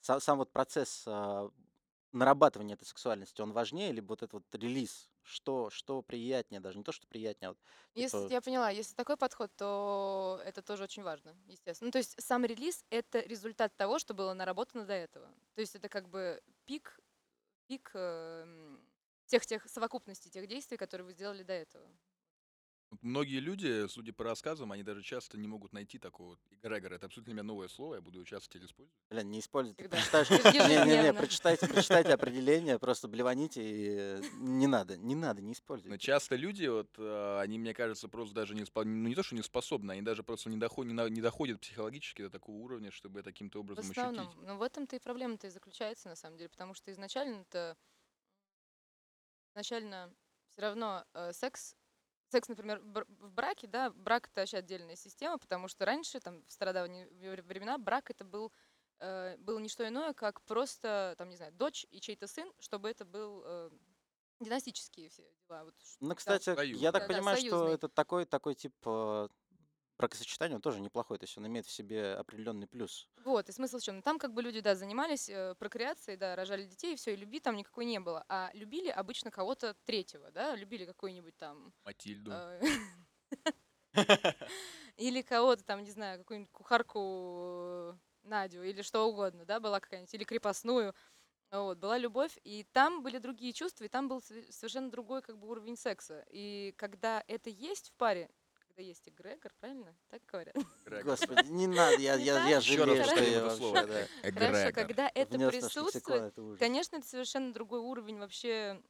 са- 0.00 0.20
сам 0.20 0.38
вот 0.38 0.52
процесс 0.52 1.06
нарабатывания 2.12 2.76
этой 2.76 2.86
сексуальности, 2.86 3.40
он 3.40 3.52
важнее, 3.52 3.92
либо 3.92 4.10
вот 4.10 4.22
этот 4.22 4.34
вот 4.34 4.54
релиз, 4.54 5.10
что, 5.24 5.70
что 5.70 6.02
приятнее, 6.02 6.60
даже 6.60 6.78
не 6.78 6.84
то, 6.84 6.92
что 6.92 7.06
приятнее, 7.08 7.48
а 7.50 7.52
вот, 7.52 7.58
Если 7.94 8.24
типа, 8.24 8.32
я 8.32 8.40
поняла, 8.40 8.70
если 8.70 8.94
такой 8.94 9.16
подход, 9.16 9.54
то 9.56 10.40
это 10.44 10.62
тоже 10.62 10.82
очень 10.84 11.04
важно, 11.04 11.36
естественно. 11.46 11.86
Ну, 11.88 11.92
то 11.92 11.98
есть 11.98 12.20
сам 12.20 12.44
релиз 12.44 12.84
это 12.90 13.20
результат 13.20 13.76
того, 13.76 13.98
что 14.00 14.14
было 14.14 14.34
наработано 14.34 14.84
до 14.84 14.94
этого. 14.94 15.28
То 15.54 15.60
есть 15.60 15.76
это 15.76 15.88
как 15.88 16.08
бы 16.08 16.42
пик, 16.64 16.98
пик 17.68 17.92
эм, 17.94 18.88
всех 19.26 19.46
тех 19.46 19.68
совокупностей 19.70 20.30
тех 20.30 20.48
действий, 20.48 20.78
которые 20.78 21.06
вы 21.06 21.12
сделали 21.14 21.42
до 21.44 21.54
этого. 21.54 21.90
Многие 23.02 23.40
люди, 23.40 23.86
судя 23.88 24.12
по 24.12 24.24
рассказам, 24.24 24.72
они 24.72 24.82
даже 24.82 25.02
часто 25.02 25.38
не 25.38 25.48
могут 25.48 25.72
найти 25.72 25.98
такого 25.98 26.38
эгрегора. 26.62 26.94
Это 26.94 27.06
абсолютно 27.06 27.32
для 27.32 27.34
меня 27.34 27.42
новое 27.42 27.68
слово, 27.68 27.96
я 27.96 28.00
буду 28.00 28.18
его 28.18 28.24
часто 28.26 28.48
теперь 28.48 28.66
использовать. 28.66 28.96
блин, 29.10 29.30
не 29.30 29.40
используйте. 29.40 29.88
Прочитаешь, 29.88 30.30
не-не-не, 30.30 31.12
прочитайте, 31.12 31.68
прочитайте 31.68 32.12
определение, 32.14 32.78
просто 32.78 33.08
блеваните, 33.08 33.62
и 33.62 33.88
э, 33.96 34.22
не 34.38 34.66
надо, 34.66 34.96
не 34.96 35.14
надо, 35.14 35.40
не 35.40 35.48
Но 35.48 35.52
используйте. 35.52 35.98
часто 35.98 36.36
люди, 36.36 36.66
вот, 36.66 36.90
э, 36.98 37.38
они, 37.40 37.58
мне 37.58 37.74
кажется, 37.74 38.08
просто 38.08 38.34
даже 38.34 38.54
не, 38.54 38.64
ну, 38.74 39.08
не 39.08 39.14
то, 39.14 39.22
что 39.22 39.34
не 39.34 39.42
способны, 39.42 39.92
они 39.92 40.02
даже 40.02 40.22
просто 40.22 40.50
не, 40.50 40.56
доходят, 40.56 41.10
не, 41.10 41.20
доходят 41.20 41.60
психологически 41.60 42.22
до 42.22 42.30
такого 42.30 42.56
уровня, 42.56 42.90
чтобы 42.90 43.20
это 43.20 43.30
каким-то 43.30 43.58
В 43.58 43.60
образом 43.62 43.90
основном. 43.90 44.28
ощутить. 44.28 44.42
Но 44.46 44.56
в 44.58 44.62
этом-то 44.62 44.96
и 44.96 44.98
проблема-то 45.00 45.46
и 45.46 45.50
заключается, 45.50 46.08
на 46.08 46.16
самом 46.16 46.36
деле, 46.36 46.48
потому 46.48 46.74
что 46.74 46.90
изначально-то 46.92 47.76
изначально 49.54 50.12
все 50.52 50.62
равно 50.62 51.04
э, 51.14 51.32
секс, 51.32 51.76
секс, 52.34 52.48
например, 52.48 52.80
в 52.80 52.86
бр- 52.86 53.06
в 53.08 53.32
браке, 53.32 53.66
да, 53.66 53.90
брак 53.90 54.28
это 54.28 54.40
вообще 54.42 54.58
отдельная 54.58 54.96
система, 54.96 55.38
потому 55.38 55.68
что 55.68 55.84
раньше, 55.84 56.20
там, 56.20 56.44
в 56.46 56.52
стародавние 56.52 57.06
времена, 57.08 57.78
брак 57.78 58.10
это 58.10 58.24
был 58.24 58.52
э, 59.00 59.36
было 59.38 59.58
не 59.58 59.68
что 59.68 59.86
иное, 59.86 60.12
как 60.14 60.42
просто, 60.42 61.14
там, 61.18 61.28
не 61.28 61.36
знаю, 61.36 61.52
дочь 61.52 61.86
и 61.90 62.00
чей-то 62.00 62.26
сын, 62.26 62.52
чтобы 62.58 62.90
это 62.90 63.04
был 63.04 63.42
э, 63.46 63.70
династические 64.40 65.08
все 65.08 65.22
дела. 65.48 65.64
Вот, 65.64 65.74
Ну, 66.00 66.14
да. 66.26 66.38
кстати, 66.38 66.56
Союз, 66.56 66.80
я 66.80 66.92
так 66.92 67.00
Да-да, 67.00 67.06
понимаю, 67.06 67.36
что 67.36 67.56
союзный. 67.56 67.72
это 67.72 67.88
такой, 67.88 68.26
такой 68.26 68.54
тип 68.54 68.74
э, 68.86 69.28
бракосочетания, 69.98 70.56
он 70.56 70.62
тоже 70.62 70.80
неплохой, 70.80 71.18
то 71.18 71.24
есть 71.24 71.36
он 71.38 71.46
имеет 71.46 71.66
в 71.66 71.70
себе 71.70 72.14
определенный 72.14 72.66
плюс. 72.66 73.08
Вот, 73.24 73.48
и 73.48 73.52
смысл 73.52 73.78
в 73.78 73.82
чем? 73.82 74.02
Там 74.02 74.18
как 74.18 74.32
бы 74.32 74.42
люди, 74.42 74.60
да, 74.60 74.74
занимались 74.74 75.28
э, 75.28 75.54
прокреацией, 75.58 76.16
да, 76.16 76.36
рожали 76.36 76.64
детей, 76.64 76.94
и 76.94 76.96
все, 76.96 77.12
и 77.12 77.16
любви 77.16 77.40
там 77.40 77.56
никакой 77.56 77.84
не 77.84 78.00
было. 78.00 78.24
А 78.28 78.50
любили 78.54 78.88
обычно 78.88 79.30
кого-то 79.30 79.74
третьего, 79.84 80.30
да, 80.30 80.56
любили 80.56 80.84
какой-нибудь 80.84 81.36
там... 81.36 81.72
Матильду. 81.84 82.32
э, 82.32 82.60
Или 84.96 85.22
кого-то 85.22 85.64
там, 85.64 85.82
не 85.82 85.90
знаю, 85.90 86.18
какую-нибудь 86.18 86.52
кухарку 86.52 87.00
э, 87.92 87.94
Надю, 88.24 88.62
или 88.62 88.82
что 88.82 89.08
угодно, 89.08 89.44
да, 89.44 89.60
была 89.60 89.80
какая-нибудь, 89.80 90.14
или 90.14 90.24
крепостную. 90.24 90.94
Вот, 91.50 91.78
была 91.78 91.98
любовь, 91.98 92.36
и 92.42 92.64
там 92.72 93.02
были 93.02 93.18
другие 93.18 93.52
чувства, 93.52 93.84
и 93.84 93.88
там 93.88 94.08
был 94.08 94.20
совершенно 94.20 94.90
другой 94.90 95.22
как 95.22 95.38
бы 95.38 95.48
уровень 95.48 95.76
секса. 95.76 96.24
И 96.30 96.74
когда 96.76 97.22
это 97.28 97.48
есть 97.48 97.90
в 97.90 97.92
паре, 97.92 98.28
когда 98.74 98.86
есть 98.88 99.08
эгрегор, 99.08 99.52
правильно? 99.60 99.96
Так 100.08 100.22
говорят? 100.26 100.56
Эгрегор. 100.84 101.04
Господи, 101.04 101.46
не 101.48 101.66
надо, 101.66 101.96
я, 101.98 102.16
Не 102.16 102.24
я, 102.24 102.34
так? 102.34 102.48
я 102.48 102.60
жалею, 102.60 103.04
что 103.04 103.14
я 103.20 103.30
это 103.30 103.42
вообще, 103.42 103.56
слово. 103.58 103.86
да, 103.86 104.32
Хорошо, 104.32 104.72
когда 104.74 105.10
это 105.14 105.36
внес 105.36 105.50
присутствует, 105.50 106.22
это. 106.22 106.56
Конечно, 106.58 106.96
это 106.96 107.06
совершенно 107.06 107.52
другой 107.52 107.80
уровень 107.80 108.18
вообще 108.18 108.82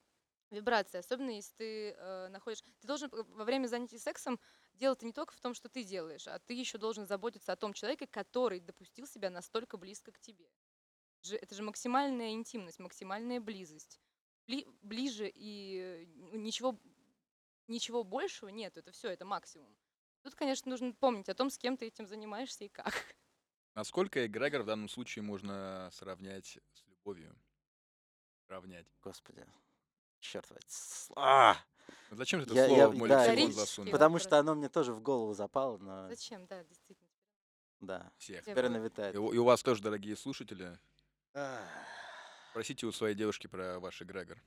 вибрации, 0.51 0.99
особенно 0.99 1.31
если 1.31 1.55
ты 1.57 1.91
э, 1.91 2.29
находишь... 2.29 2.63
Ты 2.81 2.87
должен 2.87 3.11
во 3.11 3.45
время 3.45 3.67
занятий 3.67 3.99
сексом 3.99 4.39
дело-то 4.75 5.05
не 5.05 5.13
только 5.13 5.35
в 5.35 5.41
том, 5.41 5.53
что 5.53 5.69
ты 5.69 5.83
делаешь, 5.83 6.27
а 6.29 6.39
ты 6.39 6.55
еще 6.55 6.79
должен 6.79 7.07
заботиться 7.07 7.53
о 7.53 7.57
том 7.57 7.73
человеке, 7.73 8.07
который 8.07 8.61
допустил 8.61 9.07
себя 9.07 9.31
настолько 9.31 9.77
близко 9.77 10.13
к 10.13 10.21
тебе. 10.21 10.47
Это 11.31 11.55
же 11.55 11.63
максимальная 11.63 12.31
интимность, 12.31 12.79
максимальная 12.79 13.41
близость. 13.41 13.99
Бли- 14.47 14.67
ближе 14.83 15.31
и 15.35 16.07
э, 16.33 16.37
ничего, 16.37 16.79
ничего 17.69 18.05
большего 18.05 18.49
нет, 18.49 18.77
это 18.77 18.93
все, 18.93 19.09
это 19.11 19.25
максимум. 19.25 19.75
Тут, 20.23 20.35
конечно, 20.35 20.71
нужно 20.71 20.93
помнить 20.93 21.29
о 21.29 21.35
том, 21.35 21.51
с 21.51 21.59
кем 21.59 21.77
ты 21.77 21.87
этим 21.87 22.07
занимаешься 22.07 22.65
и 22.65 22.69
как. 22.69 22.95
Насколько 23.75 24.27
эгрегор 24.27 24.63
в 24.63 24.67
данном 24.67 24.89
случае 24.89 25.23
можно 25.23 25.91
сравнять 25.93 26.59
с 26.73 26.87
любовью? 26.87 27.37
Сравнять. 28.47 28.87
Господи, 29.03 29.45
черт 30.21 30.49
возьми. 30.51 31.15
А! 31.17 31.57
Ну 32.11 32.17
Зачем 32.17 32.41
же 32.41 32.47
это 32.47 32.55
Я- 32.55 32.67
слово 32.67 32.79
я- 32.79 32.89
в 32.89 32.97
мой 32.97 33.09
да, 33.09 33.27
лексикон 33.35 33.53
засунул? 33.53 33.93
Потому 33.93 34.15
вопрос. 34.15 34.27
что 34.27 34.39
оно 34.39 34.55
мне 34.55 34.69
тоже 34.69 34.93
в 34.95 35.01
голову 35.03 35.35
запало, 35.35 35.77
но 35.79 36.09
Зачем, 36.09 36.47
да, 36.47 36.63
действительно. 36.65 37.11
да, 37.81 38.11
Всех. 38.17 38.45
Теперь 38.45 38.67
оно 38.67 38.79
витает. 38.79 39.15
И 39.15 39.19
у 39.19 39.33
и 39.33 39.37
у 39.39 39.45
вас 39.45 39.63
тоже, 39.63 39.83
дорогие 39.83 40.17
слушатели, 40.17 40.79
спросите 42.51 42.87
у 42.87 42.93
своей 42.93 43.15
девушки 43.15 43.47
про 43.49 43.79
ваш 43.81 44.01
эгрегор. 44.01 44.41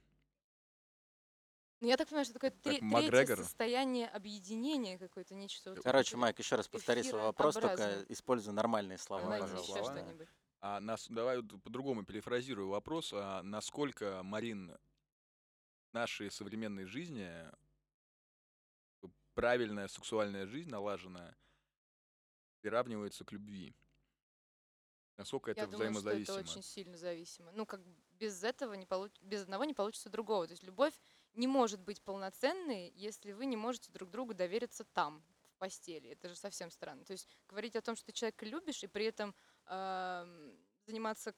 Ну, 1.79 1.87
я 1.87 1.97
так 1.97 2.07
понимаю, 2.07 2.25
что 2.25 2.33
такое 2.33 2.49
тре- 2.51 2.79
третье 2.79 2.85
Макгрегор? 2.85 3.37
состояние 3.37 4.07
объединения 4.07 4.97
какое-то, 4.97 5.35
нечто. 5.35 5.71
вот 5.73 5.83
Короче, 5.83 6.11
такое 6.11 6.21
Майк, 6.21 6.39
еще 6.39 6.55
раз 6.55 6.67
повтори 6.67 7.03
свой 7.03 7.21
вопрос, 7.21 7.53
только 7.53 7.67
эфирообразное. 7.75 8.05
используй 8.09 8.53
нормальные 8.53 8.97
слова, 8.97 9.21
Давайте 9.23 9.43
пожалуйста. 9.45 9.73
еще 9.73 9.83
слова. 9.85 9.99
что-нибудь. 9.99 10.27
А 10.59 10.79
нас, 10.79 11.07
давай 11.07 11.39
вот 11.39 11.61
по-другому 11.61 12.03
перефразирую 12.03 12.69
вопрос. 12.69 13.11
А 13.13 13.43
насколько, 13.43 14.21
Марин, 14.23 14.75
в 15.91 15.93
нашей 15.93 16.31
современной 16.31 16.85
жизни 16.85 17.31
правильная 19.35 19.87
сексуальная 19.87 20.47
жизнь, 20.47 20.69
налаженная, 20.71 21.37
приравнивается 22.61 23.23
к 23.23 23.31
любви? 23.31 23.75
Насколько 25.17 25.51
это 25.51 25.61
Я 25.61 25.67
думаю, 25.67 25.91
что 25.93 25.99
взаимозависимо? 26.01 26.39
это 26.39 26.49
очень 26.49 26.63
сильно 26.63 26.97
зависимо. 26.97 27.51
Ну, 27.51 27.67
как 27.67 27.83
бы 27.83 27.95
без 28.13 28.43
этого 28.43 28.73
не 28.73 28.87
получ... 28.87 29.11
без 29.21 29.43
одного 29.43 29.63
не 29.63 29.75
получится 29.75 30.09
другого. 30.09 30.47
То 30.47 30.53
есть 30.53 30.63
любовь 30.63 30.93
не 31.37 31.47
может 31.47 31.81
быть 31.81 32.01
полноценной, 32.03 32.91
если 32.95 33.31
вы 33.31 33.45
не 33.45 33.57
можете 33.57 33.91
друг 33.91 34.09
другу 34.09 34.33
довериться 34.33 34.83
там, 34.85 35.23
в 35.55 35.57
постели. 35.57 36.09
Это 36.11 36.29
же 36.29 36.35
совсем 36.35 36.71
странно. 36.71 37.05
То 37.05 37.13
есть 37.13 37.27
говорить 37.47 37.75
о 37.75 37.81
том, 37.81 37.95
что 37.95 38.05
ты 38.07 38.11
человека 38.11 38.45
любишь, 38.45 38.83
и 38.83 38.87
при 38.87 39.05
этом 39.05 39.35
ам, 39.65 40.57
заниматься 40.85 41.33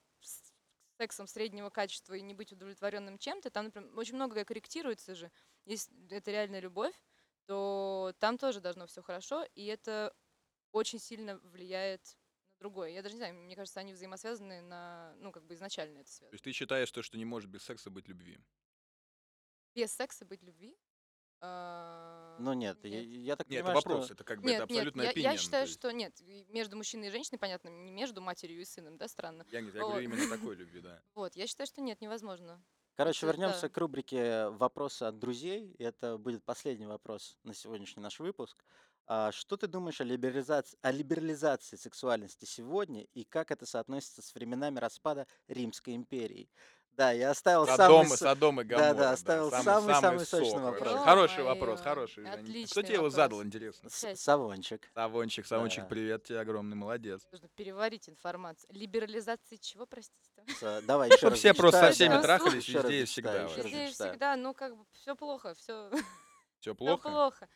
сексом 0.98 1.28
среднего 1.28 1.70
качества 1.70 2.14
и 2.16 2.22
не 2.22 2.34
быть 2.34 2.52
удовлетворенным 2.52 3.18
чем-то, 3.18 3.50
там, 3.50 3.66
например, 3.66 3.98
очень 3.98 4.16
многое 4.16 4.44
корректируется 4.46 5.16
же. 5.16 5.32
Если 5.66 5.94
это 6.14 6.32
реальная 6.32 6.60
любовь, 6.60 6.96
то 7.46 8.14
там 8.20 8.38
тоже 8.38 8.60
должно 8.62 8.86
все 8.88 9.02
хорошо, 9.02 9.46
и 9.56 9.66
это 9.66 10.14
очень 10.72 11.00
сильно 11.00 11.40
влияет 11.40 12.18
на 12.56 12.60
другое. 12.60 12.92
Я 12.92 13.02
даже 13.04 13.16
не 13.16 13.20
знаю, 13.20 13.36
мне 13.36 13.56
кажется, 13.56 13.80
они 13.80 13.94
взаимосвязаны 13.94 14.62
на, 14.62 15.16
ну, 15.18 15.32
как 15.32 15.46
бы 15.46 15.56
изначально 15.56 16.00
это 16.00 16.12
То 16.30 16.34
связано. 16.34 16.36
есть 16.36 16.44
ты 16.44 16.52
считаешь, 16.54 16.92
то, 16.92 17.04
что 17.04 17.18
не 17.18 17.26
может 17.26 17.50
без 17.52 17.64
секса 17.64 17.90
быть 17.92 18.08
любви? 18.08 18.40
Без 19.76 19.94
секса 19.94 20.26
быть 20.26 20.42
любви? 20.44 20.76
А, 21.42 22.36
Ну 22.40 22.52
нет, 22.54 22.78
я, 22.84 23.00
я 23.02 23.36
так 23.38 23.48
Нет, 23.48 23.60
это 23.60 23.68
понимаю, 23.68 23.76
вопрос, 23.76 24.06
что... 24.06 24.14
это 24.14 24.24
как 24.26 24.42
бы 24.42 24.50
это 24.50 24.62
Нет, 24.64 24.70
нет, 24.70 24.78
абсолютно 24.78 25.02
я, 25.04 25.12
opinion. 25.12 25.22
я 25.22 25.38
считаю, 25.38 25.64
то 25.64 25.70
есть 25.70 25.80
что 25.80 25.92
нет, 25.92 26.20
и 26.22 26.46
между 26.50 26.76
мужчиной 26.76 27.08
и 27.08 27.12
женщиной, 27.12 27.38
понятно, 27.40 27.70
не 27.70 27.92
между 27.92 28.20
матерью 28.22 28.60
и 28.62 28.66
сыном, 28.66 28.98
да, 28.98 29.08
странно. 29.08 29.46
Я, 29.50 29.62
не- 29.62 29.72
я 29.72 29.82
Вот. 29.82 29.92
говорю 29.92 30.04
именно 30.10 30.30
такой 30.30 30.56
любви, 30.56 30.82
да. 30.82 31.02
Вот, 31.16 31.36
я 31.36 31.48
считаю, 31.48 31.68
что 31.68 31.82
нет, 31.82 32.02
невозможно. 32.02 32.62
Короче, 32.96 33.26
это 33.26 33.38
вернемся 33.38 33.62
да. 33.64 33.70
к 33.70 33.78
рубрике 33.78 34.50
«Вопросы 34.50 35.04
от 35.04 35.18
друзей». 35.18 35.72
И 35.80 35.84
Это 35.84 36.18
будет 36.18 36.44
последний 36.44 36.88
вопрос 36.88 37.38
на 37.44 37.54
сегодняшний 37.54 38.04
наш 38.04 38.20
выпуск. 38.20 38.66
А 39.08 39.32
Что 39.32 39.56
ты 39.56 39.68
думаешь 39.68 40.02
о 40.02 40.04
либерализации, 40.04 40.78
о 40.82 40.92
либерализации 40.92 41.78
сексуальности 41.78 42.44
сегодня 42.44 43.04
и 43.14 43.24
как 43.24 43.52
это 43.52 43.66
соотносится 43.66 44.22
с 44.22 44.36
временами 44.36 44.80
распада 44.80 45.26
Римской 45.48 45.96
империи? 45.96 46.50
Да, 46.92 47.12
я 47.12 47.30
оставил 47.32 47.66
самый... 47.66 47.78
Содом, 47.78 48.06
и 48.06 48.10
с- 48.10 48.20
Содом 48.20 48.62
и 48.62 48.64
да, 48.66 48.76
Гоморра. 48.76 48.94
да, 48.94 49.12
оставил 49.12 49.50
самый- 49.52 49.64
самый-самый 49.64 50.26
сочный 50.26 50.50
сок 50.52 50.62
вообще. 50.62 50.84
вопрос. 50.84 51.04
Хороший 51.06 51.38
Ё-моё, 51.38 51.56
вопрос, 51.56 51.82
хороший. 51.82 52.24
Женя. 52.26 52.32
Кто 52.34 52.42
отличный 52.42 52.84
тебе 52.84 52.94
его 52.96 53.10
задал, 53.10 53.42
интересно? 53.44 53.90
Савончик. 53.90 54.92
Савончик, 54.94 55.46
Савончик, 55.48 55.84
Да. 55.84 55.90
привет 55.90 56.24
тебе, 56.26 56.40
огромный 56.42 56.76
молодец. 56.76 57.22
Нужно 57.32 57.48
переварить 57.56 58.10
информацию. 58.10 58.70
Либерализации 58.74 59.56
чего, 59.56 59.86
простите? 59.86 60.44
Давай 60.84 61.08
еще 61.08 61.18
Чтоб 61.20 61.30
раз 61.30 61.40
все 61.40 61.54
просто 61.54 61.80
со 61.80 61.92
всеми 61.92 62.16
да. 62.16 62.22
трахались 62.22 62.68
везде 62.68 63.02
и 63.02 63.06
всегда. 63.06 63.44
Везде 63.44 63.88
и 63.88 63.92
всегда, 63.92 64.36
ну, 64.36 64.54
как 64.54 64.76
бы, 64.76 64.84
все 64.92 65.16
плохо, 65.16 65.54
все 65.56 65.90
Все 66.60 66.76
плохо? 66.76 67.10
плохо. 67.10 67.48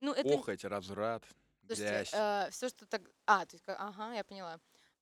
Ну, 0.00 0.12
это 0.14 0.26
Похоть, 0.28 0.64
разврат, 0.64 1.22
Слушайте, 1.66 2.08
грязь. 2.10 2.54
все, 2.54 2.68
что 2.70 2.86
так... 2.86 3.02
А, 3.26 3.44
то 3.44 3.54
есть, 3.56 3.64
ага, 3.66 4.14
я 4.14 4.24
поняла. 4.24 4.58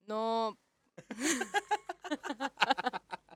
Но... 0.06 0.56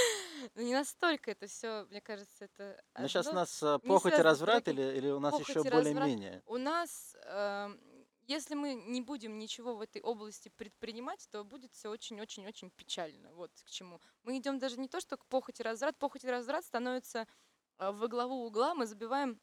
Ну, 0.54 0.62
не 0.62 0.72
настолько 0.72 1.30
это 1.30 1.46
все, 1.46 1.86
мне 1.90 2.00
кажется, 2.00 2.44
это... 2.46 2.82
Ну, 2.98 3.08
сейчас 3.08 3.26
у 3.26 3.30
одно 3.30 3.40
нас 3.40 3.62
а, 3.62 3.78
не 3.82 3.88
похоть 3.88 4.12
и 4.12 4.16
связано 4.16 4.34
с 4.34 4.40
разврат 4.40 4.68
или, 4.68 4.82
или 4.96 5.10
у 5.10 5.20
нас 5.20 5.32
Похоть 5.32 5.48
еще 5.48 5.60
и 5.60 5.62
разврат. 5.62 5.94
более-менее? 5.94 6.42
У 6.46 6.56
нас, 6.56 7.16
эм, 7.24 7.78
если 8.26 8.54
мы 8.54 8.74
не 8.74 9.00
будем 9.00 9.38
ничего 9.38 9.74
в 9.74 9.80
этой 9.80 10.00
области 10.00 10.48
предпринимать, 10.48 11.28
то 11.30 11.44
будет 11.44 11.72
все 11.72 11.90
очень-очень-очень 11.90 12.70
печально. 12.70 13.32
Вот 13.34 13.50
к 13.64 13.70
чему. 13.70 14.00
Мы 14.22 14.38
идем 14.38 14.58
даже 14.58 14.78
не 14.78 14.88
то, 14.88 15.00
что 15.00 15.16
к 15.16 15.26
похоти 15.26 15.62
и 15.62 15.64
разврат. 15.64 15.96
Похоть 15.98 16.24
и 16.24 16.30
разврат 16.30 16.64
становится 16.64 17.26
э, 17.78 17.90
во 17.90 18.08
главу 18.08 18.46
угла. 18.46 18.74
Мы 18.74 18.86
забиваем... 18.86 19.40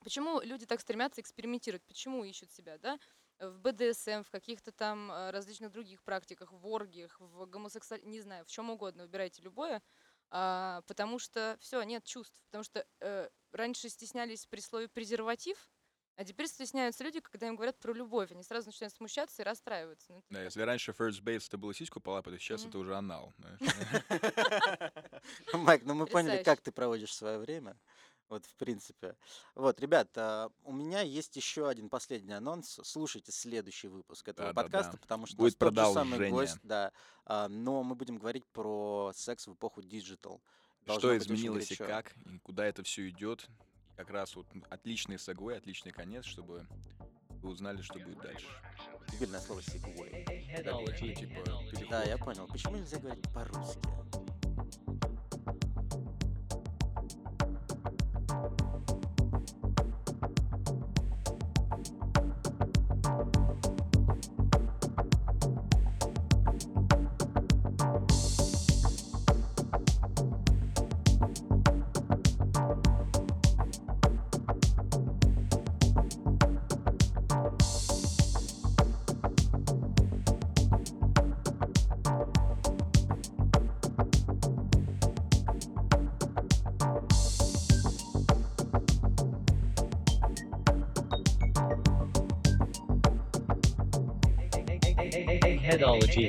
Почему 0.00 0.40
люди 0.40 0.66
так 0.66 0.80
стремятся 0.80 1.20
экспериментировать? 1.20 1.82
Почему 1.86 2.22
ищут 2.24 2.52
себя, 2.52 2.78
да? 2.78 2.98
В 3.38 3.58
БДСМ, 3.60 4.22
в 4.22 4.30
каких-то 4.30 4.72
там 4.72 5.10
э, 5.12 5.30
различных 5.30 5.70
других 5.70 6.02
практиках, 6.02 6.52
в 6.52 6.66
оргиях, 6.66 7.16
в 7.20 7.46
гомосексуаль... 7.46 8.00
Не 8.04 8.20
знаю, 8.20 8.44
в 8.44 8.48
чем 8.48 8.70
угодно. 8.70 9.02
Выбирайте 9.04 9.42
любое. 9.42 9.82
А, 10.30 10.80
потому 10.86 11.18
что 11.18 11.56
все, 11.60 11.82
нет 11.82 12.04
чувств. 12.04 12.40
Потому 12.46 12.64
что 12.64 12.84
э, 13.00 13.28
раньше 13.52 13.88
стеснялись 13.90 14.46
при 14.46 14.60
слове 14.60 14.88
презерватив, 14.88 15.70
а 16.16 16.24
теперь 16.24 16.46
стесняются 16.46 17.04
люди, 17.04 17.20
когда 17.20 17.46
им 17.46 17.56
говорят 17.56 17.78
про 17.78 17.92
любовь. 17.92 18.32
Они 18.32 18.42
сразу 18.42 18.68
начинают 18.68 18.94
смущаться 18.94 19.42
и 19.42 19.44
расстраиваться. 19.44 20.14
Ну, 20.14 20.24
Да, 20.30 20.36
как- 20.38 20.44
если 20.46 20.62
раньше 20.62 20.92
first 20.92 21.22
base 21.22 21.46
это 21.46 21.58
было 21.58 21.74
сиську 21.74 22.00
полапать, 22.00 22.32
то 22.34 22.40
сейчас 22.40 22.62
Мгм. 22.62 22.68
это 22.70 22.78
уже 22.78 22.96
анал. 22.96 23.34
Майк, 25.52 25.82
ну 25.84 25.92
мы 25.94 26.06
поняли, 26.06 26.42
как 26.42 26.62
ты 26.62 26.72
проводишь 26.72 27.14
свое 27.14 27.38
время. 27.38 27.76
Вот, 28.28 28.44
в 28.44 28.54
принципе. 28.56 29.16
Вот, 29.54 29.80
ребят, 29.80 30.08
а, 30.16 30.50
у 30.64 30.72
меня 30.72 31.00
есть 31.00 31.36
еще 31.36 31.68
один 31.68 31.88
последний 31.88 32.32
анонс. 32.32 32.80
Слушайте 32.82 33.30
следующий 33.30 33.88
выпуск 33.88 34.28
этого 34.28 34.52
Да-да-да. 34.52 34.62
подкаста, 34.62 34.98
потому 34.98 35.26
что 35.26 35.36
Будет 35.36 35.58
тот 35.58 35.76
же 35.76 35.92
самый 35.92 36.30
гость, 36.30 36.58
да. 36.64 36.92
а, 37.24 37.48
но 37.48 37.82
мы 37.84 37.94
будем 37.94 38.18
говорить 38.18 38.44
про 38.46 39.12
секс 39.14 39.46
в 39.46 39.54
эпоху 39.54 39.82
digital. 39.82 40.42
Что 40.86 41.16
изменилось 41.16 41.70
и 41.70 41.76
как, 41.76 42.14
и 42.26 42.38
куда 42.38 42.66
это 42.66 42.82
все 42.82 43.08
идет. 43.08 43.46
Как 43.96 44.10
раз 44.10 44.36
вот 44.36 44.46
отличный 44.68 45.18
segue, 45.18 45.56
отличный 45.56 45.90
конец, 45.90 46.24
чтобы 46.24 46.66
вы 47.42 47.50
узнали, 47.50 47.80
что 47.80 47.98
будет 47.98 48.18
дальше. 48.18 48.46
Дебильное 49.12 49.40
слово 49.40 49.62
segue. 49.62 50.24
Да, 50.64 50.82
типа. 51.14 51.88
Да, 51.90 52.02
я 52.04 52.18
понял. 52.18 52.46
Почему 52.46 52.76
нельзя 52.76 52.98
говорить 52.98 53.24
по-русски? 53.32 53.80
Headology. 95.86 96.28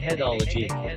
Headology. 0.00 0.93